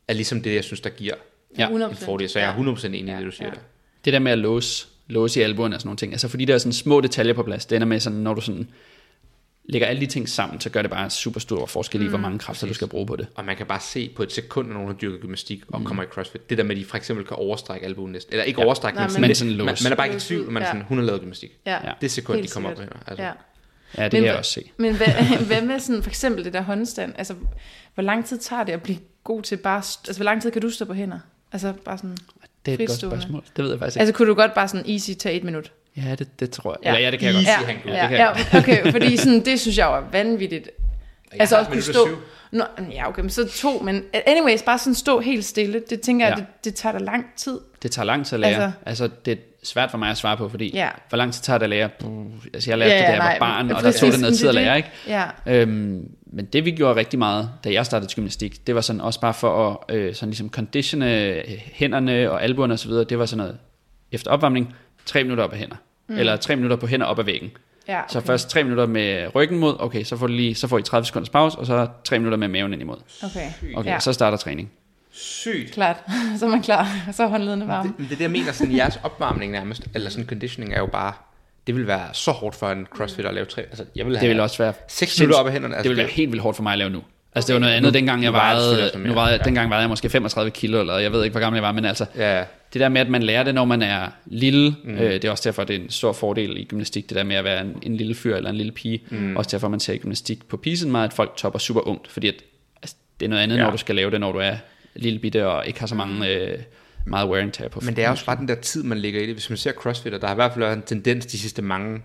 [0.08, 1.14] er ligesom det, jeg synes, der giver
[1.58, 1.68] Ja.
[1.68, 2.28] en fordel.
[2.28, 3.54] Så jeg er 100% enig i det, du siger Ja.
[3.54, 3.60] der.
[4.04, 6.54] Det der med at låse, låse i albuerne og sådan nogle ting, altså fordi der
[6.54, 8.68] er sådan små detaljer på plads, det ender med sådan, når du sådan
[9.68, 12.38] lægger alle de ting sammen, så gør det bare super stor forskel i, hvor mange
[12.38, 13.26] kræfter du skal bruge på det.
[13.34, 15.86] Og man kan bare se på et sekund, når nogen har dyrket gymnastik og mm.
[15.86, 16.50] kommer i CrossFit.
[16.50, 18.32] Det der med, at de for eksempel kan overstrække albuen næsten.
[18.32, 18.66] Eller ikke ja.
[18.66, 20.72] overstrække, Nej, men, men- sådan, man, man er bare ikke i tvivl, man er ja.
[20.72, 21.50] sådan, hun har lavet gymnastik.
[21.66, 21.78] Ja.
[22.00, 22.96] Det sekund, de Helt kommer op hænder.
[23.06, 23.22] Altså.
[23.22, 23.32] Ja.
[23.98, 24.70] Ja, det Men kan jeg også se.
[24.76, 25.06] Men hvad,
[25.48, 27.14] hvad med sådan, for eksempel det der håndstand?
[27.18, 27.34] Altså,
[27.94, 29.76] hvor lang tid tager det at blive god til bare...
[29.76, 31.18] Altså, hvor lang tid kan du stå på hænder?
[31.52, 32.16] Altså, bare sådan...
[32.66, 33.42] Det er et godt spørgsmål.
[33.56, 34.00] Det ved jeg faktisk ikke.
[34.00, 35.72] Altså, kunne du godt bare sådan easy tage et minut?
[36.06, 36.78] Ja, det, det tror jeg.
[36.84, 36.88] Ja.
[36.88, 37.46] Eller ja, det kan jeg godt.
[37.46, 37.92] Easy, Ja, han kunne.
[37.92, 40.70] det ja, kan ja, jeg okay, fordi sådan, det synes jeg er vanvittigt.
[41.32, 42.08] altså har også kunne og stå...
[42.52, 46.26] Nå, ja, okay, men så to, men anyways, bare sådan stå helt stille, det tænker
[46.26, 46.44] jeg, Ja.
[46.44, 47.58] det, det tager da lang tid.
[47.82, 48.50] Det tager lang tid at lære.
[48.50, 50.88] Altså, Altså- altså det er svært for mig at svare på, fordi Ja.
[51.08, 51.88] hvor lang tid tager det at lære?
[52.00, 54.20] Puh, Altså, jeg lærte Ja, det, da ja, jeg var barn, og der tog det
[54.20, 54.88] noget men tid at lære, ikke?
[55.08, 59.00] Ja, Øhm, men det vi gjorde rigtig meget, da jeg startede gymnastik, det var sådan
[59.00, 61.42] også bare for at øh, sådan ligesom conditione
[61.72, 63.58] hænderne og albuerne osv., det var sådan noget,
[64.12, 64.74] efter opvarmning,
[65.06, 65.76] tre minutter op af hænder.
[66.08, 66.18] Mm.
[66.18, 67.50] Eller tre minutter på hænder op ad væggen.
[67.88, 70.78] ja, Så først tre minutter med ryggen mod, okay, så får, du lige, så får
[70.78, 72.96] I 30 sekunders pause, og så tre minutter med maven ind imod.
[73.24, 73.98] Okay, Okay, Ja.
[74.00, 74.70] så starter træning.
[75.12, 75.72] Sygt.
[75.72, 75.96] klart.
[76.38, 76.86] så er man klar.
[77.12, 77.88] Så er håndledene varme.
[77.88, 80.78] Det, men det er det, jeg mener, sådan jeres opvarmning nærmest, eller sådan conditioning er
[80.78, 81.12] jo bare,
[81.66, 83.62] det vil være så hårdt for en crossfitter at lave tre.
[83.62, 84.72] Altså, jeg vil have Det vil også være...
[84.88, 85.72] 6 minutter op af hænderne.
[85.72, 87.02] Det Altså, vil være helt vildt hårdt for mig at lave nu.
[87.38, 89.42] Altså det var noget andet, dengang jeg nu vejer du vejede, nu vejede, Ja.
[89.44, 91.84] dengang vejede jeg måske 35 kilo, eller jeg ved ikke, hvor gammel jeg var, men
[91.84, 94.94] altså, Ja, det der med, at man lærer det, når man er lille, mm.
[94.94, 97.36] øh, det er også derfor, det er en stor fordel i gymnastik, det der med
[97.36, 99.00] at være en, en lille fyr eller en lille pige.
[99.10, 99.36] Mm.
[99.36, 102.28] Også derfor, man ser i gymnastik på pisen meget, at folk topper super ungt, fordi
[102.28, 102.34] at,
[102.82, 103.62] altså, det er noget andet, Ja.
[103.62, 104.54] når du skal lave det, når du er
[104.94, 106.58] lille bitte og ikke har så mange, øh,
[107.06, 107.80] meget wear and tear på.
[107.84, 109.34] Men det er også bare den der tid, man lægger i det.
[109.34, 112.00] Hvis man ser crossfitter, der har i hvert fald været en tendens de sidste mange,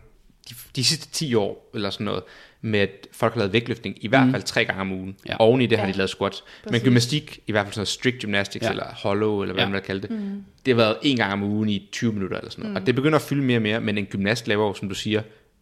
[0.50, 2.24] de, de sidste 10 år, eller sådan noget,
[2.66, 5.16] med at folk har lavet vægtløftning i hvert fald tre gange om ugen.
[5.30, 5.36] Ja.
[5.40, 5.92] Oven i det har Ja.
[5.92, 6.44] de lavet squats.
[6.64, 6.84] Men Præcis.
[6.84, 8.70] gymnastik, i hvert fald sådan noget strict gymnastics, ja.
[8.70, 9.68] Eller hollow, eller hvad Ja.
[9.70, 10.44] man vil kalde det, mm.
[10.66, 12.78] det har været en gang om ugen i 20 minutter, eller sådan noget.
[12.82, 14.96] Og det begynder at fylde mere og mere, men en gymnast laver jo, som du
[14.96, 15.22] siger,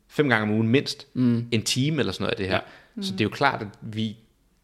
[0.09, 1.45] fem gange om ugen mindst, mm.
[1.51, 2.59] en time eller sådan noget af det her.
[2.97, 3.01] Ja.
[3.03, 4.15] Så det er jo klart, at vi,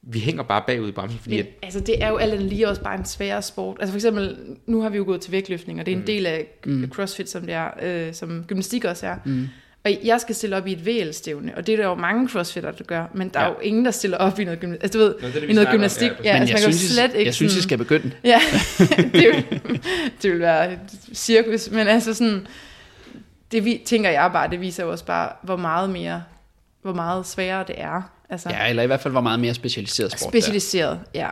[0.01, 2.69] vi hænger bare bagud i bremsen, fordi Men, at, altså, det er jo alt lige
[2.69, 3.77] også bare en sværere sport.
[3.79, 6.25] Altså for eksempel, nu har vi jo gået til vægtløftning, og det er en del
[6.25, 6.89] af mm.
[6.93, 9.15] CrossFit, som det er, øh, som gymnastik også er.
[9.25, 9.47] Mm.
[9.87, 12.71] Og jeg skal stille op i et VL-stævne, og det er der jo mange crossfitter,
[12.71, 13.45] der gør, men der ja.
[13.45, 14.83] er jo ingen, der stiller op i noget gymnastik.
[14.83, 16.11] Altså du ved, Nå, det det, i noget snakker om, gymnastik.
[16.11, 18.11] ja, Ja, Men altså, jeg man synes, slet ikke jeg synes, I sådan- skal begynde.
[18.23, 18.39] Ja,
[18.97, 19.81] det, vil,
[20.21, 20.79] det vil være et
[21.13, 22.47] cirkus, men altså sådan,
[23.51, 26.23] det vi, tænker jeg bare, det viser jo også bare, hvor meget mere,
[26.81, 28.01] hvor meget sværere det er.
[28.29, 30.33] Altså, Ja, eller i hvert fald var meget mere specialiseret sport.
[30.33, 30.39] der.
[30.39, 31.29] specialiseret, ja.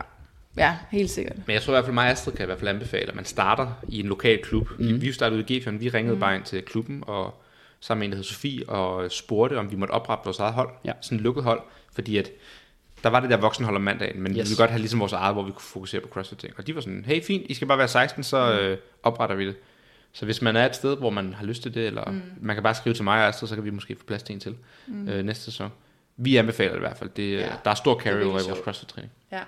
[0.58, 1.36] Ja, helt sikkert.
[1.48, 3.16] Men jeg tror i hvert fald, mig og Astrid kan i hvert fald anbefale, at
[3.16, 4.68] man starter i en lokal klub.
[4.80, 5.02] Mm.
[5.02, 6.20] Vi startede ud i G4, vi ringede mm.
[6.20, 7.42] bare ind til klubben, og
[7.86, 10.70] sammen med en, der hed Sofie, og spurgte, om vi måtte oprette vores eget hold.
[10.86, 10.92] Ja.
[11.02, 11.62] Sådan et lukket hold,
[11.94, 12.32] fordi at
[13.04, 14.38] der var det der voksenhold om mandagen, men yes.
[14.38, 16.54] vi ville godt have ligesom vores eget, hvor vi kunne fokusere på CrossFit ting.
[16.58, 19.48] Og de var sådan, hey fint, I skal bare være 16, så øh, opretter vi
[19.48, 19.56] det.
[20.14, 22.22] Så hvis man er et sted, hvor man har lyst til det, eller mm.
[22.42, 24.34] man kan bare skrive til mig og Astrid, så kan vi måske få plads til
[24.34, 24.56] en til
[24.88, 25.10] mm.
[25.10, 25.70] øh, næste sæson.
[26.18, 27.10] Vi anbefaler det i hvert fald.
[27.10, 27.40] Det, Ja.
[27.40, 27.52] ja.
[27.66, 28.60] Der er stor Det er carry over i vores.
[28.64, 29.12] CrossFit-træning.
[29.32, 29.42] Ja.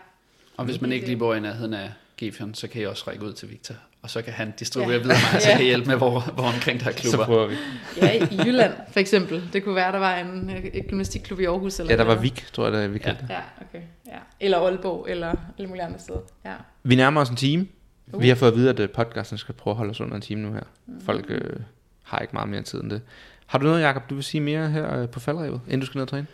[0.58, 3.26] Og hvis man ikke lige bor i nærheden af Gefjern, så kan I også række
[3.26, 3.76] ud til Victor.
[4.08, 4.98] Og så kan han distribuere Ja.
[4.98, 5.02] ja.
[5.04, 5.56] videre mig, så Ja.
[5.58, 7.26] kan hjælpe med, hvor, hvor omkring der er Så klubber.
[7.26, 7.56] prøver vi.
[8.02, 9.44] ja, i Jylland for eksempel.
[9.54, 11.80] Det kunne være, der var en øh, gymnastikklub i Aarhus.
[11.80, 12.16] Eller Ja, der var.
[12.16, 13.30] Vik, tror jeg, der vi kaldte det.
[13.30, 13.40] Ja,
[13.70, 13.84] okay.
[14.08, 14.18] Ja.
[14.40, 16.20] Eller Aalborg, eller alle mulige andre steder.
[16.46, 16.54] Ja.
[16.84, 17.68] Vi nærmer os en time.
[18.14, 18.22] Uh.
[18.22, 20.22] Vi har fået at vide, at øh, podcasten skal prøve at holde os under en
[20.22, 20.64] time nu her.
[21.06, 21.42] Folk øh,
[22.04, 23.02] har ikke meget mere tid end det.
[23.46, 25.98] Har du noget, Jacob, du vil sige mere her øh, på faldrevet, inden du skal
[26.00, 26.28] ned og træne?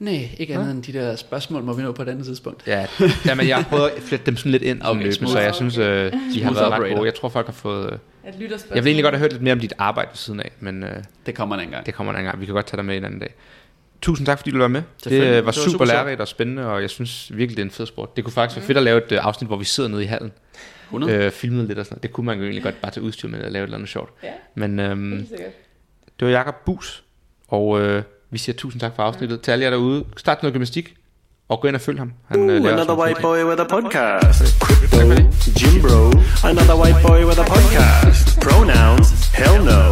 [0.00, 2.66] Nej, ikke andet end de der spørgsmål må vi nå på et andet tidspunkt.
[2.66, 2.86] Ja,
[3.26, 5.78] jamen, jeg har prøvet at flette dem sådan lidt ind Okay, løbende, så jeg synes,
[5.78, 7.04] øh, de har været ret gode.
[7.06, 7.86] Jeg tror, folk har fået...
[7.92, 8.34] Øh, At
[8.74, 10.82] jeg vil egentlig godt have hørt lidt mere om dit arbejde ved siden af, men
[10.84, 10.90] øh,
[11.26, 11.86] Det kommer en gang.
[11.86, 12.40] det kommer en gang.
[12.40, 13.34] Vi kan godt tage dig med en anden dag.
[14.02, 14.82] Tusind tak, fordi du var med.
[15.04, 17.70] Det var, Det super, super lærerigt og spændende, og jeg synes virkelig, det er en
[17.70, 18.16] fed sport.
[18.16, 20.32] Det kunne faktisk være fedt at lave et afsnit, hvor vi sidder nede i hallen.
[20.86, 21.12] 100.
[21.12, 22.02] Øh, filmet lidt og sådan noget.
[22.02, 23.88] Det kunne man jo egentlig godt bare tage udstyr med og lave et eller andet
[23.90, 24.10] sjovt.
[24.22, 25.26] Ja, Men øhm,
[26.20, 27.04] det var Jakob Bus,
[27.48, 29.40] og øh, vi siger tusind tak for afsnittet.
[29.40, 30.94] Til alle jer derude, start noget gymnastik,
[31.48, 32.12] og gå ind og følg ham.
[32.28, 34.40] Han, laver another white boy with a podcast.
[34.64, 34.98] Crypto,
[35.60, 36.02] Jim Bro.
[36.50, 38.24] Another white boy with a podcast.
[38.46, 39.08] Pronouns,
[39.40, 39.82] hell no.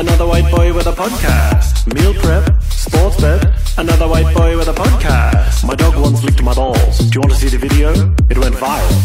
[0.00, 1.72] Another white boy with a podcast.
[1.94, 2.44] Meal prep,
[2.86, 3.40] sports bet.
[3.82, 5.56] Another white boy with a podcast.
[5.68, 6.98] My dog once licked my balls.
[6.98, 7.88] Do you want to see the video?
[8.32, 8.98] It went viral.